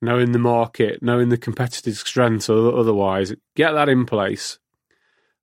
knowing 0.00 0.32
the 0.32 0.38
market, 0.38 1.02
knowing 1.02 1.28
the 1.28 1.36
competitive 1.36 1.96
strengths. 1.96 2.48
Or 2.48 2.78
otherwise, 2.78 3.34
get 3.54 3.72
that 3.72 3.88
in 3.88 4.06
place. 4.06 4.58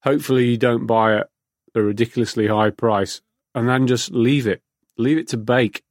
Hopefully, 0.04 0.45
you 0.45 0.58
don't 0.58 0.88
buy 0.88 1.17
at 1.17 1.30
a 1.75 1.82
ridiculously 1.82 2.47
high 2.47 2.69
price, 2.69 3.21
and 3.54 3.67
then 3.67 3.88
just 3.88 4.12
leave 4.12 4.47
it. 4.47 4.62
Leave 4.97 5.17
it 5.17 5.28
to 5.30 5.38
bake. 5.38 5.84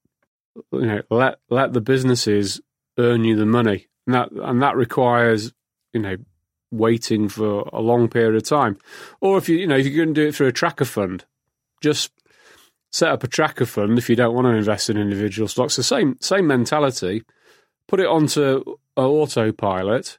You 0.73 0.87
know, 0.87 1.03
let 1.11 1.39
let 1.51 1.73
the 1.73 1.81
businesses 1.81 2.61
earn 2.99 3.25
you 3.25 3.37
the 3.37 3.47
money, 3.47 3.88
and 4.09 4.15
that 4.15 4.33
and 4.33 4.63
that 4.63 4.75
requires 4.75 5.53
you 5.93 6.01
know 6.01 6.17
waiting 6.71 7.29
for 7.29 7.69
a 7.73 7.81
long 7.81 8.09
period 8.09 8.35
of 8.35 8.43
time. 8.43 8.79
Or 9.21 9.37
if 9.37 9.49
you 9.49 9.59
you 9.59 9.67
know 9.67 9.77
if 9.77 9.87
you're 9.87 10.05
going 10.05 10.15
to 10.15 10.21
do 10.21 10.29
it 10.29 10.35
through 10.35 10.47
a 10.47 10.53
tracker 10.53 10.87
fund, 10.87 11.27
just 11.83 12.11
set 12.91 13.11
up 13.11 13.23
a 13.23 13.29
tracker 13.29 13.67
fund 13.67 13.99
if 13.99 14.09
you 14.09 14.17
don't 14.17 14.35
want 14.35 14.47
to 14.47 14.55
invest 14.55 14.89
in 14.89 14.97
individual 14.97 15.47
stocks. 15.47 15.77
The 15.77 15.83
same 15.83 16.17
same 16.21 16.47
mentality. 16.47 17.23
Put 17.87 18.01
it 18.01 18.07
onto 18.07 18.65
autopilot. 18.97 20.19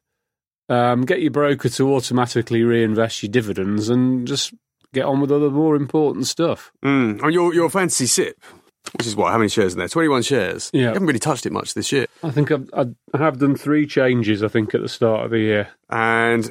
Um, 0.70 1.02
get 1.02 1.22
your 1.22 1.32
broker 1.32 1.70
to 1.70 1.96
automatically 1.96 2.62
reinvest 2.62 3.24
your 3.24 3.32
dividends 3.32 3.90
and 3.90 4.28
just 4.28 4.54
get 4.94 5.06
on 5.06 5.20
with 5.20 5.32
other 5.32 5.50
more 5.50 5.76
important 5.76 6.28
stuff. 6.28 6.72
Mm. 6.86 7.22
Oh, 7.24 7.28
your 7.28 7.56
your 7.56 7.72
fantasy 7.72 8.06
SIPP, 8.06 8.44
which 8.98 9.08
is 9.08 9.16
what? 9.16 9.32
How 9.32 9.38
many 9.38 9.50
shares 9.50 9.74
in 9.74 9.80
there? 9.80 9.88
Twenty 9.88 10.08
one 10.10 10.22
shares. 10.22 10.70
Yeah. 10.74 10.82
you 10.82 10.88
haven't 10.88 11.06
really 11.08 11.20
touched 11.20 11.46
it 11.46 11.52
much 11.52 11.74
this 11.74 11.92
year, 11.92 12.08
I 12.24 12.32
think 12.32 12.52
I've, 12.52 12.70
I 12.74 12.86
I 13.14 13.18
have 13.18 13.40
done 13.40 13.56
three 13.56 13.86
changes. 13.88 14.44
I 14.44 14.48
think 14.48 14.74
at 14.76 14.82
the 14.82 14.90
start 14.90 15.26
of 15.26 15.32
the 15.32 15.40
year. 15.40 15.70
and 15.90 16.46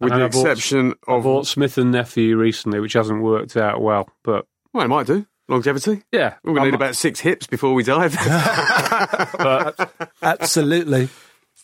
with 0.00 0.12
And 0.12 0.20
the 0.20 0.24
I 0.24 0.28
bought- 0.28 0.46
exception 0.50 0.94
I 1.06 1.12
of 1.14 1.22
bought 1.24 1.46
Smith 1.46 1.78
and 1.78 1.92
Nephew 1.92 2.36
recently, 2.36 2.80
which 2.80 2.94
hasn't 2.94 3.22
worked 3.22 3.56
out 3.56 3.80
well. 3.80 4.08
But 4.24 4.46
well, 4.72 4.84
it 4.84 4.88
might 4.88 5.06
do 5.06 5.26
longevity. 5.48 6.02
yeah, 6.12 6.34
We're 6.44 6.54
going 6.54 6.64
to 6.64 6.70
need 6.70 6.74
about 6.74 6.96
six 6.96 7.20
hips 7.20 7.46
before 7.46 7.74
we 7.74 7.82
dive. 7.84 8.16
But, 9.38 9.92
Absolutely. 10.22 11.08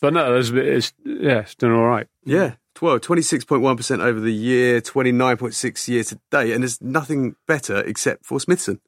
but 0.01 0.13
no, 0.13 0.33
there's 0.33 0.49
a 0.49 0.53
bit, 0.53 0.67
it's 0.67 0.93
yeah, 1.05 1.39
it's 1.39 1.55
done 1.55 1.71
all 1.71 1.85
right. 1.85 2.07
yeah, 2.25 2.55
well, 2.81 2.99
twenty 2.99 3.21
six 3.21 3.43
point 3.45 3.61
one 3.61 3.77
percent 3.77 4.01
over 4.01 4.19
the 4.19 4.33
year, 4.33 4.81
twenty 4.81 5.11
nine 5.11 5.37
point 5.37 5.53
six 5.53 5.87
year 5.89 6.03
to 6.03 6.19
date, 6.31 6.53
and 6.53 6.63
there's 6.63 6.81
nothing 6.81 7.35
better 7.47 7.79
except 7.81 8.25
for 8.25 8.39
Smithson 8.39 8.79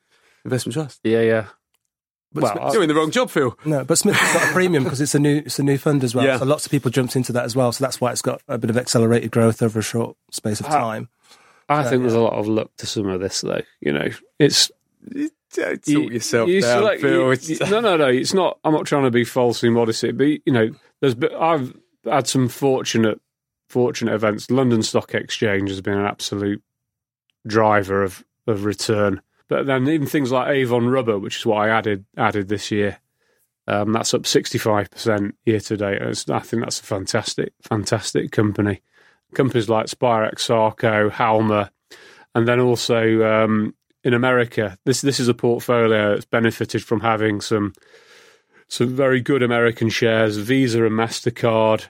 Investment 0.45 0.73
Trust. 0.73 0.99
Yeah, 1.03 1.21
yeah. 1.21 1.45
But 2.33 2.43
Well, 2.43 2.55
Smith- 2.55 2.73
Doing 2.73 2.87
the 2.87 2.95
wrong 2.95 3.11
job, 3.11 3.29
Phil. 3.29 3.57
no, 3.65 3.83
but 3.83 3.97
Smith's 3.97 4.19
got 4.33 4.49
a 4.49 4.53
premium 4.53 4.83
because 4.85 5.01
it's 5.01 5.13
a 5.15 5.19
new 5.19 5.37
it's 5.45 5.59
a 5.59 5.63
new 5.63 5.77
fund 5.77 6.03
as 6.03 6.15
well. 6.15 6.25
Yeah. 6.25 6.37
So 6.37 6.45
lots 6.45 6.65
of 6.65 6.71
people 6.71 6.89
jumped 6.89 7.15
into 7.17 7.33
that 7.33 7.43
as 7.43 7.55
well. 7.55 7.71
So 7.73 7.83
that's 7.83 7.99
why 7.99 8.11
it's 8.11 8.21
got 8.21 8.41
a 8.47 8.57
bit 8.57 8.69
of 8.69 8.77
accelerated 8.77 9.31
growth 9.31 9.61
over 9.61 9.79
a 9.79 9.83
short 9.83 10.15
space 10.31 10.59
of 10.61 10.67
time. 10.67 11.09
I 11.67 11.83
think 11.89 12.01
there's 12.03 12.13
a 12.13 12.19
lot 12.19 12.33
of 12.33 12.47
luck 12.47 12.69
to 12.77 12.85
some 12.85 13.07
of 13.07 13.19
this, 13.21 13.41
though. 13.41 13.61
You 13.81 13.93
know, 13.93 14.07
it's 14.39 14.71
Sort 15.53 15.87
you- 15.87 16.09
yourself 16.09 16.47
you 16.49 16.61
down, 16.61 16.77
select- 16.79 17.01
Phil. 17.01 17.33
you- 17.33 17.57
no, 17.69 17.81
no, 17.81 17.97
no. 17.97 18.07
It's 18.07 18.33
not. 18.33 18.57
I'm 18.63 18.73
not 18.73 18.85
trying 18.85 19.03
to 19.03 19.11
be 19.11 19.25
falsely 19.25 19.69
modest, 19.69 20.01
here, 20.01 20.13
but 20.13 20.23
you 20.23 20.41
know, 20.53 20.69
there's. 21.01 21.15
I've 21.37 21.73
had 22.05 22.27
some 22.27 22.47
fortunate, 22.47 23.19
fortunate 23.67 24.13
events. 24.13 24.49
London 24.49 24.81
Stock 24.83 25.13
Exchange 25.13 25.69
has 25.69 25.81
been 25.81 25.97
an 25.97 26.05
absolute 26.05 26.61
driver 27.45 28.03
of 28.03 28.23
of 28.47 28.63
return. 28.65 29.21
But 29.51 29.65
then 29.65 29.85
even 29.89 30.07
things 30.07 30.31
like 30.31 30.47
Avon 30.47 30.87
Rubber, 30.87 31.19
which 31.19 31.35
is 31.39 31.45
what 31.45 31.57
I 31.57 31.67
added 31.67 32.05
added 32.15 32.47
this 32.47 32.71
year, 32.71 32.99
um, 33.67 33.91
that's 33.91 34.13
up 34.13 34.21
65% 34.21 35.33
year 35.45 35.59
to 35.59 35.75
date. 35.75 35.95
It's- 35.95 36.29
I 36.29 36.39
think 36.39 36.63
that's 36.63 36.79
a 36.79 36.83
fantastic, 36.83 37.51
fantastic 37.61 38.31
company. 38.31 38.81
Companies 39.35 39.67
like 39.67 39.87
Spirax, 39.87 40.39
Sarco, 40.39 41.09
Halma, 41.09 41.69
and 42.33 42.47
then 42.47 42.61
also 42.61 43.23
um, 43.23 43.75
in 44.05 44.13
America, 44.13 44.77
this 44.85 45.01
this 45.01 45.19
is 45.19 45.27
a 45.27 45.33
portfolio 45.33 46.13
that's 46.13 46.23
benefited 46.23 46.81
from 46.81 47.01
having 47.01 47.41
some 47.41 47.73
some 48.69 48.95
very 48.95 49.19
good 49.19 49.43
American 49.43 49.89
shares, 49.89 50.37
Visa 50.37 50.85
and 50.85 50.95
Mastercard, 50.95 51.89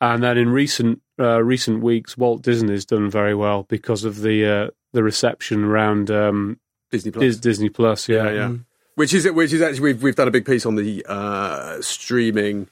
and 0.00 0.24
then 0.24 0.36
in 0.36 0.48
recent 0.48 1.02
uh, 1.20 1.40
recent 1.40 1.84
weeks, 1.84 2.18
Walt 2.18 2.42
Disney's 2.42 2.84
done 2.84 3.08
very 3.08 3.36
well 3.36 3.62
because 3.62 4.02
of 4.02 4.22
the 4.22 4.44
uh, 4.44 4.70
the 4.92 5.04
reception 5.04 5.62
around 5.62 6.10
um, 6.10 6.58
Disney 6.90 7.10
Plus. 7.10 7.22
Dis- 7.22 7.38
Disney 7.38 7.68
Plus. 7.68 8.08
Yeah, 8.08 8.24
yeah, 8.24 8.32
yeah. 8.32 8.52
Which 8.94 9.12
is 9.12 9.30
which 9.30 9.52
is 9.52 9.60
actually 9.62 9.80
we've 9.82 10.02
we've 10.02 10.16
done 10.16 10.28
a 10.28 10.30
big 10.30 10.46
piece 10.46 10.64
on 10.64 10.76
the 10.76 11.04
uh, 11.08 11.80
streaming 11.82 12.68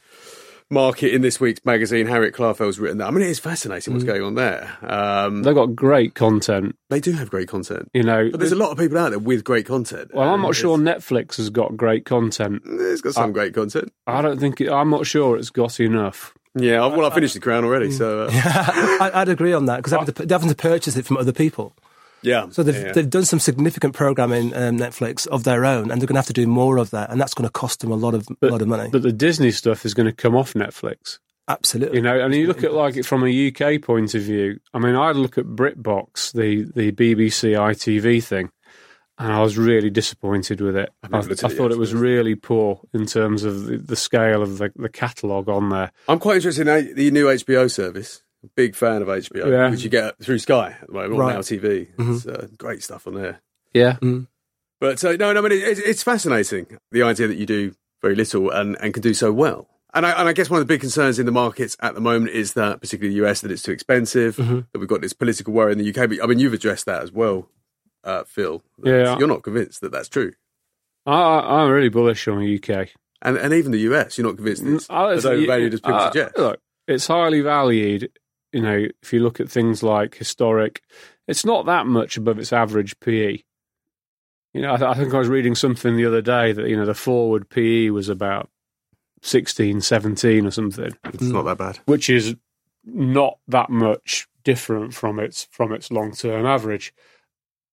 market 0.70 1.12
in 1.14 1.20
this 1.20 1.38
week's 1.38 1.62
magazine. 1.66 2.06
Harriet 2.06 2.34
Klarfeld's 2.34 2.80
written 2.80 2.96
that. 2.98 3.06
I 3.06 3.10
mean, 3.10 3.22
it 3.22 3.28
is 3.28 3.38
fascinating 3.38 3.92
what's 3.92 4.04
going 4.04 4.22
on 4.22 4.34
there. 4.34 4.76
Um, 4.82 5.42
They've 5.42 5.54
got 5.54 5.76
great 5.76 6.14
content. 6.14 6.76
they 6.88 7.00
do 7.00 7.12
have 7.12 7.28
great 7.30 7.48
content, 7.48 7.90
You 7.92 8.02
know, 8.02 8.30
but 8.30 8.40
there's 8.40 8.52
a 8.52 8.56
lot 8.56 8.70
of 8.70 8.78
people 8.78 8.96
out 8.96 9.10
there 9.10 9.18
with 9.18 9.44
great 9.44 9.66
content. 9.66 10.12
well, 10.14 10.28
I'm 10.32 10.40
not 10.40 10.54
sure 10.54 10.78
Netflix 10.78 11.36
has 11.36 11.50
got 11.50 11.76
great 11.76 12.06
content. 12.06 12.62
It's 12.64 13.02
got 13.02 13.12
some 13.12 13.32
great 13.32 13.52
content. 13.54 13.92
I 14.06 14.22
don't 14.22 14.40
think 14.40 14.60
it, 14.62 14.70
I'm 14.72 14.88
not 14.90 15.06
sure 15.06 15.36
it's 15.36 15.50
got 15.50 15.78
enough. 15.78 16.32
Yeah, 16.56 16.86
well, 16.86 17.04
I 17.04 17.14
finished 17.14 17.34
the 17.34 17.40
Crown 17.40 17.64
already, 17.64 17.90
so 17.90 18.22
uh, 18.22 18.30
I, 18.32 19.10
I'd 19.12 19.28
agree 19.28 19.52
on 19.52 19.66
that 19.66 19.78
because 19.82 19.92
having 19.92 20.28
having 20.30 20.48
to 20.48 20.54
purchase 20.54 20.96
it 20.96 21.04
from 21.04 21.18
other 21.18 21.32
people. 21.32 21.74
Yeah. 22.24 22.48
So 22.50 22.62
they've, 22.62 22.74
yeah. 22.74 22.92
they've 22.92 23.08
done 23.08 23.24
some 23.24 23.38
significant 23.38 23.94
programming, 23.94 24.54
um, 24.54 24.78
Netflix, 24.78 25.26
of 25.28 25.44
their 25.44 25.64
own, 25.64 25.90
and 25.90 26.00
they're 26.00 26.06
going 26.06 26.14
to 26.14 26.20
have 26.20 26.26
to 26.26 26.32
do 26.32 26.46
more 26.46 26.78
of 26.78 26.90
that, 26.90 27.10
and 27.10 27.20
that's 27.20 27.34
going 27.34 27.46
to 27.46 27.52
cost 27.52 27.80
them 27.80 27.90
a 27.90 27.96
lot 27.96 28.14
of 28.14 28.26
lot 28.40 28.62
of 28.62 28.68
money. 28.68 28.88
But 28.90 29.02
the 29.02 29.12
Disney 29.12 29.50
stuff 29.50 29.84
is 29.84 29.94
going 29.94 30.06
to 30.06 30.12
come 30.12 30.34
off 30.34 30.54
Netflix. 30.54 31.18
Absolutely. 31.46 31.98
You 31.98 32.02
know, 32.02 32.18
and 32.18 32.34
you 32.34 32.46
look 32.46 32.64
at 32.64 32.72
like 32.72 32.96
it 32.96 33.04
from 33.04 33.22
a 33.22 33.48
UK 33.48 33.82
point 33.82 34.14
of 34.14 34.22
view. 34.22 34.60
I 34.72 34.78
mean, 34.78 34.96
I 34.96 35.12
look 35.12 35.36
at 35.36 35.44
BritBox, 35.44 36.32
the 36.32 36.64
the 36.74 36.90
BBC 36.92 37.52
ITV 37.52 38.24
thing, 38.24 38.50
and 39.18 39.32
I 39.32 39.42
was 39.42 39.58
really 39.58 39.90
disappointed 39.90 40.60
with 40.60 40.76
it. 40.76 40.90
I, 41.02 41.08
never 41.08 41.28
looked 41.28 41.44
I 41.44 41.48
thought 41.48 41.70
it 41.70 41.78
was 41.78 41.92
really 41.92 42.34
poor 42.34 42.80
in 42.94 43.04
terms 43.06 43.44
of 43.44 43.66
the, 43.66 43.76
the 43.76 43.96
scale 43.96 44.42
of 44.42 44.58
the, 44.58 44.72
the 44.74 44.88
catalogue 44.88 45.48
on 45.48 45.68
there. 45.68 45.92
I'm 46.08 46.18
quite 46.18 46.36
interested 46.36 46.66
in 46.66 46.94
the 46.94 47.10
new 47.10 47.26
HBO 47.26 47.70
service. 47.70 48.22
Big 48.56 48.74
fan 48.74 49.02
of 49.02 49.08
HBO, 49.08 49.46
Yeah. 49.50 49.70
which 49.70 49.82
you 49.84 49.90
get 49.90 50.18
through 50.22 50.38
Sky 50.38 50.76
at 50.80 50.86
the 50.86 50.92
moment, 50.92 51.14
Right. 51.18 51.28
on 51.30 51.34
Now 51.34 51.40
TV. 51.40 51.88
It's 51.98 52.26
uh, 52.26 52.46
great 52.58 52.82
stuff 52.82 53.06
on 53.06 53.14
there. 53.14 53.40
Yeah, 53.72 53.96
But 54.80 55.04
uh, 55.04 55.12
no, 55.16 55.32
no, 55.32 55.42
but 55.42 55.52
it, 55.52 55.62
it's, 55.62 55.80
it's 55.80 56.02
fascinating 56.02 56.78
the 56.92 57.02
idea 57.02 57.26
that 57.28 57.36
you 57.36 57.46
do 57.46 57.74
very 58.02 58.14
little 58.14 58.50
and, 58.50 58.76
and 58.80 58.92
can 58.94 59.02
do 59.02 59.14
so 59.14 59.32
well. 59.32 59.68
And 59.94 60.04
I, 60.04 60.10
and 60.18 60.28
I 60.28 60.32
guess 60.32 60.50
one 60.50 60.60
of 60.60 60.66
the 60.66 60.72
big 60.72 60.80
concerns 60.80 61.18
in 61.18 61.26
the 61.26 61.32
markets 61.32 61.76
at 61.80 61.94
the 61.94 62.00
moment 62.00 62.32
is 62.32 62.54
that, 62.54 62.80
particularly 62.80 63.18
the 63.18 63.26
US, 63.26 63.40
that 63.42 63.50
it's 63.50 63.62
too 63.62 63.72
expensive. 63.72 64.36
That 64.36 64.78
we've 64.78 64.88
got 64.88 65.00
this 65.00 65.12
political 65.12 65.52
worry 65.54 65.72
in 65.72 65.78
the 65.78 65.88
UK. 65.88 66.08
But 66.08 66.22
I 66.22 66.26
mean, 66.26 66.38
you've 66.40 66.52
addressed 66.52 66.86
that 66.86 67.02
as 67.02 67.12
well, 67.12 67.48
uh, 68.02 68.24
Phil. 68.24 68.62
Yeah. 68.82 69.16
you're 69.18 69.28
not 69.28 69.42
convinced 69.42 69.80
that 69.82 69.92
that's 69.92 70.08
true, 70.08 70.32
I, 71.06 71.12
I- 71.12 71.62
I'm 71.62 71.70
really 71.70 71.88
bullish 71.90 72.26
on 72.28 72.40
the 72.40 72.56
UK. 72.56 72.88
and 73.22 73.36
and 73.36 73.54
even 73.54 73.70
the 73.72 73.78
US, 73.92 74.18
you're 74.18 74.26
not 74.26 74.36
convinced 74.36 74.62
it's 74.64 74.90
I- 74.90 75.12
as 75.12 75.24
overvalued 75.26 75.74
as 75.74 75.80
people 75.80 75.94
uh, 75.96 76.10
suggest. 76.10 76.38
Look, 76.38 76.60
it's 76.88 77.06
highly 77.06 77.40
valued. 77.40 78.10
You 78.54 78.62
know, 78.62 78.86
if 79.02 79.12
you 79.12 79.20
look 79.20 79.40
at 79.40 79.50
things 79.50 79.82
like 79.82 80.14
historic, 80.16 80.80
it's 81.26 81.44
not 81.44 81.66
that 81.66 81.86
much 81.86 82.16
above 82.16 82.38
its 82.38 82.52
average 82.52 82.98
PE. 83.00 83.38
You 84.52 84.62
know, 84.62 84.74
I, 84.74 84.76
th- 84.76 84.88
I 84.88 84.94
think 84.94 85.12
I 85.12 85.18
was 85.18 85.28
reading 85.28 85.54
something 85.56 85.96
the 85.96 86.06
other 86.06 86.22
day 86.22 86.52
that 86.52 86.68
you 86.68 86.76
know 86.76 86.86
the 86.86 86.94
forward 86.94 87.48
PE 87.50 87.90
was 87.90 88.08
about 88.08 88.48
16, 89.22 89.80
17 89.80 90.46
or 90.46 90.50
something, 90.50 90.92
It's 91.06 91.22
not 91.22 91.42
that 91.42 91.58
bad. 91.58 91.80
which 91.86 92.08
is 92.08 92.36
not 92.84 93.38
that 93.48 93.70
much 93.70 94.28
different 94.44 94.94
from 94.94 95.18
its 95.18 95.48
from 95.50 95.72
its 95.72 95.90
long 95.90 96.12
term 96.12 96.46
average. 96.46 96.94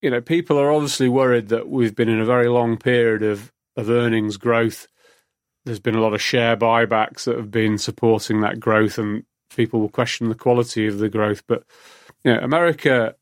You 0.01 0.09
know, 0.09 0.21
people 0.21 0.57
are 0.57 0.71
obviously 0.71 1.09
worried 1.09 1.49
that 1.49 1.69
we've 1.69 1.95
been 1.95 2.09
in 2.09 2.19
a 2.19 2.25
very 2.25 2.47
long 2.47 2.77
period 2.77 3.21
of 3.21 3.51
of 3.75 3.89
earnings 3.89 4.37
growth. 4.37 4.87
There's 5.65 5.79
been 5.79 5.95
a 5.95 6.01
lot 6.01 6.13
of 6.15 6.21
share 6.21 6.57
buybacks 6.57 7.25
that 7.25 7.37
have 7.37 7.51
been 7.51 7.77
supporting 7.77 8.41
that 8.41 8.59
growth, 8.59 8.97
and 8.97 9.23
people 9.55 9.79
will 9.79 9.89
question 9.89 10.29
the 10.29 10.35
quality 10.35 10.87
of 10.87 10.99
the 10.99 11.09
growth. 11.09 11.43
But 11.47 11.63
you 12.23 12.33
know, 12.33 12.39
America, 12.39 13.15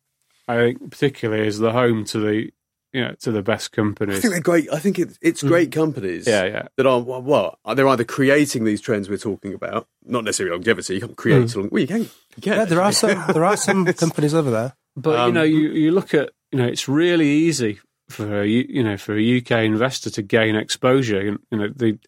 I 0.48 0.56
think, 0.58 0.92
particularly, 0.92 1.48
is 1.48 1.60
the 1.60 1.72
home 1.72 2.06
to 2.06 2.20
the 2.20 2.52
you 2.92 3.02
know 3.04 3.14
to 3.22 3.32
the 3.32 3.44
best 3.44 3.72
companies. 3.72 4.18
I 4.18 4.20
companies. 4.20 4.22
think 4.22 4.34
they're 4.34 4.42
great. 4.42 4.74
I 4.74 4.80
think 4.80 5.00
it, 5.00 5.18
it's 5.22 5.44
great 5.44 5.72
companies. 5.72 6.28
Yeah, 6.28 6.46
yeah. 6.46 6.68
That 6.78 6.86
are 6.88 7.00
well, 7.02 7.22
what 7.22 7.76
they're 7.76 7.88
either 7.88 8.04
creating 8.04 8.64
these 8.64 8.82
trends 8.82 9.10
we're 9.10 9.18
talking 9.18 9.54
about, 9.54 9.88
not 10.04 10.24
necessarily 10.24 10.56
longevity. 10.56 10.96
You 10.96 11.02
can't 11.02 11.16
create 11.18 11.56
long. 11.56 11.70
Well, 11.72 11.82
you 11.82 11.88
can. 11.88 12.02
You 12.02 12.42
can 12.42 12.54
yeah, 12.54 12.66
there 12.66 12.82
are 12.82 12.92
some 12.92 13.24
there 13.34 13.46
are 13.46 13.58
some 13.58 13.86
companies 13.94 14.34
over 14.34 14.50
there. 14.50 14.74
But 14.96 15.12
you 15.12 15.18
Um, 15.28 15.34
know, 15.36 15.44
you, 15.44 15.70
you 15.70 15.92
look 15.92 16.14
at 16.14 16.32
you 16.52 16.58
know, 16.58 16.66
it's 16.66 16.88
really 16.90 17.28
easy 17.30 17.80
for 18.10 18.42
a, 18.42 18.46
U- 18.48 18.66
you 18.68 18.84
know 18.84 18.98
for 18.98 19.16
a 19.16 19.38
UK 19.38 19.52
investor 19.66 20.10
to 20.10 20.22
gain 20.24 20.56
exposure. 20.56 21.22
You 21.24 21.40
you 21.52 21.58
know, 21.60 21.68
the 21.76 22.00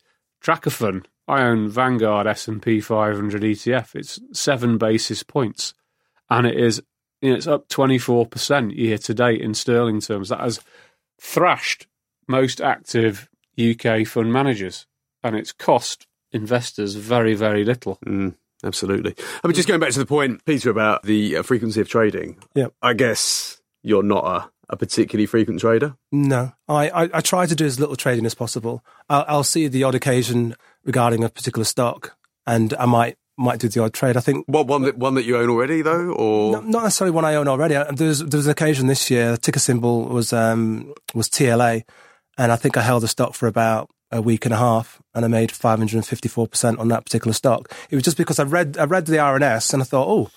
tracker 0.41 0.71
fund. 0.71 1.07
I 1.27 1.43
own 1.43 1.69
Vanguard 1.69 2.27
S 2.27 2.47
and 2.47 2.61
P 2.61 2.81
500 2.81 3.41
ETF. 3.41 3.95
It's 3.95 4.19
seven 4.33 4.77
basis 4.77 5.23
points, 5.23 5.73
and 6.29 6.47
it 6.47 6.57
is 6.57 6.81
you 7.21 7.31
know, 7.31 7.35
it's 7.35 7.47
up 7.47 7.69
24 7.69 8.25
percent 8.25 8.75
year 8.75 8.97
to 8.97 9.13
date 9.13 9.41
in 9.41 9.53
sterling 9.53 10.01
terms. 10.01 10.29
That 10.29 10.39
has 10.39 10.59
thrashed 11.19 11.87
most 12.27 12.59
active 12.59 13.29
UK 13.59 14.05
fund 14.07 14.33
managers, 14.33 14.87
and 15.23 15.35
it's 15.35 15.51
cost 15.51 16.07
investors 16.31 16.95
very 16.95 17.35
very 17.35 17.63
little. 17.63 17.99
Mm, 18.05 18.35
absolutely. 18.63 19.15
I 19.43 19.47
mean, 19.47 19.55
just 19.55 19.67
going 19.67 19.79
back 19.79 19.91
to 19.91 19.99
the 19.99 20.05
point, 20.05 20.43
Peter, 20.45 20.69
about 20.69 21.03
the 21.03 21.37
uh, 21.37 21.43
frequency 21.43 21.81
of 21.81 21.89
trading. 21.89 22.37
Yeah. 22.55 22.67
I 22.81 22.93
guess 22.93 23.61
you're 23.83 24.03
not 24.03 24.25
a, 24.25 24.51
a 24.71 24.77
particularly 24.77 25.25
frequent 25.25 25.59
trader. 25.59 25.95
No, 26.11 26.53
I, 26.67 26.89
I, 26.89 27.09
I 27.15 27.21
try 27.21 27.45
to 27.45 27.55
do 27.55 27.65
as 27.65 27.79
little 27.79 27.95
trading 27.95 28.25
as 28.25 28.33
possible. 28.33 28.83
I'll, 29.09 29.25
I'll 29.27 29.43
see 29.43 29.67
the 29.67 29.83
odd 29.83 29.95
occasion 29.95 30.55
regarding 30.83 31.23
a 31.23 31.29
particular 31.29 31.65
stock, 31.65 32.15
and 32.47 32.73
I 32.79 32.85
might 32.85 33.17
might 33.37 33.59
do 33.59 33.67
the 33.67 33.81
odd 33.81 33.93
trade. 33.93 34.17
I 34.17 34.19
think 34.19 34.45
What 34.47 34.67
one 34.67 34.83
that 34.83 34.97
one 34.97 35.15
that 35.15 35.25
you 35.25 35.37
own 35.37 35.49
already 35.49 35.81
though, 35.81 36.11
or 36.11 36.53
not, 36.53 36.67
not 36.67 36.83
necessarily 36.83 37.13
one 37.13 37.25
I 37.25 37.35
own 37.35 37.47
already. 37.47 37.73
There 37.73 38.07
was, 38.07 38.19
there 38.19 38.37
was 38.37 38.45
an 38.47 38.51
occasion 38.51 38.87
this 38.87 39.09
year. 39.11 39.31
The 39.31 39.37
ticker 39.37 39.59
symbol 39.59 40.05
was 40.05 40.31
um, 40.31 40.93
was 41.13 41.29
TLA, 41.29 41.83
and 42.37 42.51
I 42.51 42.55
think 42.55 42.77
I 42.77 42.81
held 42.81 43.03
the 43.03 43.07
stock 43.07 43.33
for 43.33 43.47
about 43.47 43.89
a 44.11 44.21
week 44.21 44.45
and 44.45 44.53
a 44.53 44.57
half, 44.57 45.01
and 45.13 45.25
I 45.25 45.27
made 45.27 45.51
five 45.51 45.79
hundred 45.79 45.97
and 45.97 46.05
fifty 46.05 46.29
four 46.29 46.47
percent 46.47 46.79
on 46.79 46.87
that 46.89 47.03
particular 47.05 47.33
stock. 47.33 47.71
It 47.89 47.95
was 47.95 48.03
just 48.03 48.17
because 48.17 48.39
I 48.39 48.43
read 48.43 48.77
I 48.77 48.85
read 48.85 49.05
the 49.05 49.17
RNS 49.17 49.73
and 49.73 49.81
I 49.81 49.85
thought, 49.85 50.07
oh, 50.07 50.29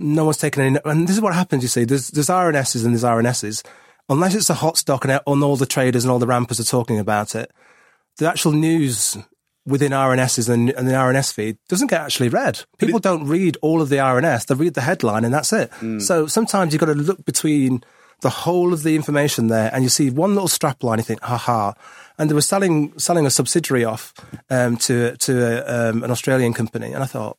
no 0.00 0.24
one's 0.24 0.38
taken 0.38 0.62
any. 0.62 0.78
And 0.84 1.06
this 1.06 1.16
is 1.16 1.22
what 1.22 1.34
happens. 1.34 1.62
You 1.62 1.68
see, 1.68 1.84
there's 1.84 2.08
there's 2.08 2.28
RNSs 2.28 2.84
and 2.84 2.94
there's 2.94 3.04
RNSs. 3.04 3.64
Unless 4.08 4.34
it's 4.34 4.50
a 4.50 4.54
hot 4.54 4.76
stock 4.76 5.04
and, 5.04 5.12
and 5.12 5.44
all 5.44 5.56
the 5.56 5.66
traders 5.66 6.04
and 6.04 6.10
all 6.10 6.18
the 6.18 6.26
rampers 6.26 6.58
are 6.58 6.64
talking 6.64 6.98
about 6.98 7.34
it, 7.36 7.52
the 8.16 8.28
actual 8.28 8.52
news 8.52 9.16
within 9.66 9.92
RNSs 9.92 10.48
and, 10.48 10.70
and 10.70 10.88
the 10.88 10.92
RNS 10.92 11.32
feed 11.32 11.58
doesn't 11.68 11.88
get 11.88 12.00
actually 12.00 12.28
read. 12.28 12.64
People 12.78 12.98
don't 12.98 13.26
read 13.26 13.56
all 13.62 13.80
of 13.80 13.88
the 13.88 13.96
RNS; 13.96 14.46
they 14.46 14.54
read 14.54 14.74
the 14.74 14.80
headline 14.80 15.24
and 15.24 15.32
that's 15.32 15.52
it. 15.52 15.70
So 16.00 16.26
sometimes 16.26 16.72
you've 16.72 16.80
got 16.80 16.86
to 16.86 16.94
look 16.94 17.24
between 17.24 17.84
the 18.22 18.30
whole 18.30 18.72
of 18.72 18.82
the 18.82 18.96
information 18.96 19.46
there, 19.46 19.70
and 19.72 19.82
you 19.82 19.88
see 19.88 20.10
one 20.10 20.34
little 20.34 20.48
strap 20.48 20.82
line. 20.82 20.98
You 20.98 21.04
think, 21.04 21.22
"Ha 21.22 21.36
ha!" 21.36 21.74
And 22.18 22.28
they 22.28 22.34
were 22.34 22.42
selling 22.42 22.98
selling 22.98 23.26
a 23.26 23.30
subsidiary 23.30 23.84
off 23.84 24.12
um, 24.50 24.76
to 24.78 25.16
to 25.16 25.88
um, 25.90 26.02
an 26.04 26.10
Australian 26.10 26.52
company, 26.52 26.92
and 26.92 27.02
I 27.02 27.06
thought, 27.06 27.38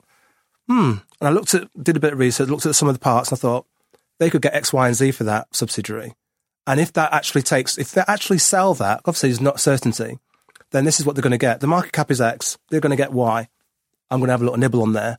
hmm. 0.71 0.91
And 1.19 1.27
I 1.27 1.29
looked 1.29 1.53
at 1.53 1.67
did 1.83 1.97
a 1.97 1.99
bit 1.99 2.13
of 2.13 2.19
research, 2.19 2.49
looked 2.49 2.65
at 2.65 2.75
some 2.75 2.87
of 2.87 2.95
the 2.95 2.99
parts, 2.99 3.29
and 3.31 3.37
I 3.37 3.39
thought 3.39 3.65
they 4.19 4.29
could 4.29 4.41
get 4.41 4.53
X, 4.55 4.71
Y, 4.73 4.87
and 4.87 4.95
Z 4.95 5.11
for 5.11 5.23
that 5.25 5.47
subsidiary. 5.55 6.13
And 6.67 6.79
if 6.79 6.93
that 6.93 7.13
actually 7.13 7.41
takes, 7.43 7.77
if 7.77 7.91
they 7.91 8.03
actually 8.07 8.37
sell 8.37 8.73
that, 8.75 9.01
obviously 9.05 9.29
there's 9.29 9.41
not 9.41 9.59
certainty, 9.59 10.17
then 10.71 10.85
this 10.85 10.99
is 10.99 11.05
what 11.05 11.15
they're 11.15 11.21
going 11.23 11.31
to 11.31 11.37
get. 11.37 11.59
The 11.59 11.67
market 11.67 11.91
cap 11.91 12.09
is 12.11 12.21
X. 12.21 12.57
They're 12.69 12.79
going 12.79 12.91
to 12.91 12.95
get 13.03 13.11
Y. 13.13 13.47
I'm 14.09 14.19
going 14.19 14.27
to 14.27 14.33
have 14.33 14.41
a 14.41 14.45
little 14.45 14.59
nibble 14.59 14.81
on 14.81 14.93
there. 14.93 15.17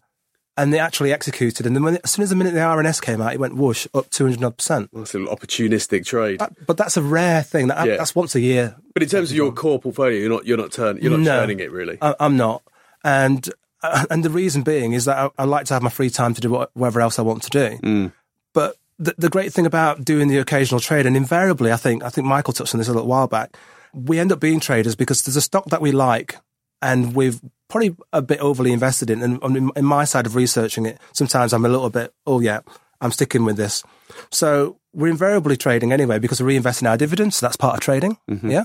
and 0.57 0.73
they 0.73 0.79
actually 0.79 1.13
executed. 1.13 1.67
And 1.67 1.75
then 1.75 1.83
when, 1.83 1.99
as 2.05 2.11
soon 2.13 2.23
as 2.25 2.29
the 2.31 2.37
minute 2.37 2.53
the 2.55 2.61
RNS 2.61 3.01
came 3.01 3.21
out, 3.23 3.33
it 3.33 3.41
went 3.41 3.57
whoosh 3.57 3.87
up 3.95 4.11
200 4.11 4.45
odd 4.45 4.57
percent. 4.59 4.91
That's 4.93 5.15
an 5.15 5.27
opportunistic 5.27 6.05
trade. 6.05 6.41
That- 6.41 6.67
But 6.67 6.77
that's 6.77 6.97
a 6.99 7.03
rare 7.03 7.43
thing. 7.43 7.69
That, 7.69 7.87
Yeah. 7.87 7.97
That's 7.97 8.15
once 8.15 8.35
a 8.35 8.41
year. 8.41 8.77
But 8.95 9.03
in 9.03 9.09
terms 9.09 9.31
of 9.31 9.37
your 9.37 9.51
core 9.53 9.81
portfolio, 9.81 10.19
you're 10.19 10.29
not 10.31 10.45
you're 10.47 10.59
not 10.59 10.71
turn 10.73 10.99
you're 11.01 11.11
not 11.11 11.21
No. 11.21 11.41
turning 11.41 11.61
it 11.61 11.73
really. 11.73 11.97
I, 12.03 12.15
I'm 12.21 12.37
not. 12.37 12.63
And 13.03 13.49
Uh, 13.83 14.07
and 14.11 14.25
the 14.25 14.31
reason 14.31 14.63
being 14.63 14.93
is 14.93 15.07
that 15.07 15.19
I, 15.19 15.31
I 15.43 15.45
like 15.45 15.67
to 15.67 15.75
have 15.75 15.83
my 15.83 15.91
free 15.91 16.11
time 16.11 16.35
to 16.35 16.41
do 16.41 16.51
what, 16.51 16.71
whatever 16.75 17.01
else 17.01 17.19
I 17.19 17.23
want 17.23 17.43
to 17.45 17.51
do. 17.51 17.79
Mm. 17.79 18.13
But 18.55 18.77
the, 18.99 19.15
the 19.19 19.29
great 19.31 19.53
thing 19.53 19.67
about 19.67 20.05
doing 20.05 20.29
the 20.29 20.39
occasional 20.39 20.81
trade, 20.81 21.07
and 21.07 21.17
invariably, 21.17 21.73
I 21.73 21.77
think 21.77 22.05
I 22.05 22.09
think 22.09 22.27
Michael 22.27 22.53
touched 22.53 22.75
on 22.75 22.79
this 22.79 22.89
a 22.89 22.93
little 22.93 23.09
while 23.09 23.27
back. 23.27 23.57
We 23.93 24.19
end 24.19 24.33
up 24.33 24.41
being 24.41 24.61
traders 24.61 24.95
because 24.95 25.23
there's 25.23 25.37
a 25.37 25.43
stock 25.43 25.67
that 25.67 25.83
we 25.83 25.93
like, 25.93 26.37
and 26.81 27.15
we've 27.15 27.41
probably 27.69 27.97
a 28.13 28.23
bit 28.23 28.39
overly 28.41 28.73
invested 28.73 29.11
in. 29.11 29.23
And 29.23 29.43
on- 29.43 29.71
in, 29.75 29.85
my 29.85 30.05
side 30.05 30.27
of 30.27 30.37
researching 30.37 30.87
it, 30.87 30.99
sometimes 31.13 31.53
I'm 31.53 31.65
a 31.65 31.69
little 31.69 31.91
bit, 31.91 32.13
oh 32.27 32.41
yeah, 32.41 32.61
I'm 33.01 33.11
sticking 33.11 33.45
with 33.45 33.57
this. 33.57 33.83
So 34.31 34.79
we're 34.93 35.09
invariably 35.09 35.57
trading 35.57 35.91
anyway 35.91 36.19
because 36.19 36.43
we're 36.43 36.51
reinvesting 36.51 36.89
our 36.89 36.99
dividends. 36.99 37.37
So 37.37 37.47
that's 37.47 37.57
part 37.57 37.75
of 37.75 37.81
trading. 37.81 38.19
Mm-hmm. 38.31 38.51
Yeah. 38.51 38.65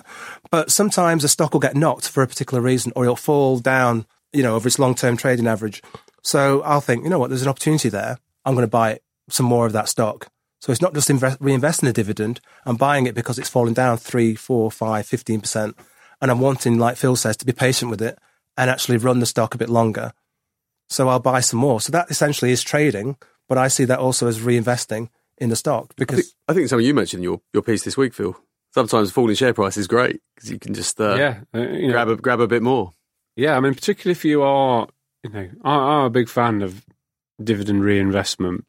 But 0.52 0.72
sometimes 0.72 1.24
a 1.24 1.30
stock 1.30 1.54
will 1.54 1.62
get 1.62 1.76
knocked 1.76 2.10
for 2.10 2.22
a 2.22 2.28
particular 2.28 2.62
reason 2.62 2.92
or 2.96 3.06
it'll 3.06 3.16
fall 3.16 3.60
down, 3.60 4.06
you 4.38 4.44
know, 4.44 4.56
over 4.56 4.68
its 4.68 4.78
long 4.78 4.94
term 4.94 5.18
trading 5.18 5.48
average. 5.48 5.82
So 6.22 6.62
I'll 6.62 6.80
think, 6.80 7.04
you 7.04 7.10
know 7.10 7.18
what, 7.18 7.30
there's 7.30 7.42
an 7.42 7.48
opportunity 7.48 7.90
there. 7.90 8.20
I'm 8.46 8.54
going 8.54 8.64
to 8.64 8.70
buy 8.70 9.00
some 9.30 9.48
more 9.48 9.66
of 9.66 9.74
that 9.74 9.90
stock. 9.90 10.28
So 10.60 10.72
it's 10.72 10.82
not 10.82 10.94
just 10.94 11.10
invest, 11.10 11.40
reinvesting 11.40 11.90
a 11.90 11.94
dividend. 11.94 12.40
I'm 12.66 12.78
buying 12.78 13.08
it 13.08 13.16
because 13.16 13.40
it's 13.40 13.50
fallen 13.50 13.74
down 13.74 13.98
three, 13.98 14.36
four, 14.36 14.70
five, 14.72 15.06
15%. 15.08 15.74
And 16.22 16.32
I'm 16.32 16.40
wanting, 16.40 16.78
like 16.78 16.98
Phil 16.98 17.16
says, 17.16 17.36
to 17.38 17.46
be 17.46 17.52
patient 17.52 17.90
with 17.90 18.02
it 18.02 18.18
and 18.56 18.70
actually 18.70 18.98
run 18.98 19.20
the 19.20 19.26
stock 19.26 19.56
a 19.56 19.58
bit 19.58 19.70
longer. 19.70 20.14
So 20.90 21.10
I'll 21.10 21.20
buy 21.20 21.42
some 21.42 21.60
more. 21.60 21.82
So 21.82 21.92
that 21.92 22.10
essentially 22.12 22.52
is 22.52 22.64
trading, 22.64 23.18
but 23.50 23.58
I 23.58 23.68
see 23.68 23.86
that 23.86 24.00
also 24.00 24.28
as 24.28 24.40
reinvesting 24.40 25.10
in 25.40 25.50
the 25.50 25.56
stock 25.56 25.88
I 25.92 25.94
because 25.98 26.20
think, 26.20 26.34
I 26.48 26.54
think 26.54 26.70
something 26.70 26.86
you 26.86 26.94
mentioned 26.94 27.20
in 27.20 27.24
your, 27.24 27.42
your 27.54 27.64
piece 27.64 27.84
this 27.84 27.98
week, 27.98 28.14
Phil. 28.14 28.36
Sometimes 28.74 29.12
falling 29.12 29.36
share 29.36 29.54
price 29.54 29.78
is 29.78 29.88
great 29.88 30.22
because 30.36 30.52
you 30.52 30.60
can 30.60 30.74
just 30.74 31.00
uh, 31.02 31.16
yeah, 31.16 31.40
uh, 31.56 31.60
you 31.60 31.88
know, 31.88 31.94
grab 31.94 32.10
a 32.10 32.16
grab 32.16 32.40
a 32.40 32.48
bit 32.48 32.62
more. 32.62 32.92
Yeah, 33.38 33.56
I 33.56 33.60
mean, 33.60 33.76
particularly 33.76 34.14
if 34.14 34.26
you 34.26 34.42
are, 34.42 34.88
you 35.24 35.30
know, 35.30 35.48
I'm 35.64 36.06
a 36.06 36.10
big 36.10 36.28
fan 36.28 36.64
of 36.64 36.84
dividend 37.42 37.84
reinvestment. 37.84 38.66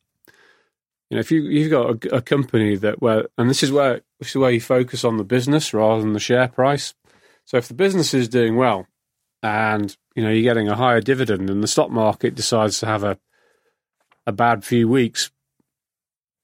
You 1.08 1.16
know, 1.16 1.20
if 1.20 1.32
you 1.32 1.40
you've 1.40 1.70
got 1.70 2.04
a, 2.04 2.16
a 2.16 2.22
company 2.22 2.76
that 2.76 3.00
where, 3.00 3.24
and 3.38 3.48
this 3.48 3.62
is 3.62 3.72
where 3.72 4.02
this 4.20 4.28
is 4.28 4.36
where 4.36 4.50
you 4.50 4.60
focus 4.60 5.04
on 5.04 5.16
the 5.16 5.24
business 5.24 5.72
rather 5.72 6.02
than 6.02 6.12
the 6.12 6.20
share 6.20 6.48
price. 6.48 6.92
So 7.46 7.56
if 7.56 7.66
the 7.66 7.74
business 7.74 8.12
is 8.12 8.28
doing 8.28 8.56
well, 8.56 8.86
and 9.42 9.96
you 10.14 10.22
know 10.22 10.28
you're 10.28 10.42
getting 10.42 10.68
a 10.68 10.76
higher 10.76 11.00
dividend, 11.00 11.48
and 11.48 11.62
the 11.62 11.66
stock 11.66 11.90
market 11.90 12.34
decides 12.34 12.78
to 12.80 12.86
have 12.86 13.04
a 13.04 13.18
a 14.26 14.32
bad 14.32 14.66
few 14.66 14.86
weeks, 14.86 15.30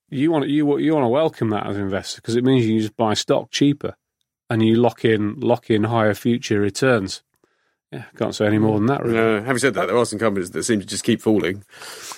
you 0.08 0.30
want 0.30 0.48
you 0.48 0.78
you 0.78 0.94
want 0.94 1.04
to 1.04 1.08
welcome 1.08 1.50
that 1.50 1.66
as 1.66 1.76
an 1.76 1.82
investor 1.82 2.22
because 2.22 2.36
it 2.36 2.44
means 2.44 2.64
you 2.64 2.80
just 2.80 2.96
buy 2.96 3.12
stock 3.12 3.50
cheaper, 3.50 3.96
and 4.48 4.64
you 4.64 4.76
lock 4.76 5.04
in 5.04 5.38
lock 5.40 5.68
in 5.68 5.84
higher 5.84 6.14
future 6.14 6.58
returns. 6.58 7.22
Yeah, 7.94 8.04
can't 8.16 8.34
say 8.34 8.46
any 8.46 8.58
more 8.58 8.78
than 8.78 8.86
that. 8.86 9.02
Really. 9.02 9.14
No, 9.14 9.40
having 9.42 9.58
said 9.58 9.74
that, 9.74 9.86
there 9.86 9.96
are 9.96 10.04
some 10.06 10.18
companies 10.18 10.50
that 10.50 10.62
seem 10.64 10.80
to 10.80 10.86
just 10.86 11.04
keep 11.04 11.20
falling. 11.22 11.64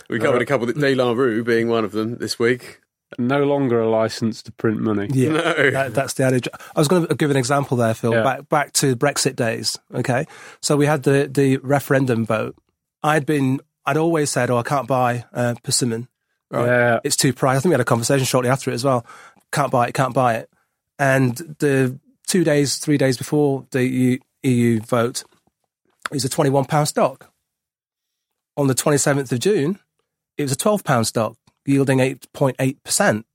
We 0.08 0.18
covered 0.18 0.42
a 0.42 0.46
couple, 0.46 0.66
De 0.66 0.94
La 0.94 1.12
Rue 1.12 1.44
being 1.44 1.68
one 1.68 1.84
of 1.84 1.92
them 1.92 2.16
this 2.16 2.38
week. 2.38 2.80
No 3.18 3.44
longer 3.44 3.80
a 3.80 3.88
license 3.88 4.42
to 4.42 4.52
print 4.52 4.80
money. 4.80 5.08
Yeah, 5.12 5.28
No. 5.30 5.70
that, 5.70 5.94
that's 5.94 6.14
the 6.14 6.24
adage. 6.24 6.48
I 6.54 6.80
was 6.80 6.88
going 6.88 7.06
to 7.06 7.14
give 7.14 7.30
an 7.30 7.36
example 7.36 7.76
there, 7.76 7.94
Phil. 7.94 8.12
Yeah. 8.12 8.22
Back 8.22 8.48
back 8.48 8.72
to 8.74 8.96
Brexit 8.96 9.36
days. 9.36 9.78
Okay, 9.94 10.26
so 10.60 10.76
we 10.76 10.86
had 10.86 11.04
the 11.04 11.28
the 11.32 11.58
referendum 11.58 12.26
vote. 12.26 12.56
I'd 13.04 13.24
been, 13.24 13.60
I'd 13.84 13.96
always 13.96 14.30
said, 14.30 14.50
"Oh, 14.50 14.56
I 14.58 14.62
can't 14.64 14.88
buy 14.88 15.24
uh, 15.32 15.54
Persimmon. 15.62 16.08
Right? 16.50 16.66
Yeah, 16.66 17.00
It's 17.04 17.16
too 17.16 17.32
pricey." 17.32 17.50
I 17.56 17.60
think 17.60 17.66
we 17.66 17.74
had 17.74 17.80
a 17.80 17.84
conversation 17.84 18.24
shortly 18.24 18.50
after 18.50 18.70
it 18.70 18.74
as 18.74 18.82
well. 18.84 19.06
Can't 19.52 19.70
buy 19.70 19.86
it. 19.86 19.94
Can't 19.94 20.12
buy 20.14 20.34
it. 20.36 20.50
And 20.98 21.36
the 21.60 21.98
two 22.26 22.42
days, 22.42 22.78
three 22.78 22.98
days 22.98 23.16
before 23.16 23.66
the 23.70 23.84
EU, 23.86 24.18
EU 24.42 24.80
vote, 24.80 25.22
it 26.06 26.14
was 26.14 26.24
a 26.24 26.28
twenty-one 26.28 26.64
pound 26.66 26.88
stock. 26.88 27.30
On 28.56 28.66
the 28.68 28.74
twenty-seventh 28.74 29.30
of 29.32 29.38
June, 29.40 29.78
it 30.38 30.42
was 30.42 30.52
a 30.52 30.56
twelve 30.56 30.84
pound 30.84 31.06
stock 31.06 31.36
yielding 31.66 32.00
eight 32.00 32.30
point 32.32 32.56
eight 32.58 32.82
percent. 32.84 33.26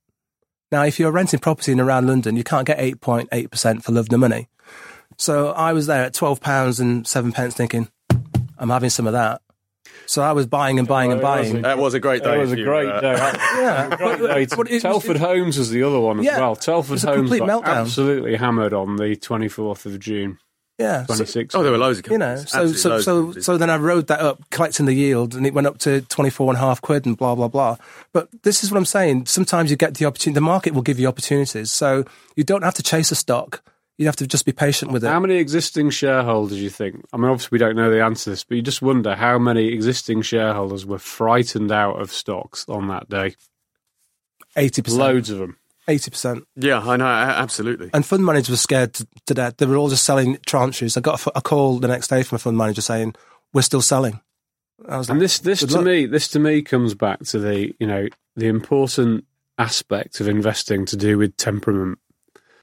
Now, 0.71 0.83
if 0.83 0.99
you're 0.99 1.11
renting 1.11 1.39
property 1.41 1.73
in 1.73 1.81
around 1.81 2.07
London, 2.07 2.37
you 2.37 2.45
can't 2.45 2.65
get 2.65 2.77
8.8% 2.79 3.83
for 3.83 3.91
love 3.91 4.09
nor 4.09 4.17
money. 4.17 4.47
So 5.17 5.49
I 5.51 5.73
was 5.73 5.85
there 5.87 6.05
at 6.05 6.13
£12 6.13 6.79
and 6.79 7.05
seven 7.05 7.33
pence 7.33 7.53
thinking, 7.53 7.89
I'm 8.57 8.69
having 8.69 8.89
some 8.89 9.05
of 9.05 9.11
that. 9.11 9.41
So 10.05 10.21
I 10.21 10.31
was 10.31 10.45
buying 10.47 10.79
and 10.79 10.87
buying 10.87 11.11
and 11.11 11.21
Oh, 11.21 11.25
it 11.33 11.39
was 11.39 11.49
buying. 11.51 11.57
a- 11.57 11.61
That 11.63 11.77
was 11.77 11.93
a 11.93 11.99
great 11.99 12.23
day. 12.23 12.29
that 12.35 12.39
was 12.39 12.53
a 12.53 12.63
great 12.63 12.87
uh, 12.87 13.01
day. 13.01 13.13
Yeah. 13.17 13.95
Great 13.97 14.19
day. 14.19 14.45
But 14.55 14.69
it 14.69 14.75
was- 14.75 14.81
Telford 14.81 15.17
Homes 15.17 15.57
was 15.57 15.71
the 15.71 15.83
other 15.83 15.99
one 15.99 16.19
as 16.19 16.25
Yeah. 16.25 16.39
well. 16.39 16.55
Telford 16.55 16.93
It's 16.95 17.03
a 17.03 17.07
Homes 17.07 17.29
complete 17.29 17.39
got 17.39 17.49
meltdown. 17.65 17.75
absolutely 17.81 18.37
hammered 18.37 18.73
on 18.73 18.95
the 18.95 19.17
24th 19.17 19.85
of 19.85 19.99
June, 19.99 20.37
Yeah. 20.77 21.05
So, 21.05 21.43
Oh, 21.53 21.63
there 21.63 21.71
were 21.71 21.77
loads 21.77 21.99
of 21.99 22.07
you 22.07 22.17
know, 22.17 22.37
so, 22.37 22.63
Absolutely 22.63 23.03
so, 23.03 23.31
so, 23.33 23.39
so 23.39 23.57
then 23.57 23.69
I 23.69 23.77
rode 23.77 24.07
that 24.07 24.19
up, 24.19 24.49
collecting 24.49 24.87
the 24.87 24.93
yield, 24.93 25.35
and 25.35 25.45
it 25.45 25.53
went 25.53 25.67
up 25.67 25.77
to 25.79 26.01
24 26.01 26.53
and 26.53 26.57
a 26.57 26.59
half 26.59 26.81
quid 26.81 27.05
and 27.05 27.15
blah, 27.15 27.35
blah, 27.35 27.47
blah. 27.47 27.77
But 28.13 28.29
this 28.43 28.63
is 28.63 28.71
what 28.71 28.77
I'm 28.77 28.85
saying. 28.85 29.27
Sometimes 29.27 29.69
you 29.69 29.77
get 29.77 29.95
the 29.95 30.05
opportunity, 30.05 30.35
the 30.35 30.41
market 30.41 30.73
will 30.73 30.81
give 30.81 30.99
you 30.99 31.07
opportunities. 31.07 31.71
So 31.71 32.03
you 32.35 32.43
don't 32.43 32.63
have 32.63 32.73
to 32.75 32.83
chase 32.83 33.11
a 33.11 33.15
stock. 33.15 33.63
You 33.97 34.07
have 34.07 34.15
to 34.15 34.25
just 34.25 34.45
be 34.45 34.51
patient 34.51 34.91
with 34.91 35.03
it. 35.03 35.07
How 35.07 35.19
many 35.19 35.35
existing 35.35 35.91
shareholders 35.91 36.57
do 36.57 36.63
you 36.63 36.71
think? 36.71 37.05
I 37.13 37.17
mean, 37.17 37.29
obviously, 37.29 37.49
we 37.55 37.59
don't 37.59 37.75
know 37.75 37.91
the 37.91 38.01
answer 38.01 38.23
to 38.23 38.29
this, 38.31 38.43
but 38.43 38.55
you 38.55 38.63
just 38.63 38.81
wonder 38.81 39.15
how 39.15 39.37
many 39.37 39.67
existing 39.67 40.23
shareholders 40.23 40.87
were 40.87 40.97
frightened 40.97 41.71
out 41.71 42.01
of 42.01 42.11
stocks 42.11 42.65
on 42.67 42.87
that 42.87 43.09
day. 43.09 43.35
80%. 44.57 44.97
Loads 44.97 45.29
of 45.29 45.37
them. 45.37 45.57
80%. 45.87 46.43
yeah, 46.55 46.79
I 46.79 46.97
know, 46.97 47.05
absolutely. 47.05 47.89
And 47.93 48.05
fund 48.05 48.25
managers 48.25 48.49
were 48.49 48.57
scared 48.57 48.93
to, 48.95 49.07
to 49.25 49.33
death. 49.33 49.57
They 49.57 49.65
were 49.65 49.77
all 49.77 49.89
just 49.89 50.03
selling 50.03 50.37
tranches. 50.47 50.97
I 50.97 51.01
got 51.01 51.25
a 51.35 51.41
call 51.41 51.79
the 51.79 51.87
next 51.87 52.07
day 52.07 52.23
from 52.23 52.35
a 52.35 52.39
fund 52.39 52.57
manager 52.57 52.81
saying, 52.81 53.15
"We're 53.53 53.61
still 53.63 53.81
selling." 53.81 54.21
I 54.87 54.97
was 54.97 55.09
like, 55.09 55.15
And 55.15 55.21
this, 55.21 55.39
this 55.39 55.59
to 55.61 55.75
luck. 55.75 55.85
me, 55.85 56.05
this 56.05 56.27
to 56.29 56.39
me 56.39 56.61
comes 56.61 56.95
back 56.95 57.19
to 57.25 57.39
the, 57.39 57.73
you 57.79 57.87
know, 57.87 58.07
the 58.35 58.47
important 58.47 59.25
aspect 59.57 60.19
of 60.19 60.27
investing 60.27 60.85
to 60.87 60.97
do 60.97 61.17
with 61.17 61.37
temperament. 61.37 61.99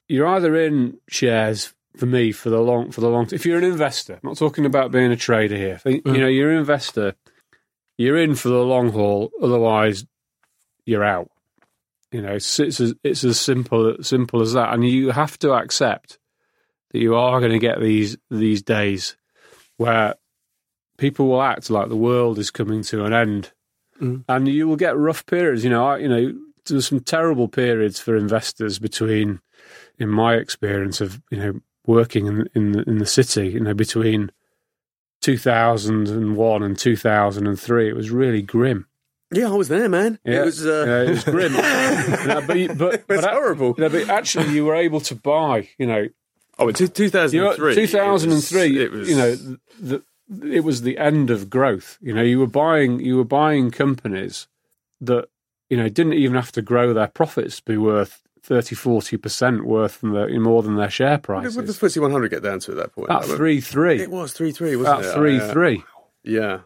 You're 0.07 0.27
either 0.27 0.55
in 0.55 0.97
shares 1.07 1.73
for 1.95 2.05
me 2.05 2.31
for 2.31 2.49
the 2.49 2.59
long, 2.59 2.91
for 2.91 3.01
the 3.01 3.09
long. 3.09 3.27
If 3.31 3.45
you're 3.45 3.57
an 3.57 3.63
investor, 3.63 4.13
I'm 4.15 4.29
not 4.29 4.37
talking 4.37 4.65
about 4.65 4.91
being 4.91 5.11
a 5.11 5.15
trader 5.15 5.55
here. 5.55 5.79
If, 5.85 6.03
mm. 6.03 6.13
You 6.13 6.21
know, 6.21 6.27
you're 6.27 6.51
an 6.51 6.57
investor. 6.57 7.15
You're 7.97 8.17
in 8.17 8.35
for 8.35 8.49
the 8.49 8.63
long 8.63 8.91
haul. 8.91 9.29
Otherwise, 9.41 10.05
you're 10.85 11.03
out. 11.03 11.29
You 12.11 12.21
know, 12.23 12.33
it's 12.33 12.59
it's 12.59 12.79
as, 12.79 12.93
it's 13.03 13.23
as 13.23 13.39
simple 13.39 13.97
simple 14.01 14.41
as 14.41 14.53
that. 14.53 14.73
And 14.73 14.87
you 14.87 15.11
have 15.11 15.37
to 15.39 15.53
accept 15.53 16.17
that 16.91 16.99
you 16.99 17.15
are 17.15 17.39
going 17.39 17.51
to 17.51 17.59
get 17.59 17.79
these 17.79 18.17
these 18.31 18.63
days 18.63 19.15
where 19.77 20.15
people 20.97 21.27
will 21.27 21.41
act 21.41 21.69
like 21.69 21.87
the 21.87 21.95
world 21.95 22.39
is 22.39 22.51
coming 22.51 22.81
to 22.83 23.05
an 23.05 23.13
end, 23.13 23.51
Mm. 24.01 24.23
and 24.29 24.47
you 24.47 24.65
will 24.67 24.77
get 24.77 24.97
rough 24.97 25.25
periods. 25.25 25.63
You 25.63 25.69
know, 25.69 25.85
I, 25.85 25.97
you 25.97 26.07
know, 26.07 26.33
there's 26.65 26.87
some 26.87 27.01
terrible 27.01 27.47
periods 27.49 27.99
for 27.99 28.15
investors 28.15 28.79
between, 28.79 29.41
in 29.97 30.07
my 30.09 30.35
experience 30.35 31.01
of 31.01 31.21
you 31.29 31.37
know 31.37 31.59
working 31.85 32.25
in 32.27 32.47
in 32.55 32.71
the, 32.71 32.83
in 32.83 32.97
the 32.99 33.05
city. 33.05 33.49
You 33.49 33.59
know, 33.59 33.73
between 33.73 34.31
2001 35.21 36.63
and 36.63 36.77
2003, 36.77 37.89
it 37.89 37.95
was 37.95 38.09
really 38.09 38.41
grim. 38.41 38.87
Yeah, 39.31 39.49
I 39.49 39.53
was 39.53 39.67
there, 39.67 39.87
man. 39.89 40.19
Yeah, 40.23 40.41
It 40.41 40.45
was. 40.45 40.65
Uh, 40.65 40.85
Yeah, 40.87 41.01
it 41.03 41.09
was 41.11 41.23
grim. 41.23 41.53
No, 42.27 42.41
but, 42.47 42.57
you- 42.57 42.73
but, 42.73 42.93
it 42.95 43.05
was 43.07 43.21
but, 43.21 43.31
horrible. 43.31 43.75
no, 43.77 43.89
but 43.89 44.09
actually, 44.09 44.49
you 44.53 44.65
were 44.65 44.75
able 44.75 45.01
to 45.01 45.15
buy. 45.15 45.69
You 45.77 45.85
know, 45.85 46.07
oh, 46.57 46.71
two- 46.71 46.87
2003. 46.87 47.69
you 47.69 47.75
know, 47.75 47.75
2003 47.75 48.77
It 48.83 48.91
was. 48.91 49.09
you 49.09 49.15
know 49.15 49.35
the, 49.79 50.03
it 50.55 50.63
was 50.63 50.81
the 50.83 50.97
end 50.99 51.31
of 51.31 51.49
growth 51.49 51.97
you 52.01 52.13
know 52.13 52.21
you 52.21 52.37
were 52.37 52.45
buying 52.45 52.99
you 52.99 53.17
were 53.17 53.23
buying 53.23 53.71
companies 53.71 54.47
that 55.01 55.27
you 55.71 55.77
know 55.77 55.89
didn't 55.89 56.13
even 56.13 56.35
have 56.35 56.51
to 56.51 56.61
grow 56.61 56.93
their 56.93 57.07
profits 57.07 57.55
to 57.57 57.63
be 57.63 57.77
worth 57.77 58.21
30 58.43 58.75
40% 58.75 59.61
worth 59.63 60.01
than 60.01 60.11
the, 60.13 60.27
more 60.39 60.61
than 60.61 60.75
their 60.75 60.89
share 60.89 61.19
What 61.25 61.43
did 61.43 61.53
the 61.55 61.61
FTSE 61.73 61.99
100 62.01 62.29
get 62.29 62.43
down 62.43 62.59
to 62.59 62.71
at 62.71 62.77
that 62.77 62.93
point? 62.93 63.09
at 63.09 63.25
3 63.25 63.59
3 63.61 64.01
It 64.01 64.11
was 64.11 64.33
3 64.33 64.51
3, 64.51 64.75
wasn't 64.75 64.99
at 64.99 65.05
it? 65.05 65.13
3 65.15 65.39
Uh, 65.39 65.51
3 65.53 65.83
Yeah. 66.23 66.59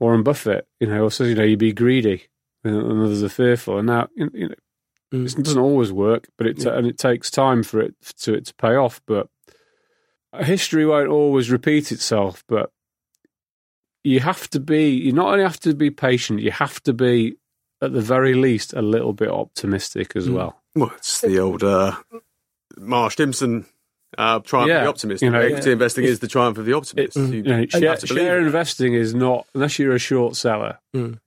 Warren 0.00 0.22
Buffett 0.22 0.66
you 0.80 0.86
know 0.86 1.08
says 1.08 1.28
you 1.28 1.34
know 1.34 1.42
you 1.44 1.56
be 1.56 1.72
greedy 1.72 2.24
and 2.64 2.76
others 3.02 3.22
are 3.22 3.28
fearful 3.28 3.78
and 3.78 3.86
now 3.86 4.08
you 4.16 4.30
you 4.34 4.48
know 4.48 4.54
Mm. 5.10 5.24
it 5.38 5.42
doesn't 5.42 5.58
always 5.62 5.90
work 5.90 6.28
but 6.36 6.46
it 6.46 6.62
and 6.66 6.86
it 6.86 6.98
takes 6.98 7.30
time 7.30 7.62
for 7.62 7.80
it 7.80 7.94
to 8.20 8.34
it 8.34 8.44
to 8.44 8.54
pay 8.56 8.74
off 8.74 9.00
but 9.06 9.28
history 10.40 10.84
won't 10.84 11.08
always 11.08 11.50
repeat 11.50 11.90
itself 11.92 12.44
but 12.46 12.70
you 14.04 14.20
have 14.20 14.50
to 14.50 14.60
be 14.60 14.90
you 14.90 15.12
not 15.12 15.32
only 15.32 15.44
have 15.44 15.60
to 15.60 15.72
be 15.74 15.90
patient 15.90 16.40
you 16.40 16.50
have 16.50 16.82
to 16.82 16.92
be 16.92 17.36
at 17.80 17.94
the 17.94 18.02
very 18.02 18.34
least 18.34 18.74
a 18.74 18.82
little 18.82 19.14
bit 19.14 19.30
optimistic 19.30 20.14
as 20.14 20.28
Mm. 20.28 20.34
well 20.34 20.62
Well, 20.74 20.92
it's 20.96 21.22
the 21.22 21.38
old 21.40 21.64
uh, 21.64 21.96
Marsh 22.76 23.16
Dimson 23.16 23.64
uh, 24.16 24.38
triumph 24.40 24.70
of 24.70 24.74
Yeah, 24.74 24.82
the 24.84 24.88
optimist. 24.88 25.22
you 25.22 25.30
know, 25.30 25.40
Equity 25.40 25.72
investing 25.72 26.04
is 26.04 26.20
the 26.20 26.28
triumph 26.28 26.56
of 26.58 26.64
the 26.64 26.72
optimist. 26.72 27.16
It's- 27.16 27.30
you, 27.30 27.36
you 27.38 27.42
know, 27.42 27.58
you 27.58 27.68
share, 27.68 27.90
have 27.90 27.98
to 28.00 28.06
share 28.06 28.40
that. 28.40 28.46
investing 28.46 28.94
is 28.94 29.14
not 29.14 29.46
unless 29.54 29.78
you're 29.78 29.94
a 29.94 29.98
short 29.98 30.36
seller 30.36 30.78
Mm. 30.96 31.18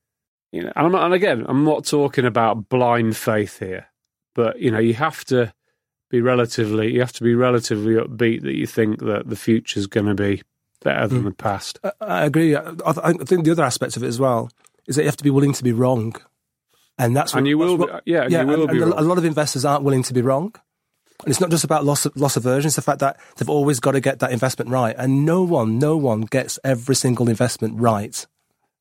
You 0.53 0.63
know, 0.63 0.73
and, 0.75 0.87
I'm 0.87 0.95
and 0.95 1.13
again, 1.13 1.45
I'm 1.47 1.63
not 1.63 1.85
talking 1.85 2.25
about 2.25 2.67
blind 2.67 3.15
faith 3.15 3.59
here, 3.59 3.87
but 4.35 4.59
you 4.59 4.69
know, 4.71 4.79
you 4.79 4.93
have 4.95 5.23
to 5.25 5.53
be 6.09 6.19
relatively, 6.19 6.91
you 6.93 6.99
have 6.99 7.13
to 7.13 7.23
be 7.23 7.35
relatively 7.35 7.93
upbeat 7.93 8.41
that 8.41 8.55
you 8.55 8.67
think 8.67 8.99
that 8.99 9.29
the 9.29 9.37
future's 9.37 9.87
going 9.87 10.07
to 10.07 10.15
be 10.15 10.41
better 10.83 11.07
than 11.07 11.21
Mm. 11.21 11.25
the 11.25 11.31
past. 11.31 11.79
I, 11.85 11.91
I 12.01 12.25
agree. 12.25 12.53
I, 12.57 12.73
I 12.85 13.13
think 13.13 13.45
the 13.45 13.51
other 13.51 13.63
aspect 13.63 13.95
of 13.95 14.03
it 14.03 14.07
as 14.07 14.19
well 14.19 14.49
is 14.87 14.97
that 14.97 15.03
you 15.03 15.07
have 15.07 15.15
to 15.17 15.23
be 15.23 15.29
willing 15.29 15.53
to 15.53 15.63
be 15.63 15.71
wrong, 15.71 16.15
and 16.97 17.15
that's 17.15 17.33
And 17.33 17.47
you 17.47 17.57
will, 17.57 17.77
that's 17.77 18.03
be, 18.03 18.11
yeah, 18.11 18.23
and 18.23 18.31
yeah, 18.33 18.41
you 18.41 18.47
will 18.47 18.61
and, 18.63 18.71
be 18.71 18.81
and 18.81 18.91
wrong. 18.91 18.99
a 18.99 19.03
lot 19.07 19.17
of 19.17 19.23
investors 19.23 19.63
aren't 19.63 19.85
willing 19.85 20.03
to 20.03 20.13
be 20.13 20.21
wrong. 20.21 20.53
And 21.23 21.29
it's 21.29 21.39
not 21.39 21.49
just 21.49 21.63
about 21.63 21.85
loss 21.85 22.05
of, 22.05 22.15
loss 22.15 22.35
aversion; 22.37 22.67
it's 22.67 22.75
the 22.75 22.81
fact 22.81 22.99
that 22.99 23.19
they've 23.37 23.49
always 23.49 23.79
got 23.79 23.91
to 23.91 23.99
get 23.99 24.19
that 24.19 24.31
investment 24.31 24.69
right, 24.69 24.95
and 24.97 25.25
no 25.25 25.43
one, 25.43 25.79
no 25.79 25.97
one 25.97 26.21
gets 26.21 26.59
every 26.63 26.95
single 26.95 27.29
investment 27.29 27.79
right. 27.79 28.25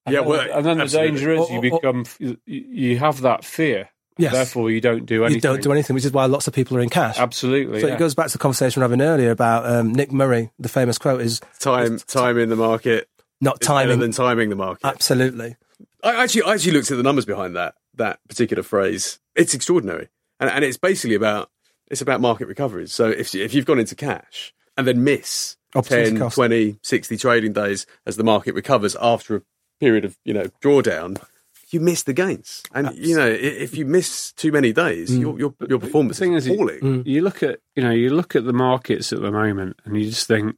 Yeah, 0.09 0.21
and 0.21 0.27
well, 0.29 0.39
then, 0.39 0.51
and 0.51 0.67
then 0.67 0.79
the 0.79 0.87
danger 0.87 1.33
is 1.33 1.41
Or- 1.41 1.53
you 1.53 1.71
or- 1.71 1.75
or- 1.75 1.81
become, 1.81 2.05
you, 2.19 2.37
you 2.47 2.99
have 2.99 3.21
that 3.23 3.45
fear. 3.45 3.91
Yes. 4.19 4.33
Therefore, 4.33 4.71
you 4.71 4.83
don't 4.83 5.07
do 5.07 5.25
anything. 5.25 5.37
You 5.37 5.41
don't 5.41 5.63
do 5.63 5.73
anything, 5.73 5.95
which 5.95 6.05
is 6.05 6.13
why 6.13 6.27
lots 6.27 6.47
of 6.47 6.53
people 6.53 6.77
are 6.77 6.81
in 6.81 6.91
cash. 6.91 7.19
Absolutely. 7.19 7.81
So 7.81 7.87
yeah. 7.87 7.95
it 7.95 7.99
goes 7.99 8.15
back 8.15 8.27
to 8.27 8.33
the 8.33 8.39
conversation 8.39 8.81
we 8.81 8.85
were 8.85 8.91
having 8.91 9.01
earlier 9.01 9.31
about 9.31 9.65
um, 9.65 9.93
Nick 9.95 10.13
Murray. 10.13 10.51
The 10.59 10.69
famous 10.69 10.99
quote 10.99 11.23
is 11.23 11.41
Time, 11.59 11.99
time 12.01 12.37
in 12.37 12.51
the 12.51 12.57
market 12.57 13.09
not 13.41 13.63
is 13.63 13.69
better 13.69 13.81
timing. 13.85 13.99
than 14.01 14.13
timing 14.13 14.51
the 14.51 14.57
market. 14.57 14.85
Absolutely. 14.87 15.57
I 16.03 16.23
actually, 16.23 16.43
I 16.43 16.55
actually 16.55 16.73
looked 16.73 16.91
at 16.91 16.99
the 16.99 17.03
numbers 17.03 17.25
behind 17.25 17.57
that 17.57 17.77
that 17.95 18.21
particular 18.29 18.63
phrase. 18.63 19.21
It's 19.35 19.55
extraordinary, 19.55 20.09
and, 20.39 20.51
and 20.51 20.65
it's 20.65 20.77
basically 20.77 21.15
about 21.15 21.51
it's 21.91 22.01
about 22.01 22.21
market 22.21 22.49
recoveries. 22.49 22.93
So 22.93 23.09
if 23.09 23.35
if 23.35 23.53
you've 23.53 23.67
gone 23.67 23.79
into 23.79 23.95
cash 23.95 24.55
and 24.77 24.87
then 24.87 25.05
miss 25.05 25.57
Opportunity 25.75 26.11
10, 26.11 26.19
cost. 26.19 26.35
20, 26.35 26.79
60 26.83 27.17
trading 27.17 27.53
days 27.53 27.87
as 28.07 28.17
the 28.17 28.25
market 28.25 28.55
recovers 28.55 28.97
after 29.01 29.37
a 29.37 29.43
period 29.79 30.05
of 30.05 30.17
you 30.25 30.33
know 30.33 30.47
drawdown, 30.63 31.23
you 31.71 31.81
miss 31.81 32.03
the 32.03 32.13
gains. 32.13 32.63
And 32.75 32.95
you 32.97 33.17
know 33.17 33.29
if 33.29 33.77
you 33.77 33.85
miss 33.87 34.33
too 34.33 34.53
many 34.53 34.73
days, 34.73 35.11
mm. 35.11 35.21
your 35.21 35.39
your 35.39 35.55
your 35.69 35.79
performance 35.79 36.19
the 36.19 36.25
thing 36.25 36.35
is 36.35 36.45
is, 36.45 36.49
you- 36.49 36.55
appalling. 36.55 36.81
Mm. 36.81 37.07
you 37.07 37.23
look 37.23 37.43
at 37.43 37.61
you 37.75 37.83
know 37.83 37.91
you 37.91 38.11
look 38.11 38.35
at 38.37 38.45
the 38.45 38.53
markets 38.53 39.13
at 39.13 39.21
the 39.21 39.31
moment 39.31 39.79
and 39.85 39.97
you 39.97 40.09
just 40.09 40.27
think 40.27 40.57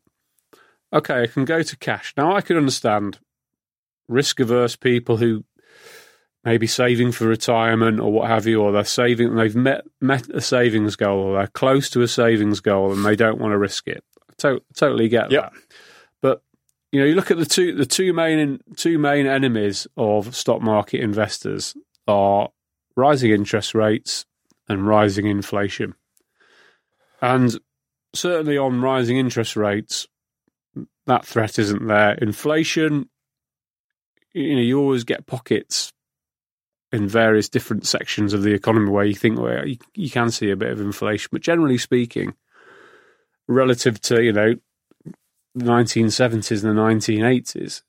okay 0.92 1.22
i 1.22 1.26
can 1.26 1.44
go 1.46 1.62
to 1.62 1.76
cash 1.78 2.12
now 2.16 2.36
i 2.36 2.42
can 2.42 2.56
understand 2.56 3.18
risk 4.08 4.40
averse 4.40 4.76
people 4.76 5.16
who 5.16 5.44
may 6.44 6.58
be 6.58 6.66
saving 6.66 7.12
for 7.12 7.26
retirement 7.26 8.00
or 8.00 8.12
what 8.12 8.28
have 8.28 8.46
you 8.46 8.60
or 8.60 8.72
they're 8.72 8.84
saving 8.84 9.34
they've 9.36 9.54
met 9.56 9.84
met 10.00 10.28
a 10.30 10.40
savings 10.40 10.96
goal 10.96 11.18
or 11.20 11.36
they're 11.38 11.46
close 11.48 11.88
to 11.90 12.02
a 12.02 12.08
savings 12.08 12.60
goal 12.60 12.92
and 12.92 13.04
they 13.04 13.14
don't 13.16 13.38
want 13.38 13.52
to 13.52 13.58
risk 13.58 13.86
it 13.86 14.02
I 14.30 14.32
to- 14.38 14.62
totally 14.74 15.08
get 15.08 15.30
Yep. 15.30 15.42
that 15.42 15.52
but 16.20 16.42
you 16.90 17.00
know 17.00 17.06
you 17.06 17.14
look 17.14 17.30
at 17.30 17.38
the 17.38 17.46
two 17.46 17.74
the 17.74 17.86
two 17.86 18.12
main 18.12 18.60
two 18.76 18.98
main 18.98 19.26
enemies 19.26 19.86
of 19.96 20.34
stock 20.34 20.60
market 20.62 21.00
investors 21.00 21.76
are 22.08 22.48
rising 22.96 23.30
interest 23.30 23.74
rates 23.74 24.26
and 24.68 24.86
rising 24.86 25.26
inflation. 25.26 25.94
And 27.20 27.58
certainly 28.14 28.58
on 28.58 28.80
rising 28.80 29.16
interest 29.18 29.56
rates, 29.56 30.06
that 31.06 31.24
threat 31.24 31.58
isn't 31.58 31.86
there. 31.86 32.12
Inflation, 32.14 33.08
you 34.32 34.54
know, 34.56 34.60
you 34.60 34.78
always 34.80 35.04
get 35.04 35.26
pockets 35.26 35.91
in 36.92 37.08
various 37.08 37.48
different 37.48 37.86
sections 37.86 38.34
of 38.34 38.42
the 38.42 38.52
economy 38.52 38.90
where 38.90 39.04
you 39.04 39.14
think 39.14 39.38
well, 39.38 39.66
you, 39.66 39.78
you 39.94 40.10
can 40.10 40.30
see 40.30 40.50
a 40.50 40.56
bit 40.56 40.70
of 40.70 40.80
inflation, 40.80 41.28
but 41.32 41.40
generally 41.40 41.78
speaking, 41.78 42.34
relative 43.48 44.00
to 44.02 44.22
you 44.22 44.32
know 44.32 44.54
the 45.54 45.64
1970s 45.64 46.64
and 46.64 46.76
the 46.76 46.82
1980s, 46.82 47.82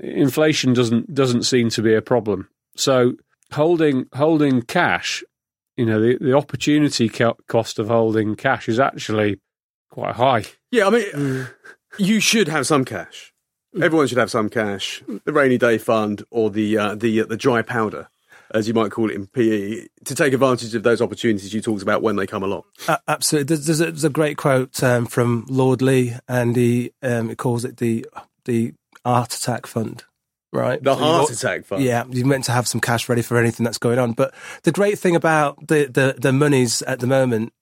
inflation 0.00 0.72
doesn't 0.72 1.14
doesn't 1.14 1.42
seem 1.42 1.70
to 1.70 1.82
be 1.82 1.94
a 1.94 2.02
problem. 2.02 2.48
So 2.76 3.14
holding 3.52 4.06
holding 4.14 4.62
cash, 4.62 5.24
you 5.76 5.86
know, 5.86 6.00
the, 6.00 6.18
the 6.20 6.36
opportunity 6.36 7.08
co- 7.08 7.36
cost 7.48 7.78
of 7.78 7.88
holding 7.88 8.36
cash 8.36 8.68
is 8.68 8.78
actually 8.78 9.40
quite 9.90 10.14
high. 10.14 10.44
Yeah, 10.70 10.86
I 10.86 10.90
mean, 10.90 11.48
you 11.98 12.20
should 12.20 12.48
have 12.48 12.66
some 12.66 12.84
cash. 12.84 13.32
Everyone 13.80 14.06
should 14.06 14.18
have 14.18 14.30
some 14.30 14.48
cash. 14.48 15.02
The 15.24 15.32
rainy 15.32 15.58
day 15.58 15.78
fund 15.78 16.24
or 16.30 16.50
the 16.50 16.78
uh, 16.78 16.94
the 16.94 17.22
the 17.22 17.36
dry 17.36 17.62
powder, 17.62 18.08
as 18.56 18.66
you 18.68 18.74
might 18.74 18.90
call 18.90 19.10
it 19.10 19.14
in 19.14 19.26
PE, 19.26 19.86
to 20.06 20.14
take 20.14 20.32
advantage 20.32 20.74
of 20.74 20.82
those 20.82 21.00
opportunities 21.02 21.52
you 21.52 21.60
talked 21.60 21.82
about 21.82 22.02
when 22.02 22.16
they 22.16 22.26
come 22.26 22.42
along. 22.42 22.62
A- 22.88 22.98
absolutely. 23.08 23.54
There's, 23.54 23.66
there's, 23.66 23.80
a, 23.80 23.84
there's 23.86 24.04
a 24.04 24.10
great 24.10 24.36
quote 24.36 24.82
um, 24.82 25.06
from 25.06 25.44
Lord 25.48 25.82
Lee, 25.82 26.14
and 26.28 26.56
he 26.56 26.92
um, 27.02 27.30
it 27.30 27.38
calls 27.38 27.64
it 27.64 27.76
the 27.76 28.06
the 28.44 28.72
heart 29.04 29.34
attack 29.34 29.66
fund. 29.66 30.04
Right, 30.52 30.82
The 30.82 30.94
So 30.94 31.00
heart 31.04 31.18
want- 31.24 31.30
attack 31.32 31.64
fund. 31.66 31.82
Yeah, 31.82 32.04
you're 32.08 32.26
meant 32.26 32.44
to 32.44 32.52
have 32.52 32.66
some 32.66 32.80
cash 32.80 33.08
ready 33.08 33.20
for 33.22 33.36
anything 33.36 33.64
that's 33.64 33.76
going 33.78 33.98
on. 33.98 34.12
But 34.12 34.32
the 34.62 34.72
great 34.72 34.98
thing 34.98 35.14
about 35.14 35.66
the, 35.66 35.84
the, 35.86 36.14
the 36.18 36.32
monies 36.32 36.80
at 36.82 37.00
the 37.00 37.06
moment 37.06 37.52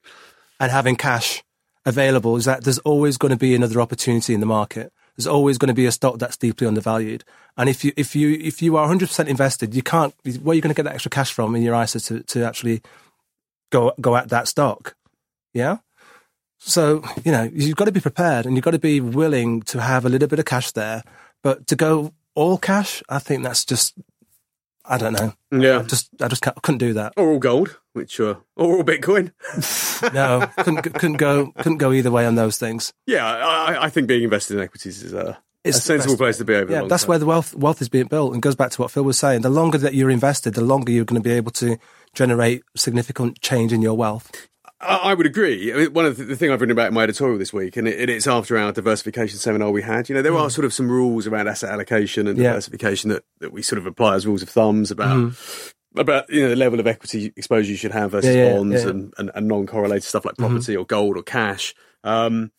and 0.61 0.71
having 0.71 0.95
cash 0.95 1.43
available 1.87 2.37
is 2.37 2.45
that 2.45 2.63
there's 2.63 2.79
always 2.81 3.17
going 3.19 3.31
to 3.33 3.37
be 3.39 3.55
another 3.55 3.81
opportunity 3.81 4.33
in 4.33 4.39
the 4.41 4.47
market. 4.47 4.93
There's 5.17 5.27
always 5.27 5.59
going 5.59 5.69
to 5.69 5.75
be 5.75 5.87
a 5.87 5.93
stock 5.93 6.19
that's 6.19 6.37
deeply 6.37 6.67
undervalued. 6.67 7.25
And 7.57 7.69
if 7.69 7.85
you 7.85 7.93
if 7.97 8.17
you 8.17 8.33
if 8.33 8.63
you 8.63 8.77
are 8.77 8.89
100% 8.89 9.27
invested, 9.29 9.75
you 9.75 9.83
can't. 9.83 10.15
Where 10.25 10.53
are 10.53 10.55
you 10.55 10.61
going 10.61 10.75
to 10.75 10.77
get 10.77 10.85
that 10.85 10.95
extra 10.95 11.11
cash 11.11 11.33
from 11.33 11.55
in 11.55 11.63
your 11.63 11.81
ISA 11.81 12.01
to, 12.01 12.23
to 12.23 12.45
actually 12.45 12.83
go 13.71 13.93
go 14.01 14.17
at 14.17 14.31
that 14.31 14.49
stock? 14.49 14.97
Yeah. 15.53 15.79
So 16.59 17.05
you 17.25 17.31
know 17.31 17.49
you've 17.53 17.77
got 17.77 17.85
to 17.85 17.93
be 17.93 18.01
prepared 18.01 18.47
and 18.47 18.57
you've 18.57 18.65
got 18.65 18.73
to 18.73 18.79
be 18.79 19.01
willing 19.01 19.63
to 19.63 19.81
have 19.81 20.05
a 20.05 20.09
little 20.09 20.29
bit 20.29 20.39
of 20.41 20.45
cash 20.47 20.73
there. 20.73 21.05
But 21.43 21.67
to 21.69 21.77
go 21.77 22.13
all 22.35 22.59
cash, 22.59 23.03
I 23.09 23.21
think 23.21 23.45
that's 23.45 23.65
just 23.65 23.95
I 24.85 24.99
don't 24.99 25.13
know. 25.15 25.33
Yeah. 25.51 25.81
I 25.81 25.83
just 25.83 26.11
I 26.21 26.29
just 26.29 26.43
couldn't 26.43 26.79
do 26.79 26.93
that. 26.95 27.15
Or 27.17 27.31
all 27.31 27.39
gold, 27.39 27.79
which 27.93 28.21
uh, 28.21 28.35
or 28.57 28.77
all 28.77 28.85
Bitcoin. 28.85 29.33
No, 30.13 30.47
couldn't 30.59 30.83
couldn't 30.83 31.17
go 31.17 31.53
couldn't 31.57 31.79
go 31.79 31.93
either 31.93 32.11
way 32.11 32.27
on 32.27 32.35
those 32.35 32.59
things. 32.59 32.93
Yeah, 33.07 33.25
I, 33.25 33.85
I 33.85 33.89
think 33.91 34.07
being 34.09 34.25
invested 34.25 34.57
in 34.59 34.63
equities 34.63 35.03
is 35.03 35.13
a, 35.15 35.19
a 35.19 35.39
It's 35.63 35.79
the 35.79 35.83
sensible 35.83 36.17
place 36.17 36.37
to 36.39 36.45
be 36.45 36.55
over 36.55 36.67
the 36.67 36.73
Yeah, 36.73 36.89
that's 36.89 37.09
where 37.09 37.19
the 37.19 37.25
wealth 37.27 37.55
wealth 37.55 37.81
is 37.81 37.89
being 37.89 38.07
built, 38.09 38.35
and 38.35 38.43
goes 38.43 38.57
back 38.57 38.71
to 38.73 38.83
what 38.83 38.91
Phil 38.91 39.05
was 39.05 39.19
saying. 39.19 39.43
The 39.43 39.49
longer 39.51 39.79
that 39.79 39.95
you're 39.95 40.11
invested, 40.11 40.55
the 40.55 40.61
longer 40.65 40.93
you're 40.93 41.07
going 41.07 41.23
to 41.23 41.27
be 41.27 41.35
able 41.35 41.53
to 41.53 41.79
generate 42.13 42.65
significant 42.77 43.41
change 43.41 43.73
in 43.73 43.81
your 43.81 43.95
wealth. 43.95 44.31
I 44.87 45.15
would 45.15 45.27
agree. 45.27 45.73
I 45.73 45.77
mean, 45.77 45.93
one 45.93 46.05
of 46.07 46.17
the, 46.17 46.25
the 46.25 46.37
thing 46.37 46.51
I've 46.51 46.61
written 46.61 46.73
about 46.73 46.89
in 46.89 46.95
my 46.95 47.03
editorial 47.05 47.39
this 47.39 47.53
week, 47.53 47.77
and, 47.77 47.87
it, 47.89 47.99
and 48.01 48.11
it's 48.11 48.27
after 48.27 48.57
our 48.59 48.73
diversification 48.73 49.39
seminar 49.39 49.71
we 49.71 49.83
had. 49.83 50.09
You 50.09 50.15
know, 50.15 50.23
there 50.23 50.37
are 50.37 50.51
sort 50.51 50.65
of 50.65 50.73
some 50.75 50.91
rules 50.91 51.27
around 51.27 51.49
asset 51.49 51.71
allocation 51.71 52.27
and 52.27 52.39
Mm. 52.39 52.43
Yeah. 52.43 52.49
diversification 52.51 53.11
that, 53.11 53.25
that 53.41 53.53
we 53.53 53.63
sort 53.63 53.79
of 53.79 53.87
apply 53.87 54.15
as 54.17 54.27
rules 54.27 54.43
of 54.43 54.49
thumbs 54.49 54.91
about 54.91 55.33
about 55.97 56.29
you 56.29 56.43
know 56.43 56.49
the 56.49 56.57
level 56.57 56.81
of 56.81 56.87
equity 56.89 57.33
exposure 57.37 57.71
you 57.71 57.77
should 57.77 57.93
have 57.93 58.11
versus 58.11 58.31
Mm-hmm. 58.35 58.39
Yeah, 58.39 58.47
yeah, 58.49 58.57
bonds. 58.57 58.85
And, 58.85 59.15
and, 59.19 59.31
and 59.35 59.49
non-correlated 59.49 60.03
stuff 60.05 60.25
like 60.25 60.37
property 60.37 60.77
or 60.77 60.85
gold 60.85 61.17
or 61.17 61.23
cash. 61.23 61.75
Um, 62.03 62.51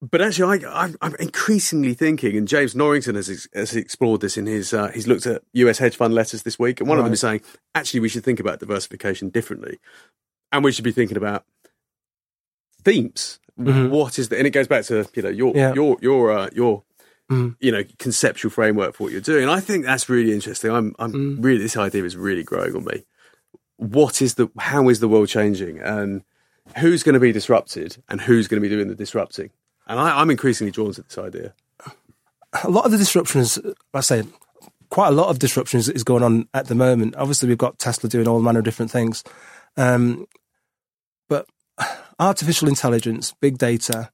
but 0.00 0.22
actually, 0.22 0.64
I, 0.64 0.84
I'm, 0.84 0.96
I'm 1.02 1.16
increasingly 1.16 1.92
thinking, 1.94 2.36
and 2.36 2.46
James 2.46 2.76
Norrington 2.76 3.16
has, 3.16 3.28
ex- 3.28 3.48
has 3.52 3.74
explored 3.74 4.20
this 4.20 4.36
in 4.38 4.46
his. 4.46 4.72
Uh, 4.72 4.88
he's 4.92 5.08
looked 5.08 5.26
at 5.26 5.42
US 5.54 5.78
hedge 5.78 5.96
fund 5.96 6.14
letters 6.14 6.44
this 6.44 6.56
week, 6.56 6.78
and 6.80 6.88
one 6.88 6.98
of 6.98 7.04
them 7.04 7.12
is 7.12 7.20
saying 7.20 7.40
actually 7.74 7.98
we 8.00 8.08
should 8.08 8.22
think 8.24 8.38
about 8.38 8.60
diversification 8.60 9.28
differently, 9.30 9.80
and 10.52 10.62
we 10.62 10.70
should 10.70 10.84
be 10.84 10.92
thinking 10.92 11.16
about 11.16 11.44
themes. 12.92 13.38
Mhm. 13.58 13.90
What 13.90 14.18
is 14.18 14.28
the? 14.28 14.38
And 14.38 14.46
it 14.46 14.50
goes 14.50 14.68
back 14.68 14.84
to 14.84 15.06
you 15.14 15.22
know 15.22 15.28
your 15.28 15.52
Yeah. 15.56 15.74
your 15.74 15.96
your 16.00 16.30
uh, 16.32 16.48
your 16.54 16.82
Mhm. 17.30 17.56
you 17.60 17.72
know 17.72 17.82
conceptual 17.98 18.50
framework 18.50 18.94
for 18.94 19.04
what 19.04 19.12
you're 19.12 19.20
doing. 19.20 19.42
And 19.42 19.50
I 19.52 19.60
think 19.60 19.84
that's 19.84 20.08
really 20.08 20.32
interesting. 20.32 20.70
I'm 20.70 20.94
I'm 20.98 21.12
Mm. 21.12 21.44
really 21.44 21.62
this 21.62 21.76
idea 21.76 22.04
is 22.04 22.16
really 22.16 22.42
growing 22.44 22.74
on 22.76 22.84
me. 22.84 23.04
What 23.76 24.22
is 24.22 24.34
the? 24.34 24.48
How 24.58 24.88
is 24.88 25.00
the 25.00 25.08
world 25.08 25.28
changing? 25.28 25.78
And 25.80 26.22
who's 26.78 27.02
going 27.02 27.14
to 27.14 27.20
be 27.20 27.32
disrupted? 27.32 27.96
And 28.08 28.20
who's 28.20 28.46
going 28.48 28.60
to 28.62 28.68
be 28.68 28.74
doing 28.74 28.88
the 28.88 28.94
disrupting? 28.94 29.50
And 29.86 29.98
I, 30.00 30.20
I'm 30.20 30.30
increasingly 30.30 30.70
drawn 30.70 30.92
to 30.94 31.02
this 31.02 31.18
idea. 31.18 31.54
a 32.64 32.70
lot 32.70 32.84
of 32.86 32.90
the 32.92 32.98
disruptions, 32.98 33.58
I 33.94 34.00
say, 34.00 34.22
quite 34.90 35.08
a 35.08 35.12
lot 35.12 35.28
of 35.28 35.38
disruptions 35.38 35.88
is 35.88 36.02
going 36.04 36.22
on 36.22 36.48
at 36.54 36.66
the 36.66 36.74
moment. 36.74 37.14
Obviously, 37.16 37.48
we've 37.48 37.58
got 37.66 37.78
Tesla 37.78 38.08
doing 38.08 38.26
all 38.28 38.40
manner 38.40 38.60
of 38.60 38.64
different 38.64 38.90
things, 38.90 39.22
um, 39.76 40.26
but 41.28 41.46
artificial 42.18 42.68
intelligence, 42.68 43.34
big 43.40 43.58
data, 43.58 44.10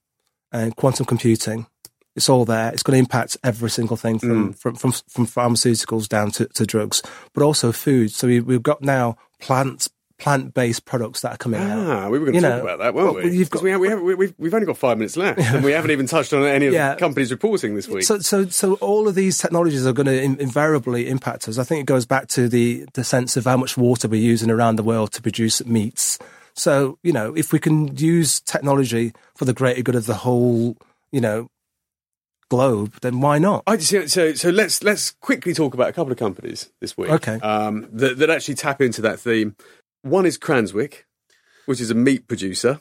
and 0.51 0.75
quantum 0.75 1.05
computing. 1.05 1.67
It's 2.15 2.29
all 2.29 2.45
there. 2.45 2.71
It's 2.71 2.81
going 2.83 2.95
to 2.95 2.99
impact 2.99 3.35
every 3.43 3.69
single 3.69 3.97
thing 3.97 4.19
from 4.19 4.53
from, 4.53 4.75
from 4.75 4.91
from 5.09 5.27
pharmaceuticals 5.27 6.07
down 6.07 6.31
to, 6.31 6.45
to 6.47 6.65
drugs, 6.65 7.01
but 7.33 7.43
also 7.43 7.71
food. 7.73 8.11
So 8.11 8.27
we, 8.27 8.39
we've 8.39 8.63
got 8.63 8.81
now 8.81 9.17
plants 9.41 9.89
plant 10.17 10.53
based 10.53 10.85
products 10.85 11.19
that 11.19 11.33
are 11.33 11.37
coming 11.37 11.59
out. 11.59 11.77
Ah, 11.77 12.07
we 12.09 12.17
were 12.17 12.27
going 12.27 12.35
to 12.35 12.37
You 12.39 12.41
talk 12.41 12.57
know, 12.59 12.63
about 12.63 12.79
that, 12.79 12.93
weren't 12.93 13.15
well, 13.15 13.23
we? 13.25 13.35
you've 13.37 13.49
got- 13.49 13.61
we 13.63 13.69
have, 13.71 13.81
we 13.81 13.89
have, 13.89 14.01
we, 14.01 14.15
we've, 14.15 14.33
we've 14.37 14.53
only 14.53 14.65
got 14.65 14.77
five 14.77 14.97
minutes 14.97 15.17
left, 15.17 15.39
and 15.41 15.61
we 15.61 15.73
haven't 15.73 15.91
even 15.91 16.07
touched 16.07 16.31
on 16.31 16.45
any 16.45 16.67
of 16.67 16.73
Yeah. 16.81 16.93
the 16.93 16.99
companies 17.01 17.31
reporting 17.31 17.75
this 17.75 17.89
week. 17.89 18.03
So, 18.05 18.19
so, 18.19 18.45
so 18.47 18.75
all 18.75 19.09
of 19.09 19.15
these 19.15 19.37
technologies 19.37 19.85
are 19.85 19.91
going 19.91 20.05
to 20.05 20.17
in, 20.23 20.39
invariably 20.39 21.09
impact 21.09 21.49
us. 21.49 21.57
I 21.57 21.65
think 21.65 21.81
it 21.81 21.85
goes 21.85 22.05
back 22.05 22.27
to 22.29 22.47
the 22.47 22.85
the 22.93 23.03
sense 23.03 23.35
of 23.35 23.43
how 23.43 23.57
much 23.57 23.75
water 23.75 24.07
we're 24.07 24.21
using 24.21 24.49
around 24.49 24.77
the 24.77 24.83
world 24.83 25.11
to 25.13 25.21
produce 25.21 25.65
meats. 25.65 26.17
So, 26.55 26.97
you 27.03 27.11
know, 27.11 27.35
if 27.35 27.51
we 27.51 27.59
can 27.59 27.95
use 27.97 28.39
technology 28.39 29.13
for 29.35 29.45
the 29.45 29.53
greater 29.53 29.81
good 29.81 29.95
of 29.95 30.05
the 30.05 30.13
whole, 30.15 30.77
you 31.11 31.19
know, 31.21 31.49
globe, 32.49 32.93
then 33.01 33.19
why 33.19 33.39
not? 33.39 33.63
I 33.67 33.77
just, 33.77 34.13
so 34.13 34.33
so 34.33 34.49
let's 34.49 34.83
let's 34.83 35.11
quickly 35.11 35.53
talk 35.53 35.73
about 35.73 35.89
a 35.89 35.93
couple 35.93 36.11
of 36.11 36.17
companies 36.17 36.71
this 36.79 36.97
week. 36.97 37.09
Okay. 37.09 37.39
Um, 37.39 37.87
that 37.91 38.17
that 38.19 38.29
actually 38.29 38.55
tap 38.55 38.81
into 38.81 39.01
that 39.01 39.19
theme. 39.19 39.55
One 40.03 40.25
is 40.25 40.37
Cranswick, 40.37 41.03
which 41.65 41.81
is 41.81 41.91
a 41.91 41.95
meat 41.95 42.27
producer, 42.27 42.79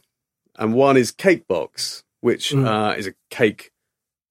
and 0.57 0.75
one 0.75 0.97
is 0.97 1.11
Cakebox, 1.13 2.03
which 2.21 2.51
Mm. 2.53 2.67
uh, 2.67 2.95
is 2.97 3.07
a 3.09 3.15
cake 3.31 3.73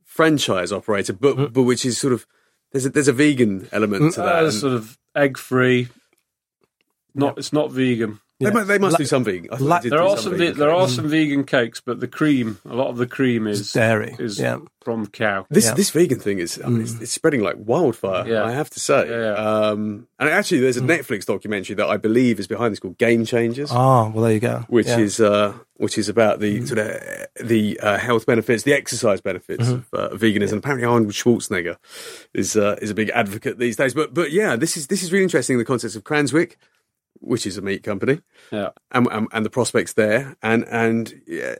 franchise 0.05 0.71
operator, 0.71 1.11
but 1.13 1.51
but 1.51 1.63
which 1.63 1.85
is 1.85 1.97
sort 1.97 2.13
of 2.13 2.25
there's 2.71 2.85
a 2.85 2.89
there's 2.91 3.07
a 3.09 3.13
vegan 3.13 3.67
element 3.71 4.13
to 4.13 4.21
that. 4.21 4.35
Uh, 4.41 4.45
and 4.45 4.53
sort 4.53 4.73
of 4.73 4.97
egg 5.15 5.37
free. 5.37 5.89
Not 7.15 7.37
it's 7.37 7.51
not 7.51 7.71
vegan. 7.71 8.19
They, 8.43 8.49
Yeah. 8.49 8.53
mu- 8.53 8.65
they 8.65 8.77
must 8.77 8.93
La- 8.93 8.97
do 8.97 9.05
something. 9.05 9.43
vegan. 9.43 9.49
I 9.53 9.57
la- 9.57 9.79
they 9.79 9.89
There 9.89 9.99
do 9.99 10.05
are 10.05 10.17
some 10.17 10.31
ve- 10.33 10.37
vegan 10.37 10.59
there 10.59 10.71
are 10.71 10.81
cakes. 10.85 10.95
some 10.95 11.07
vegan 11.09 11.43
cakes, 11.43 11.81
but 11.81 11.99
the 11.99 12.07
cream, 12.07 12.59
a 12.69 12.75
lot 12.75 12.89
of 12.89 12.97
the 12.97 13.07
cream 13.07 13.47
is 13.47 13.71
Dairy. 13.73 14.15
is 14.19 14.39
yeah. 14.39 14.57
from 14.83 15.07
cow. 15.07 15.45
This 15.49 15.65
Yeah. 15.65 15.73
this 15.75 15.89
vegan 15.91 16.19
thing 16.19 16.39
is 16.39 16.59
I 16.63 16.67
mean, 16.69 16.81
it's, 16.81 16.99
it's 17.01 17.11
spreading 17.11 17.41
like 17.41 17.55
wildfire. 17.57 18.27
Yeah. 18.27 18.43
I 18.43 18.51
have 18.51 18.69
to 18.71 18.79
say. 18.79 19.09
Yeah, 19.09 19.33
yeah. 19.33 19.33
Um, 19.69 20.07
and 20.19 20.29
actually, 20.29 20.59
there's 20.59 20.77
a 20.77 20.81
Netflix 20.81 21.25
documentary 21.25 21.75
that 21.75 21.87
I 21.87 21.97
believe 21.97 22.39
is 22.39 22.47
behind 22.47 22.71
this 22.73 22.79
called 22.79 22.97
Game 22.97 23.25
Changers, 23.25 23.69
Oh, 23.71 24.11
well, 24.13 24.23
there 24.25 24.33
you 24.33 24.39
go. 24.39 24.65
which 24.67 24.87
Yeah. 24.87 24.99
is 24.99 25.19
uh, 25.21 25.53
which 25.77 25.97
is 25.97 26.07
about 26.09 26.39
the 26.39 26.65
sort 26.65 26.79
of 26.79 27.01
the 27.41 27.79
uh, 27.79 27.97
health 27.97 28.25
benefits, 28.25 28.63
the 28.63 28.73
exercise 28.73 29.19
benefits 29.21 29.69
of 29.69 29.85
uh, 29.93 30.09
veganism. 30.09 30.57
Apparently, 30.57 30.85
Arnold 30.85 31.11
Schwarzenegger 31.13 31.77
is 32.33 32.55
uh, 32.57 32.77
is 32.81 32.89
a 32.89 32.93
big 32.93 33.09
advocate 33.11 33.57
these 33.59 33.75
days. 33.77 33.93
But 33.93 34.13
but 34.13 34.31
yeah, 34.31 34.55
this 34.57 34.75
is 34.77 34.87
this 34.87 35.01
is 35.01 35.11
really 35.13 35.23
interesting. 35.23 35.57
The 35.57 35.65
concept 35.65 35.95
of 35.95 36.03
Cranswick, 36.03 36.55
which 37.23 37.45
is 37.47 37.57
a 37.57 37.61
meat 37.61 37.83
company, 37.83 38.21
Yeah. 38.51 38.69
and, 38.91 39.07
and, 39.11 39.27
and 39.31 39.45
the 39.45 39.49
prospects 39.49 39.93
there, 39.93 40.35
and 40.41 40.65
and 40.69 41.21
yeah, 41.25 41.55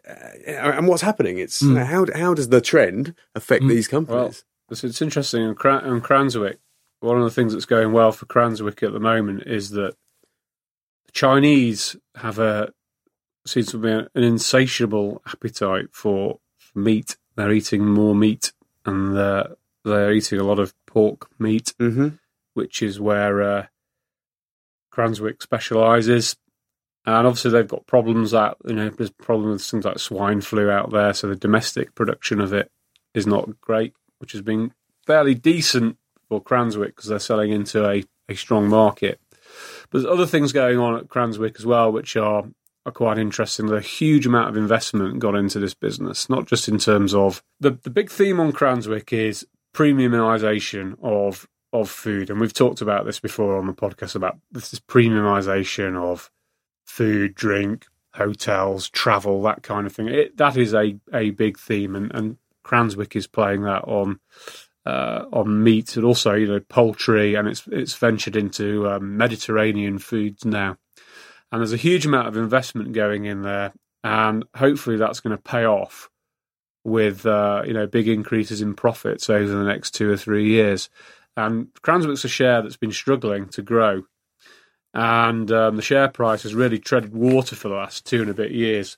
and 0.46 0.88
what's 0.88 1.02
happening. 1.02 1.38
It's 1.40 1.62
know, 1.62 1.86
how 1.86 2.06
how 2.14 2.34
does 2.34 2.50
the 2.50 2.62
trend 2.62 3.16
affect 3.36 3.68
these 3.68 3.88
companies? 3.88 4.44
Well, 4.68 4.72
it's, 4.72 4.84
it's 4.84 5.02
interesting. 5.02 5.44
On 5.44 5.56
Cranswick, 5.56 6.58
one 7.00 7.18
of 7.18 7.24
the 7.24 7.32
things 7.32 7.54
that's 7.54 7.66
going 7.66 7.92
well 7.94 8.12
for 8.12 8.26
Cranswick 8.26 8.84
at 8.84 8.94
the 8.94 9.00
moment 9.00 9.44
is 9.46 9.72
that 9.72 9.96
the 11.06 11.12
Chinese 11.12 11.96
have 12.16 12.40
a 12.40 12.74
seems 13.46 13.68
to 13.72 13.78
be 13.78 13.90
an 13.92 14.08
insatiable 14.16 15.22
appetite 15.28 15.88
for, 15.92 16.40
meat. 16.76 17.18
They're 17.36 17.52
eating 17.52 17.86
more 17.86 18.16
meat, 18.16 18.54
and 18.86 19.16
they're, 19.16 19.56
they're 19.84 20.14
eating 20.14 20.40
a 20.40 20.44
lot 20.44 20.60
of 20.60 20.74
pork 20.86 21.30
meat, 21.40 21.74
hmm 21.80 22.10
which 22.56 22.84
is 22.84 23.00
where 23.00 23.42
uh, 23.42 23.66
Cranswick 24.94 25.42
specialises. 25.42 26.36
And 27.06 27.28
obviously, 27.28 27.52
they've 27.52 27.68
got 27.68 27.86
problems 27.86 28.32
that 28.32 28.56
you 28.66 28.76
know 28.76 28.90
there's 28.90 29.10
problems 29.10 29.62
with 29.62 29.72
things 29.72 29.86
like 29.86 30.00
swine 30.00 30.40
flu 30.40 30.70
out 30.70 30.92
there, 30.92 31.14
so 31.14 31.28
the 31.28 31.36
domestic 31.36 31.94
production 31.96 32.40
of 32.40 32.54
it 32.54 32.72
is 33.14 33.28
not 33.28 33.50
great, 33.60 33.94
which 34.20 34.32
has 34.32 34.42
been 34.42 34.72
fairly 35.06 35.36
decent 35.36 35.98
for 36.30 36.42
Cranswick 36.42 36.88
because 36.88 37.08
they're 37.08 37.20
selling 37.20 37.52
into 37.52 37.86
a, 37.86 38.06
a 38.30 38.36
strong 38.36 38.70
market. 38.70 39.20
But 39.90 40.02
there's 40.02 40.06
other 40.06 40.26
things 40.26 40.54
going 40.54 40.80
on 40.80 40.96
at 40.96 41.08
Cranswick 41.08 41.60
as 41.60 41.66
well, 41.66 41.92
which 41.92 42.16
are, 42.16 42.46
are 42.86 42.92
quite 42.92 43.18
interesting. 43.18 43.68
There's 43.68 43.84
a 43.84 43.88
huge 43.88 44.26
amount 44.26 44.50
of 44.50 44.56
investment 44.56 45.20
gone 45.20 45.36
into 45.36 45.60
this 45.60 45.74
business, 45.74 46.30
not 46.30 46.48
just 46.48 46.70
in 46.70 46.80
terms 46.80 47.14
of 47.14 47.44
the 47.60 47.72
the 47.72 47.90
big 47.90 48.10
theme 48.10 48.40
on 48.40 48.54
Cranswick 48.54 49.12
is 49.12 49.46
premiumisation 49.76 50.96
of 51.02 51.48
of 51.74 51.90
food, 51.90 52.30
and 52.30 52.40
we've 52.40 52.54
talked 52.54 52.82
about 52.82 53.06
this 53.06 53.20
before 53.20 53.58
on 53.58 53.68
the 53.68 53.74
podcast 53.74 54.16
about 54.16 54.38
this 54.52 54.72
is 54.72 54.80
premiumisation 54.80 55.98
of 55.98 56.32
food, 56.86 57.36
drink, 57.36 57.88
hotels, 58.14 58.90
travel, 58.90 59.42
that 59.42 59.64
kind 59.64 59.88
of 59.88 59.94
thing. 59.94 60.08
It, 60.08 60.38
that 60.38 60.56
is 60.56 60.74
a, 60.74 60.96
a 61.14 61.32
big 61.32 61.58
theme, 61.58 61.96
and, 61.96 62.14
and 62.14 62.38
Cranswick 62.64 63.16
is 63.16 63.28
playing 63.28 63.64
that 63.64 63.84
on 63.84 64.20
uh, 64.86 65.26
on 65.32 65.64
meat 65.64 65.96
and 65.96 66.06
also 66.06 66.34
you 66.34 66.48
know 66.48 66.60
poultry, 66.60 67.36
and 67.36 67.48
it's 67.48 67.68
it's 67.72 67.96
ventured 67.96 68.36
into 68.36 68.88
um, 68.88 69.18
Mediterranean 69.18 69.98
foods 69.98 70.46
now. 70.46 70.78
And 71.52 71.62
there's 71.62 71.74
a 71.74 71.78
huge 71.78 72.06
amount 72.06 72.28
of 72.28 72.38
investment 72.38 72.94
going 72.94 73.26
in 73.26 73.42
there, 73.42 73.74
and 74.04 74.46
hopefully 74.56 74.98
that's 74.98 75.20
going 75.20 75.36
to 75.36 75.42
pay 75.42 75.66
off 75.66 76.10
with 76.84 77.26
uh, 77.26 77.64
you 77.66 77.74
know 77.74 77.88
big 77.88 78.08
increases 78.08 78.62
in 78.62 78.76
profits 78.76 79.30
over 79.30 79.48
the 79.48 79.64
next 79.64 79.92
two 79.92 80.10
or 80.12 80.18
three 80.18 80.50
years. 80.50 80.90
And 81.36 81.68
Cranswick's 81.82 82.26
a 82.26 82.30
share 82.30 82.62
that's 82.62 82.78
been 82.78 82.92
struggling 82.92 83.48
to 83.50 83.62
grow, 83.62 84.04
and 84.94 85.52
um, 85.52 85.76
the 85.76 85.82
share 85.82 86.08
price 86.08 86.44
has 86.44 86.54
really 86.54 86.78
treaded 86.78 87.14
water 87.14 87.56
for 87.56 87.70
the 87.70 87.76
last 87.76 88.06
two 88.06 88.22
and 88.22 88.30
a 88.30 88.36
bit 88.36 88.52
years. 88.52 88.98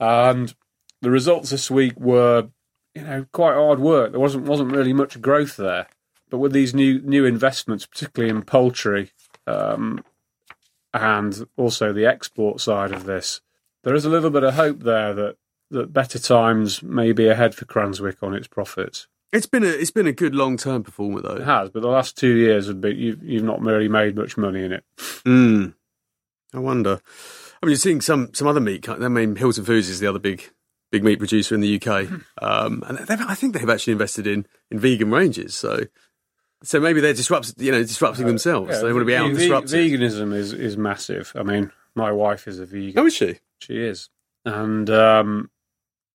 And 0.00 0.54
the 1.02 1.10
results 1.10 1.50
this 1.50 1.70
week 1.70 1.98
were, 1.98 2.48
you 2.94 3.02
know, 3.02 3.26
quite 3.32 3.54
hard 3.54 3.80
work. 3.80 4.12
There 4.12 4.20
wasn't 4.20 4.46
wasn't 4.46 4.72
really 4.72 4.92
much 4.92 5.20
growth 5.20 5.56
there, 5.56 5.88
but 6.30 6.38
with 6.38 6.52
these 6.52 6.74
new 6.74 7.00
new 7.02 7.24
investments, 7.24 7.84
particularly 7.84 8.34
in 8.34 8.42
poultry, 8.42 9.12
um, 9.46 10.02
and 10.94 11.46
also 11.56 11.92
the 11.92 12.06
export 12.06 12.60
side 12.60 12.92
of 12.92 13.04
this, 13.04 13.42
there 13.84 13.94
is 13.94 14.04
a 14.06 14.10
little 14.10 14.30
bit 14.30 14.44
of 14.44 14.54
hope 14.54 14.80
there 14.80 15.12
that 15.12 15.36
that 15.70 15.92
better 15.92 16.18
times 16.18 16.82
may 16.82 17.12
be 17.12 17.28
ahead 17.28 17.54
for 17.54 17.66
Cranswick 17.66 18.22
on 18.22 18.34
its 18.34 18.48
profits. 18.48 19.06
It's 19.32 19.46
been 19.46 19.62
a 19.62 19.66
it's 19.66 19.90
been 19.90 20.06
a 20.06 20.12
good 20.12 20.34
long 20.34 20.56
term 20.56 20.82
performer 20.82 21.20
though. 21.20 21.36
It 21.36 21.44
has, 21.44 21.70
but 21.70 21.82
the 21.82 21.88
last 21.88 22.16
two 22.16 22.34
years 22.36 22.66
have 22.68 22.80
been 22.80 22.96
you've 22.96 23.22
you've 23.22 23.44
not 23.44 23.60
really 23.60 23.88
made 23.88 24.16
much 24.16 24.36
money 24.36 24.64
in 24.64 24.72
it. 24.72 24.84
Mm. 24.96 25.74
I 26.54 26.58
wonder. 26.58 27.00
I 27.62 27.66
mean, 27.66 27.72
you're 27.72 27.76
seeing 27.76 28.00
some 28.00 28.32
some 28.32 28.48
other 28.48 28.60
meat. 28.60 28.88
I 28.88 28.96
mean, 29.08 29.36
Hilton 29.36 29.64
Foods 29.64 29.88
is 29.88 30.00
the 30.00 30.06
other 30.06 30.18
big 30.18 30.50
big 30.90 31.04
meat 31.04 31.18
producer 31.18 31.54
in 31.54 31.60
the 31.60 31.76
UK, 31.76 32.08
um, 32.42 32.82
and 32.86 32.98
I 33.10 33.34
think 33.34 33.52
they've 33.52 33.68
actually 33.68 33.92
invested 33.92 34.26
in 34.26 34.46
in 34.70 34.78
vegan 34.78 35.10
ranges. 35.10 35.54
So. 35.54 35.84
So 36.64 36.80
maybe 36.80 37.00
they're 37.00 37.14
disrupt, 37.14 37.54
you 37.58 37.70
know, 37.70 37.84
disrupting 37.84 38.26
themselves. 38.26 38.72
Yeah, 38.72 38.78
they 38.78 38.92
want 38.92 39.02
to 39.02 39.04
be 39.04 39.14
out 39.14 39.26
and 39.28 39.38
disrupted. 39.38 39.78
Veganism 39.78 40.34
is 40.34 40.52
is 40.52 40.76
massive. 40.76 41.32
I 41.36 41.44
mean, 41.44 41.70
my 41.94 42.10
wife 42.10 42.48
is 42.48 42.58
a 42.58 42.66
vegan. 42.66 42.94
How 42.96 43.06
is 43.06 43.14
she? 43.14 43.38
She 43.60 43.78
is, 43.78 44.10
and 44.44 44.90
um, 44.90 45.50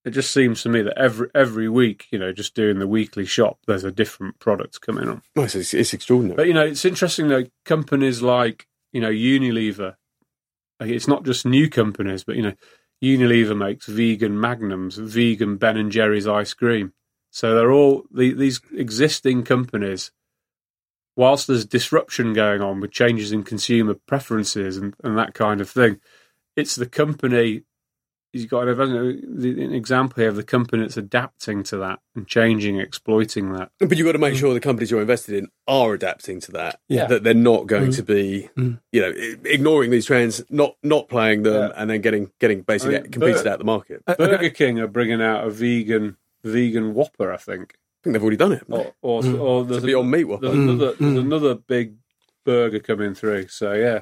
it 0.06 0.12
just 0.12 0.32
seems 0.32 0.62
to 0.64 0.70
me 0.70 0.82
that 0.82 0.98
every 0.98 1.30
every 1.34 1.70
week, 1.70 2.08
you 2.12 2.20
know, 2.20 2.34
just 2.34 2.56
doing 2.56 2.80
the 2.80 2.88
weekly 2.88 3.26
shop, 3.26 3.60
there's 3.68 3.84
a 3.84 3.92
different 3.92 4.40
product 4.40 4.82
coming 4.82 5.08
on. 5.08 5.22
Oh, 5.36 5.44
it's, 5.44 5.74
it's 5.74 5.94
extraordinary. 5.94 6.36
But 6.36 6.48
you 6.48 6.54
know, 6.54 6.66
it's 6.66 6.86
interesting 6.86 7.30
that 7.30 7.52
companies 7.66 8.22
like 8.22 8.68
you 8.92 9.02
know 9.02 9.10
Unilever, 9.10 9.96
like, 10.80 10.90
it's 10.90 11.08
not 11.08 11.24
just 11.24 11.46
new 11.46 11.70
companies, 11.70 12.24
but 12.24 12.36
you 12.36 12.42
know, 12.42 12.54
Unilever 13.04 13.58
makes 13.58 13.86
vegan 13.86 14.40
Magnums, 14.40 14.98
vegan 14.98 15.58
Ben 15.58 15.78
and 15.78 15.92
Jerry's 15.92 16.28
ice 16.28 16.54
cream. 16.54 16.94
So 17.32 17.56
they're 17.56 17.72
all 17.72 18.04
the, 18.12 18.34
these 18.34 18.62
existing 18.76 19.44
companies. 19.44 20.12
Whilst 21.16 21.48
there's 21.48 21.66
disruption 21.66 22.34
going 22.34 22.62
on 22.62 22.80
with 22.80 22.92
changes 22.92 23.32
in 23.32 23.44
consumer 23.44 23.96
preferences 24.08 24.78
and, 24.78 24.96
and 25.04 25.18
that 25.18 25.34
kind 25.36 25.62
of 25.62 25.70
thing, 25.70 26.00
it's 26.56 26.76
the 26.76 26.88
company. 26.88 27.64
You've 28.36 28.50
got 28.50 28.68
an, 28.68 28.82
an 28.82 29.74
example 29.74 30.16
here 30.22 30.30
of 30.30 30.36
the 30.36 30.44
company 30.44 30.82
that's 30.82 30.98
adapting 30.98 31.62
to 31.66 31.78
that 31.78 32.00
and 32.16 32.28
changing, 32.28 32.80
exploiting 32.80 33.54
that. 33.54 33.70
But 33.80 33.96
you've 33.96 34.06
got 34.08 34.14
to 34.14 34.18
make 34.18 34.36
sure 34.36 34.54
the 34.56 34.60
companies 34.60 34.90
you're 34.90 35.02
invested 35.02 35.36
in 35.36 35.50
are 35.68 35.94
adapting 35.94 36.40
to 36.42 36.52
that. 36.54 36.80
Yeah. 36.90 37.06
That 37.06 37.24
they're 37.24 37.36
not 37.36 37.68
going 37.68 37.92
Mm. 37.92 37.96
to 37.98 38.04
be, 38.04 38.50
Mm. 38.58 38.80
you 38.92 39.02
know, 39.02 39.14
ignoring 39.46 39.92
these 39.92 40.08
trends, 40.08 40.44
not 40.50 40.76
not 40.82 41.10
playing 41.10 41.44
them, 41.44 41.54
Yeah. 41.54 41.74
and 41.76 41.90
then 41.92 42.02
getting 42.02 42.32
getting 42.40 42.62
basically 42.64 42.98
I 42.98 43.02
mean, 43.04 43.12
competed 43.12 43.44
Bur- 43.44 43.50
out 43.52 43.60
the 43.60 43.66
market. 43.66 44.02
I. 44.08 44.16
Burger 44.16 44.50
King 44.50 44.80
are 44.80 44.88
bringing 44.88 45.22
out 45.22 45.46
a 45.46 45.52
vegan 45.52 46.18
vegan 46.44 46.96
Whopper, 46.96 47.32
I 47.32 47.38
think, 47.38 47.76
I 47.76 48.04
think 48.04 48.14
they've 48.16 48.22
already 48.24 48.38
done 48.38 48.54
it. 48.54 48.64
or 48.68 48.94
or, 49.04 49.22
Mm. 49.22 49.40
or 49.40 49.64
there's, 49.64 49.84
a 49.84 49.86
Beyond 49.86 50.10
Meat 50.10 50.24
Whopper. 50.24 50.48
there's 50.48 50.58
another 50.58 50.86
there's 50.94 51.14
Mm. 51.14 51.20
another 51.20 51.54
big 51.56 51.98
burger 52.46 52.80
coming 52.80 53.14
through. 53.14 53.48
So 53.50 53.74
yeah, 53.74 54.02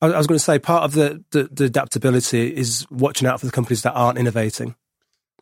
I 0.00 0.16
was 0.16 0.26
going 0.26 0.38
to 0.38 0.44
say 0.44 0.58
part 0.58 0.84
of 0.84 0.92
the, 0.92 1.22
the, 1.30 1.44
the 1.50 1.64
adaptability 1.64 2.54
is 2.56 2.86
watching 2.90 3.26
out 3.26 3.40
for 3.40 3.46
the 3.46 3.52
companies 3.52 3.82
that 3.82 3.92
aren't 3.94 4.18
innovating, 4.18 4.74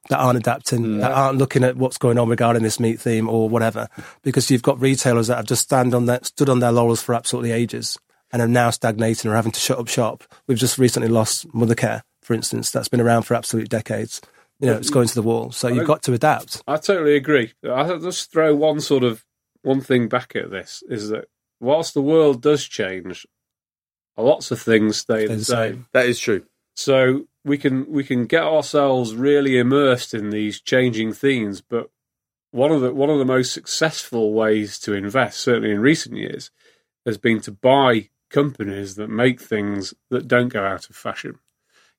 that 0.09 0.19
aren't 0.19 0.39
adapting, 0.39 0.83
Mm. 0.85 1.01
that 1.01 1.13
aren't 1.13 1.39
looking 1.39 1.63
at 1.65 1.77
what's 1.77 1.99
going 1.99 2.19
on 2.19 2.29
regarding 2.29 2.63
this 2.63 2.81
meat 2.81 2.99
theme 3.01 3.29
or 3.29 3.49
whatever. 3.49 3.89
Because 4.23 4.51
you've 4.51 4.63
got 4.63 4.81
retailers 4.81 5.27
that 5.27 5.37
have 5.37 5.47
just 5.47 5.63
stand 5.63 5.95
on 5.95 6.07
their, 6.07 6.21
stood 6.23 6.49
on 6.49 6.61
their 6.61 6.73
laurels 6.73 7.03
for 7.03 7.15
absolutely 7.15 7.53
ages 7.53 7.99
and 8.33 8.41
are 8.41 8.49
now 8.49 8.71
stagnating 8.71 9.31
or 9.31 9.35
having 9.35 9.53
to 9.53 9.61
shut 9.61 9.79
up 9.79 9.89
shop. 9.89 10.25
We've 10.47 10.59
just 10.59 10.79
recently 10.79 11.09
lost 11.09 11.47
Mothercare, 11.53 12.03
for 12.23 12.35
instance, 12.35 12.71
that's 12.71 12.89
been 12.89 13.01
around 13.01 13.23
for 13.23 13.35
absolute 13.35 13.69
decades. 13.69 14.21
You 14.59 14.69
know, 14.69 14.77
it's 14.77 14.89
going 14.91 15.07
to 15.07 15.15
the 15.15 15.23
wall. 15.23 15.53
So 15.53 15.69
you've 15.69 15.87
got 15.87 16.03
to 16.05 16.15
adapt. 16.15 16.63
I 16.67 16.79
totally 16.79 17.15
agree. 17.15 17.53
I'll 17.69 17.99
just 17.99 18.33
throw 18.33 18.55
one 18.55 18.81
sort 18.81 19.05
of 19.05 19.23
one 19.61 19.83
thing 19.83 20.09
back 20.09 20.35
at 20.35 20.51
this 20.51 20.83
is 20.89 21.11
that 21.11 21.27
whilst 21.61 21.93
the 21.93 22.01
world 22.01 22.41
does 22.41 22.65
change, 22.65 23.27
lots 24.17 24.51
of 24.51 24.61
things 24.61 24.97
stay 24.97 25.27
the 25.27 25.37
the 25.37 25.45
same. 25.45 25.73
same. 25.73 25.87
That 25.93 26.07
is 26.07 26.19
true. 26.19 26.45
So 26.75 27.27
we 27.45 27.59
can 27.59 27.91
we 27.91 28.05
can 28.05 28.27
get 28.27 28.43
ourselves 28.43 29.15
really 29.15 29.59
immersed 29.59 30.13
in 30.13 30.31
these 30.31 30.61
changing 30.61 31.13
themes, 31.13 31.61
but 31.61 31.91
one 32.51 32.73
of 32.73 32.81
the 32.81 32.93
one 32.93 33.11
of 33.11 33.19
the 33.19 33.25
most 33.25 33.53
successful 33.53 34.33
ways 34.33 34.79
to 34.81 34.95
invest, 34.95 35.41
certainly 35.41 35.71
in 35.71 35.81
recent 35.81 36.17
years, 36.17 36.51
has 37.05 37.19
been 37.19 37.41
to 37.43 37.53
buy 37.53 38.09
companies 38.31 38.97
that 38.97 39.09
make 39.09 39.41
things 39.41 39.95
that 40.11 40.27
don't 40.27 40.49
go 40.49 40.65
out 40.65 40.89
of 40.91 40.97
fashion. 40.97 41.39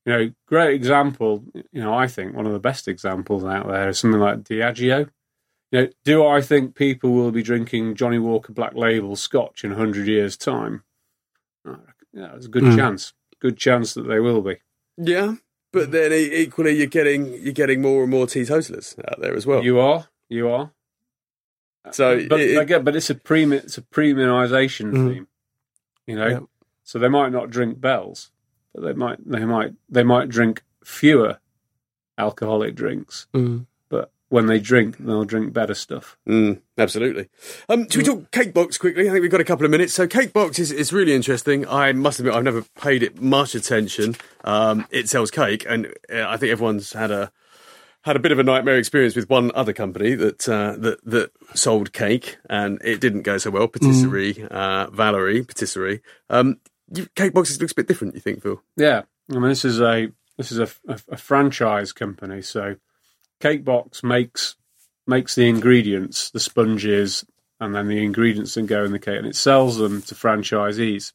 You 0.06 0.14
know, 0.14 0.32
great 0.48 0.74
example. 0.74 1.44
You 1.72 1.82
know, 1.82 1.94
I 1.94 2.08
think 2.08 2.36
one 2.36 2.46
of 2.46 2.54
the 2.54 2.60
best 2.60 2.88
examples 2.88 3.44
out 3.44 3.68
there 3.68 3.90
is 3.90 4.00
something 4.00 4.20
like 4.20 4.44
Diageo. 4.44 5.10
You 5.72 5.82
know, 5.82 5.88
do 6.06 6.26
I 6.26 6.42
think 6.42 6.76
people 6.76 7.12
will 7.12 7.32
be 7.32 7.44
drinking 7.44 7.96
Johnnie 7.96 8.20
Walker 8.20 8.54
Black 8.54 8.74
Label 8.74 9.16
Scotch 9.16 9.64
in 9.64 9.72
hundred 9.72 10.08
years' 10.08 10.38
time? 10.38 10.84
Yeah, 12.18 12.30
there's 12.32 12.46
a 12.46 12.50
good 12.50 12.64
Mm. 12.64 12.76
chance. 12.76 13.14
Good 13.40 13.58
chance 13.58 13.94
that 13.94 14.08
they 14.08 14.20
will 14.20 14.42
be. 14.42 14.58
Yeah, 14.98 15.36
but 15.72 15.92
then 15.92 16.12
e- 16.12 16.36
equally, 16.44 16.72
you're 16.76 16.88
getting 16.88 17.28
you're 17.44 17.54
getting 17.54 17.82
more 17.82 18.02
and 18.02 18.10
more 18.12 18.26
teetotalers 18.26 18.96
out 19.08 19.22
there 19.22 19.36
as 19.36 19.46
well. 19.46 19.64
You 19.64 19.80
are, 19.80 20.08
you 20.28 20.50
are. 20.50 20.72
So 21.92 22.28
but 22.28 22.40
it- 22.42 22.58
again, 22.58 22.84
but 22.84 22.96
it's 22.96 23.10
a 23.12 23.16
pre 23.16 23.44
it's 23.56 23.78
a 23.78 23.82
premiumization 23.84 24.92
Mm. 24.92 25.14
theme, 25.14 25.28
you 26.08 26.16
know. 26.16 26.28
Yeah. 26.28 26.40
So 26.84 26.98
they 27.00 27.10
might 27.10 27.32
not 27.32 27.50
drink 27.52 27.80
Bell's, 27.80 28.32
but 28.74 28.82
they 28.84 28.94
might 28.94 29.20
they 29.30 29.46
might 29.46 29.74
they 29.88 30.04
might 30.04 30.30
drink 30.30 30.64
fewer 30.84 31.40
alcoholic 32.18 32.74
drinks. 32.76 33.28
Mm. 33.34 33.68
When 34.30 34.48
they 34.48 34.60
drink, 34.60 34.98
they'll 34.98 35.24
drink 35.24 35.54
better 35.54 35.74
stuff. 35.74 36.18
Mm, 36.28 36.60
absolutely. 36.78 37.30
Um, 37.70 37.90
should 37.90 38.00
we 38.00 38.04
talk 38.04 38.32
Cake 38.32 38.54
Box 38.54 38.78
quickly? 38.78 39.08
I 39.08 39.12
think 39.12 39.22
we've 39.22 39.32
got 39.32 39.40
a 39.40 39.46
couple 39.46 39.64
of 39.64 39.72
minutes. 39.72 39.94
So 39.94 40.06
Cake 40.06 40.34
Box 40.34 40.60
is, 40.60 40.70
is 40.70 40.92
really 40.92 41.14
interesting. 41.14 41.66
I 41.66 41.94
must 41.94 42.20
admit, 42.20 42.36
I've 42.36 42.44
never 42.44 42.64
paid 42.82 43.04
it 43.04 43.22
much 43.22 43.56
attention. 43.56 44.16
Um, 44.44 44.86
it 44.92 45.08
sells 45.08 45.32
cake, 45.32 45.66
and 45.68 45.88
uh, 46.14 46.26
I 46.28 46.36
think 46.36 46.52
everyone's 46.52 46.92
had 46.92 47.10
a 47.10 47.32
had 48.02 48.16
a 48.16 48.20
bit 48.20 48.32
of 48.32 48.40
a 48.40 48.44
nightmare 48.44 48.78
experience 48.78 49.16
with 49.16 49.30
one 49.30 49.52
other 49.54 49.74
company 49.74 50.16
that 50.16 50.48
uh, 50.48 50.76
that 50.78 51.04
that 51.06 51.32
sold 51.54 51.94
cake, 51.94 52.38
and 52.50 52.82
it 52.84 53.00
didn't 53.00 53.22
go 53.24 53.38
so 53.38 53.50
well. 53.50 53.68
Patisserie, 53.68 54.46
uh, 54.50 54.90
Valerie 54.90 55.44
Patisserie. 55.44 56.02
Um, 56.30 56.60
you, 56.94 57.08
cake 57.16 57.34
Box 57.34 57.60
looks 57.60 57.74
a 57.74 57.76
bit 57.76 57.88
different. 57.88 58.16
You 58.16 58.22
think, 58.22 58.42
Phil? 58.42 58.62
Yeah, 58.76 59.04
I 59.30 59.34
mean 59.34 59.50
this 59.50 59.66
is 59.66 59.82
a 59.82 60.10
this 60.38 60.52
is 60.52 60.60
a, 60.60 60.70
a, 60.88 61.00
a 61.10 61.18
franchise 61.18 61.92
company. 61.92 62.42
So 62.42 62.76
Cakebox 63.42 64.04
makes 64.04 64.56
makes 65.06 65.36
the 65.36 65.48
ingredients, 65.48 66.30
the 66.32 66.40
sponges, 66.40 67.26
and 67.60 67.74
then 67.74 67.88
the 67.88 68.04
ingredients 68.04 68.56
that 68.56 68.68
go 68.68 68.84
in 68.84 68.92
the 68.92 69.00
cake, 69.00 69.18
and 69.18 69.28
it 69.28 69.36
sells 69.36 69.78
them 69.78 70.02
to 70.04 70.16
franchisees. 70.16 71.14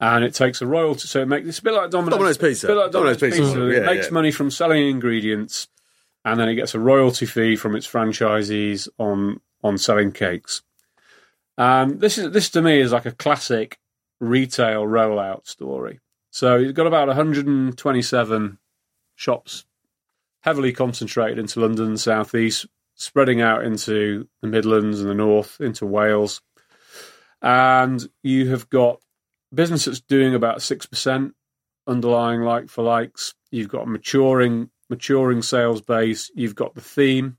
And 0.00 0.24
it 0.24 0.34
takes 0.34 0.60
a 0.60 0.66
royalty, 0.66 1.06
so 1.06 1.22
it 1.22 1.28
makes 1.28 1.46
it's 1.48 1.60
a 1.60 1.62
bit 1.62 1.72
like 1.72 1.90
Domino's, 1.90 2.18
Domino's 2.18 2.38
Pizza. 2.38 2.66
bit 2.66 2.76
like 2.76 2.90
Domino's 2.90 3.16
Domino's, 3.16 3.38
Pizza. 3.38 3.54
Pizza. 3.54 3.72
Yeah, 3.72 3.80
it 3.80 3.86
makes 3.94 4.06
yeah. 4.06 4.12
money 4.12 4.30
from 4.32 4.50
selling 4.50 4.88
ingredients, 4.88 5.68
and 6.24 6.38
then 6.38 6.48
it 6.48 6.56
gets 6.56 6.74
a 6.74 6.80
royalty 6.80 7.26
fee 7.26 7.56
from 7.56 7.76
its 7.76 7.86
franchisees 7.86 8.88
on 8.98 9.40
on 9.62 9.78
selling 9.78 10.12
cakes. 10.12 10.62
And 11.56 12.00
this 12.00 12.18
is 12.18 12.32
this 12.32 12.50
to 12.50 12.62
me 12.62 12.80
is 12.80 12.92
like 12.92 13.06
a 13.06 13.12
classic 13.12 13.78
retail 14.20 14.84
rollout 14.84 15.46
story. 15.46 16.00
So 16.30 16.56
you've 16.56 16.74
got 16.74 16.88
about 16.88 17.06
127 17.06 18.58
shops, 19.14 19.64
heavily 20.44 20.74
concentrated 20.74 21.38
into 21.38 21.58
London 21.58 21.86
and 21.86 22.00
South 22.00 22.34
East, 22.34 22.66
spreading 22.94 23.40
out 23.40 23.64
into 23.64 24.28
the 24.42 24.46
Midlands 24.46 25.00
and 25.00 25.08
the 25.08 25.14
North, 25.14 25.58
into 25.58 25.86
Wales. 25.86 26.42
And 27.40 28.06
you 28.22 28.50
have 28.50 28.68
got 28.68 29.00
business 29.54 29.86
that's 29.86 30.00
doing 30.00 30.34
about 30.34 30.58
6% 30.58 31.32
underlying 31.86 32.42
like 32.42 32.68
for 32.68 32.84
likes. 32.84 33.34
You've 33.50 33.70
got 33.70 33.84
a 33.84 33.86
maturing, 33.86 34.68
maturing 34.90 35.40
sales 35.40 35.80
base. 35.80 36.30
You've 36.34 36.54
got 36.54 36.74
the 36.74 36.82
theme. 36.82 37.38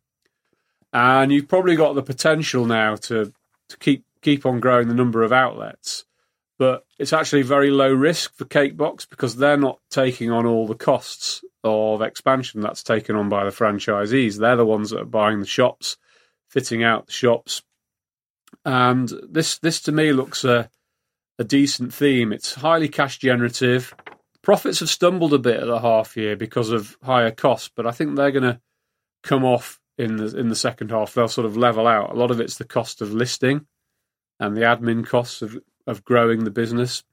And 0.92 1.32
you've 1.32 1.48
probably 1.48 1.76
got 1.76 1.94
the 1.94 2.02
potential 2.02 2.66
now 2.66 2.96
to, 2.96 3.32
to 3.70 3.78
keep 3.78 4.04
keep 4.22 4.48
on 4.48 4.60
growing 4.60 4.88
the 4.88 4.96
number 4.96 5.22
of 5.22 5.32
outlets 5.32 6.06
but 6.58 6.86
it's 6.98 7.14
actually 7.14 7.42
very 7.42 7.70
low 7.70 7.92
risk 7.92 8.36
for 8.36 8.46
Cakebox 8.46 9.10
because 9.10 9.36
they're 9.36 9.58
not 9.58 9.80
taking 9.90 10.32
on 10.32 10.46
all 10.46 10.68
the 10.68 10.76
costs 10.76 11.44
of 11.64 12.02
expansion 12.02 12.62
that's 12.62 12.84
taken 12.84 13.16
on 13.16 13.28
by 13.28 13.44
the 13.44 13.50
franchisees. 13.50 14.40
They're 14.40 14.56
the 14.56 14.66
ones 14.66 14.92
that 14.92 15.02
are 15.02 15.06
buying 15.06 15.40
the 15.40 15.46
shops, 15.46 15.98
fitting 16.50 16.84
out 16.84 17.08
the 17.08 17.12
shops, 17.12 17.64
and 18.64 19.12
this 19.30 19.58
this 19.60 19.82
to 19.82 19.92
me 19.92 20.14
looks 20.14 20.44
a 20.44 20.70
a 21.38 21.44
decent 21.44 21.94
theme. 21.94 22.32
It's 22.32 22.56
highly 22.56 22.88
cash 22.88 23.18
generative. 23.18 23.94
Profits 24.42 24.80
have 24.80 24.90
stumbled 24.90 25.34
a 25.34 25.40
bit 25.40 25.60
at 25.60 25.68
the 25.68 25.80
half 25.80 26.16
year 26.16 26.36
because 26.36 26.70
of 26.70 26.98
higher 27.04 27.32
costs, 27.32 27.70
but 27.76 27.86
I 27.86 27.92
think 27.92 28.16
they're 28.16 28.32
going 28.32 28.44
to 28.44 28.62
come 29.24 29.44
off 29.44 29.80
in 29.98 30.18
the 30.18 30.38
in 30.38 30.50
the 30.50 30.56
second 30.56 30.92
half. 30.92 31.14
They'll 31.14 31.28
sort 31.28 31.46
of 31.46 31.58
level 31.58 31.88
out. 31.88 32.12
A 32.12 32.20
lot 32.20 32.32
of 32.32 32.40
it's 32.40 32.58
the 32.58 32.66
cost 32.66 33.02
of 33.02 33.14
listing 33.14 33.66
and 34.40 34.56
the 34.56 34.62
admin 34.62 35.06
costs 35.06 35.42
of 35.42 35.58
of 35.88 36.04
growing 36.04 36.44
the 36.44 36.52
business. 36.52 37.04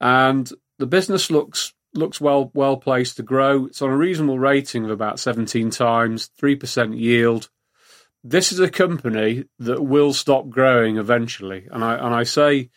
And 0.00 0.50
the 0.78 0.86
business 0.86 1.30
looks 1.30 1.72
looks 1.94 2.20
well 2.20 2.50
well 2.54 2.76
placed 2.76 3.16
to 3.16 3.22
grow. 3.22 3.66
It's 3.66 3.82
on 3.82 3.90
a 3.90 3.96
reasonable 3.96 4.38
rating 4.38 4.84
of 4.84 4.90
about 4.90 5.20
17 5.20 5.70
times, 5.70 6.30
3% 6.40 6.98
yield. 6.98 7.48
This 8.22 8.52
is 8.52 8.58
a 8.58 8.70
company 8.70 9.44
that 9.58 9.82
will 9.82 10.12
stop 10.12 10.48
growing 10.48 10.96
eventually. 10.96 11.68
And 11.70 11.84
I 11.84 11.94
and 11.94 12.14
I 12.14 12.24
say 12.24 12.70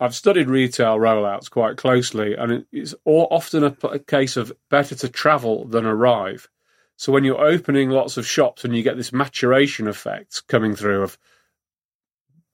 I've 0.00 0.14
studied 0.14 0.48
retail 0.48 0.98
rollouts 0.98 1.50
quite 1.50 1.76
closely, 1.76 2.34
and 2.34 2.64
it's 2.70 2.94
often 3.04 3.64
a 3.64 3.98
case 3.98 4.36
of 4.36 4.52
better 4.70 4.94
to 4.96 5.08
travel 5.08 5.66
than 5.66 5.86
arrive. 5.86 6.48
So 6.96 7.12
when 7.12 7.24
you're 7.24 7.40
opening 7.40 7.90
lots 7.90 8.16
of 8.16 8.26
shops 8.26 8.64
and 8.64 8.76
you 8.76 8.82
get 8.82 8.96
this 8.96 9.12
maturation 9.12 9.88
effect 9.88 10.46
coming 10.48 10.74
through 10.74 11.02
of 11.02 11.18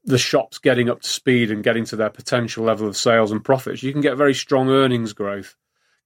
the 0.04 0.18
shops 0.18 0.58
getting 0.58 0.90
up 0.90 1.00
to 1.00 1.08
speed 1.08 1.50
and 1.50 1.64
getting 1.64 1.84
to 1.86 1.96
their 1.96 2.10
potential 2.10 2.64
level 2.64 2.86
of 2.86 2.96
sales 2.96 3.32
and 3.32 3.44
profits, 3.44 3.82
you 3.82 3.92
can 3.92 4.00
get 4.02 4.16
very 4.16 4.34
strong 4.34 4.68
earnings 4.70 5.12
growth, 5.12 5.56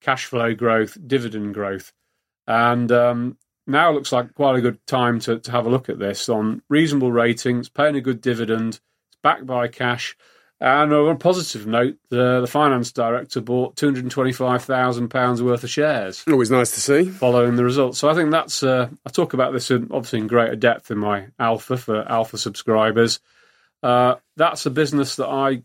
cash 0.01 0.27
flow 0.27 0.55
growth, 0.55 0.97
dividend 1.07 1.55
growth. 1.55 1.93
And 2.47 2.91
um, 2.93 3.37
now 3.67 3.91
looks 3.93 4.13
like 4.13 4.35
quite 4.35 4.57
a 4.57 4.61
good 4.63 4.85
time 4.87 5.19
to, 5.21 5.39
to 5.41 5.51
have 5.51 5.67
a 5.67 5.71
look 5.71 5.89
at 5.89 5.99
this 5.99 6.29
on 6.29 6.63
reasonable 6.69 7.13
ratings, 7.13 7.69
paying 7.69 7.97
a 7.97 8.01
good 8.01 8.21
dividend, 8.21 8.81
it's 9.09 9.19
backed 9.23 9.47
by 9.47 9.69
cash. 9.69 10.17
And 10.61 10.93
on 10.93 11.09
a 11.09 11.15
positive 11.15 11.69
note, 11.69 11.99
the, 12.11 12.41
the 12.41 12.49
finance 12.49 12.91
director 12.91 13.41
bought 13.41 13.77
£225,000 13.77 15.41
worth 15.41 15.63
of 15.63 15.71
shares 15.71 16.25
Always 16.29 16.51
nice 16.51 16.73
to 16.73 16.81
see. 16.81 17.09
following 17.09 17.55
the 17.55 17.65
results. 17.65 17.99
So 17.99 18.09
I 18.09 18.15
think 18.15 18.33
that's, 18.33 18.63
uh, 18.65 18.89
I 19.07 19.11
talk 19.11 19.35
about 19.35 19.53
this 19.53 19.71
in, 19.71 19.85
obviously 19.93 20.19
in 20.19 20.27
greater 20.27 20.57
depth 20.57 20.91
in 20.91 20.99
my 20.99 21.27
alpha 21.39 21.77
for 21.77 22.11
alpha 22.11 22.39
subscribers. 22.39 23.21
Uh, 23.83 24.17
that's 24.37 24.67
a 24.67 24.71
business 24.71 25.17
that 25.17 25.29
I 25.29 25.63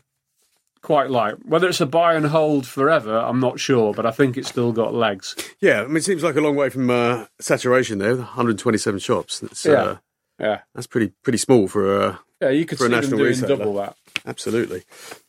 quite 0.82 1.10
like. 1.10 1.36
Whether 1.44 1.68
it's 1.68 1.80
a 1.80 1.86
buy 1.86 2.14
and 2.14 2.26
hold 2.26 2.66
forever, 2.66 3.16
I'm 3.18 3.40
not 3.40 3.58
sure, 3.58 3.92
but 3.94 4.06
I 4.06 4.10
think 4.10 4.36
it's 4.36 4.48
still 4.48 4.72
got 4.72 4.94
legs. 4.94 5.34
Yeah, 5.60 5.82
I 5.82 5.86
mean, 5.86 5.96
it 5.96 6.04
seems 6.04 6.22
like 6.22 6.36
a 6.36 6.40
long 6.40 6.56
way 6.56 6.68
from 6.68 6.90
uh, 6.90 7.26
saturation 7.40 7.98
there. 7.98 8.16
127 8.16 9.00
shops. 9.00 9.40
That's, 9.40 9.64
Yeah. 9.64 9.72
uh, 9.82 9.96
Yeah, 10.38 10.60
that's 10.74 10.86
pretty 10.88 11.12
pretty 11.22 11.38
small 11.38 11.68
for 11.68 12.00
a 12.00 12.20
yeah, 12.40 12.50
you 12.50 12.66
could 12.66 12.76
For 12.78 12.86
a 12.86 13.02
see 13.02 13.08
them 13.08 13.18
doing 13.18 13.32
retailer. 13.32 13.56
double 13.56 13.74
that. 13.74 13.96
absolutely. 14.26 14.82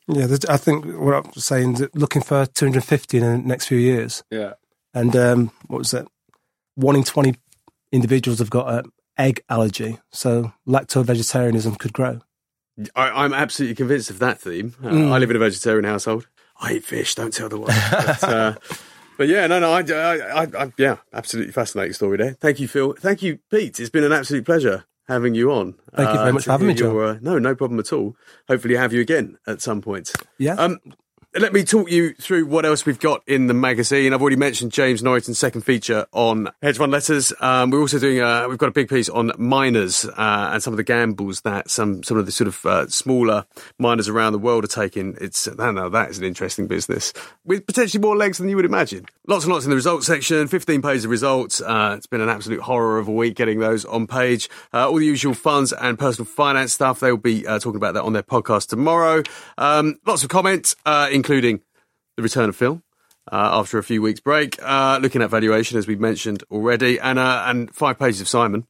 Yeah, 0.08 0.26
I 0.50 0.56
think 0.58 0.84
what 0.98 1.14
I'm 1.14 1.32
saying 1.34 1.74
is 1.76 1.88
looking 1.94 2.20
for 2.22 2.44
250 2.46 3.18
in 3.18 3.22
the 3.24 3.38
next 3.38 3.66
few 3.68 3.78
years, 3.78 4.22
Yeah, 4.30 4.54
and 4.92 5.14
um, 5.16 5.50
what 5.68 5.78
was 5.78 5.92
that? 5.92 6.06
One 6.74 6.96
in 6.96 7.04
20 7.04 7.34
individuals 7.92 8.40
have 8.40 8.50
got 8.50 8.68
an 8.84 8.92
egg 9.16 9.40
allergy, 9.48 9.98
so 10.12 10.52
lacto 10.66 11.04
vegetarianism 11.04 11.76
could 11.76 11.92
grow. 11.94 12.20
I, 12.94 13.24
I'm 13.24 13.32
absolutely 13.32 13.74
convinced 13.74 14.10
of 14.10 14.18
that 14.18 14.40
theme. 14.40 14.74
Uh, 14.82 14.88
Mm. 14.90 15.12
I 15.12 15.18
live 15.18 15.30
in 15.30 15.36
a 15.36 15.40
vegetarian 15.40 15.84
household. 15.84 16.26
I 16.60 16.74
eat 16.74 16.84
fish. 16.84 17.14
Don't 17.14 17.32
tell 17.32 17.48
the 17.48 17.58
wife. 17.58 17.90
But, 18.20 18.24
uh, 18.24 18.54
but 19.18 19.28
yeah, 19.28 19.46
no, 19.46 19.58
no, 19.60 19.72
I, 19.72 19.80
I, 19.80 20.42
I, 20.42 20.64
I, 20.64 20.72
yeah, 20.76 20.96
absolutely 21.12 21.52
fascinating 21.52 21.94
story 21.94 22.18
there. 22.18 22.32
Thank 22.34 22.60
you, 22.60 22.68
Phil. 22.68 22.92
Thank 22.98 23.22
you, 23.22 23.38
Pete. 23.50 23.80
It's 23.80 23.88
been 23.90 24.04
an 24.04 24.12
absolute 24.12 24.44
pleasure 24.44 24.84
having 25.08 25.34
you 25.34 25.50
on. 25.52 25.74
Thank 25.94 26.10
you 26.10 26.18
very 26.18 26.32
much 26.32 26.44
for 26.44 26.50
having 26.52 26.66
me, 26.66 26.74
John. 26.74 26.98
uh, 26.98 27.18
no, 27.22 27.38
no 27.38 27.54
problem 27.54 27.80
at 27.80 27.92
all. 27.94 28.14
Hopefully, 28.48 28.76
have 28.76 28.92
you 28.92 29.00
again 29.00 29.38
at 29.46 29.62
some 29.62 29.80
point. 29.80 30.12
Yeah. 30.36 30.54
Um, 30.54 30.80
let 31.38 31.52
me 31.52 31.64
talk 31.64 31.90
you 31.90 32.14
through 32.14 32.46
what 32.46 32.64
else 32.64 32.86
we've 32.86 32.98
got 32.98 33.22
in 33.26 33.46
the 33.46 33.54
magazine. 33.54 34.14
I've 34.14 34.20
already 34.20 34.36
mentioned 34.36 34.72
James 34.72 35.02
Norrington's 35.02 35.38
second 35.38 35.62
feature 35.62 36.06
on 36.12 36.50
hedge 36.62 36.78
fund 36.78 36.92
letters. 36.92 37.32
Um, 37.40 37.70
we're 37.70 37.80
also 37.80 37.98
doing, 37.98 38.20
uh, 38.20 38.48
we've 38.48 38.58
got 38.58 38.68
a 38.68 38.72
big 38.72 38.88
piece 38.88 39.08
on 39.08 39.32
miners 39.36 40.06
uh, 40.06 40.50
and 40.52 40.62
some 40.62 40.72
of 40.72 40.78
the 40.78 40.84
gambles 40.84 41.42
that 41.42 41.70
some 41.70 42.02
some 42.02 42.16
of 42.16 42.24
the 42.26 42.32
sort 42.32 42.48
of 42.48 42.64
uh, 42.64 42.88
smaller 42.88 43.44
miners 43.78 44.08
around 44.08 44.32
the 44.32 44.38
world 44.38 44.64
are 44.64 44.68
taking. 44.68 45.16
It's 45.20 45.46
know, 45.46 45.88
that 45.90 46.10
is 46.10 46.18
an 46.18 46.24
interesting 46.24 46.66
business 46.68 47.12
with 47.44 47.66
potentially 47.66 48.00
more 48.00 48.16
legs 48.16 48.38
than 48.38 48.48
you 48.48 48.56
would 48.56 48.64
imagine. 48.64 49.06
Lots 49.26 49.44
and 49.44 49.52
lots 49.52 49.64
in 49.64 49.70
the 49.70 49.76
results 49.76 50.06
section. 50.06 50.46
15 50.48 50.80
pages 50.82 51.04
of 51.04 51.10
results. 51.10 51.60
Uh, 51.60 51.94
it's 51.96 52.06
been 52.06 52.20
an 52.20 52.28
absolute 52.28 52.60
horror 52.60 52.98
of 52.98 53.08
a 53.08 53.12
week 53.12 53.34
getting 53.34 53.58
those 53.58 53.84
on 53.84 54.06
page. 54.06 54.48
Uh, 54.72 54.88
all 54.88 54.96
the 54.96 55.04
usual 55.04 55.34
funds 55.34 55.72
and 55.72 55.98
personal 55.98 56.24
finance 56.24 56.72
stuff. 56.72 57.00
They'll 57.00 57.16
be 57.16 57.46
uh, 57.46 57.58
talking 57.58 57.76
about 57.76 57.94
that 57.94 58.04
on 58.04 58.12
their 58.12 58.22
podcast 58.22 58.68
tomorrow. 58.68 59.22
Um, 59.58 59.98
lots 60.06 60.22
of 60.22 60.28
comments, 60.28 60.76
uh, 60.86 61.08
including 61.26 61.60
the 62.16 62.22
return 62.22 62.48
of 62.48 62.56
Phil. 62.56 62.80
Uh, 63.32 63.58
after 63.58 63.76
a 63.78 63.82
few 63.82 64.00
weeks 64.00 64.20
break, 64.20 64.56
uh, 64.62 65.00
looking 65.02 65.20
at 65.20 65.28
valuation 65.30 65.76
as 65.76 65.88
we 65.88 65.96
mentioned 65.96 66.44
already, 66.48 67.00
and 67.00 67.18
uh, 67.18 67.42
and 67.48 67.74
five 67.74 67.98
pages 67.98 68.20
of 68.20 68.28
Simon, 68.28 68.64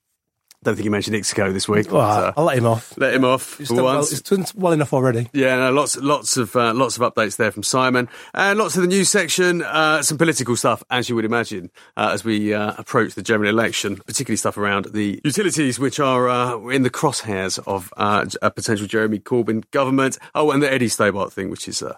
Don't 0.63 0.77
think 0.77 0.85
he 0.85 0.89
mentioned 0.89 1.15
Ixico 1.15 1.53
this 1.53 1.69
week. 1.69 1.93
Well, 1.93 2.01
but, 2.09 2.25
uh, 2.25 2.33
I'll 2.39 2.45
let 2.47 2.57
him 2.57 2.65
off. 2.65 2.97
let 2.97 3.13
him 3.13 3.23
off 3.27 3.59
He's 3.59 3.69
for 3.69 3.75
done 3.75 3.85
well, 3.85 3.95
once. 3.97 4.09
he's 4.09 4.23
done 4.23 4.47
well 4.55 4.73
enough 4.73 4.95
already. 4.95 5.29
Yeah, 5.35 5.57
no, 5.57 5.73
lots, 5.73 5.99
lots 5.99 6.39
of, 6.39 6.57
uh, 6.57 6.73
lots 6.73 6.97
of 6.97 7.03
updates 7.03 7.37
there 7.37 7.51
from 7.53 7.65
Simon, 7.65 8.09
and 8.33 8.59
lots 8.59 8.77
of 8.77 8.81
the 8.81 8.89
news 8.89 9.11
section. 9.11 9.61
Uh, 9.63 10.01
some 10.01 10.17
political 10.17 10.57
stuff, 10.57 10.83
as 10.89 11.11
you 11.11 11.17
would 11.17 11.27
imagine, 11.27 11.71
uh, 11.99 12.13
as 12.15 12.25
we 12.25 12.55
uh, 12.55 12.73
approach 12.79 13.15
the 13.15 13.23
general 13.23 13.51
election, 13.51 13.97
particularly 14.07 14.39
stuff 14.39 14.57
around 14.57 14.87
the 14.87 15.21
utilities, 15.23 15.79
which 15.79 16.01
are 16.01 16.31
uh, 16.31 16.57
in 16.69 16.83
the 16.83 16.89
crosshairs 16.91 17.59
of 17.67 17.93
uh, 17.99 18.25
a 18.41 18.51
potential 18.51 18.87
Jeremy 18.87 19.19
Corbyn 19.19 19.71
government. 19.71 20.17
Oh, 20.35 20.51
and 20.51 20.63
the 20.63 20.73
Eddie 20.73 20.89
Stobart 20.89 21.31
thing, 21.31 21.51
which 21.51 21.69
is 21.69 21.83
uh, 21.83 21.97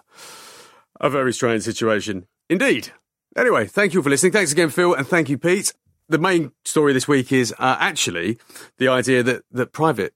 a 0.99 1.09
very 1.09 1.33
strange 1.33 1.63
situation 1.63 2.27
indeed. 2.49 2.89
Anyway, 3.37 3.65
thank 3.67 3.93
you 3.93 4.01
for 4.01 4.09
listening. 4.09 4.31
Thanks 4.31 4.51
again, 4.51 4.69
Phil, 4.69 4.93
and 4.93 5.07
thank 5.07 5.29
you, 5.29 5.37
Pete. 5.37 5.73
The 6.07 6.17
main 6.17 6.51
story 6.65 6.93
this 6.93 7.07
week 7.07 7.31
is 7.31 7.53
uh, 7.59 7.77
actually 7.79 8.39
the 8.77 8.87
idea 8.87 9.21
that, 9.23 9.43
that 9.51 9.71
private 9.71 10.13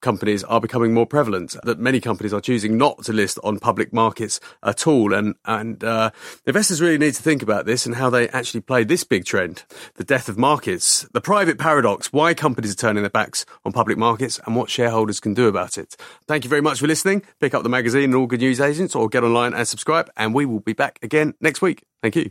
companies 0.00 0.44
are 0.44 0.60
becoming 0.60 0.94
more 0.94 1.06
prevalent, 1.06 1.56
that 1.64 1.78
many 1.78 2.00
companies 2.00 2.32
are 2.32 2.40
choosing 2.40 2.76
not 2.76 3.04
to 3.04 3.12
list 3.12 3.38
on 3.42 3.58
public 3.58 3.92
markets 3.92 4.40
at 4.62 4.86
all. 4.86 5.12
And, 5.12 5.34
and 5.44 5.82
uh, 5.82 6.10
investors 6.46 6.80
really 6.80 6.98
need 6.98 7.14
to 7.14 7.22
think 7.22 7.42
about 7.42 7.66
this 7.66 7.86
and 7.86 7.94
how 7.94 8.10
they 8.10 8.28
actually 8.28 8.60
play 8.60 8.84
this 8.84 9.04
big 9.04 9.24
trend 9.24 9.64
the 9.94 10.04
death 10.04 10.28
of 10.28 10.38
markets, 10.38 11.08
the 11.12 11.20
private 11.20 11.58
paradox, 11.58 12.12
why 12.12 12.34
companies 12.34 12.72
are 12.72 12.76
turning 12.76 13.02
their 13.02 13.10
backs 13.10 13.44
on 13.64 13.72
public 13.72 13.98
markets, 13.98 14.40
and 14.46 14.54
what 14.54 14.70
shareholders 14.70 15.20
can 15.20 15.34
do 15.34 15.48
about 15.48 15.76
it. 15.78 15.96
Thank 16.26 16.44
you 16.44 16.50
very 16.50 16.62
much 16.62 16.80
for 16.80 16.86
listening. 16.86 17.22
Pick 17.40 17.54
up 17.54 17.62
the 17.62 17.68
magazine 17.68 18.04
and 18.04 18.14
all 18.14 18.26
good 18.26 18.40
news 18.40 18.60
agents, 18.60 18.94
or 18.94 19.08
get 19.08 19.24
online 19.24 19.54
and 19.54 19.66
subscribe, 19.66 20.10
and 20.16 20.34
we 20.34 20.46
will 20.46 20.60
be 20.60 20.72
back 20.72 20.98
again 21.02 21.34
next 21.40 21.62
week. 21.62 21.84
Thank 22.02 22.16
you. 22.16 22.30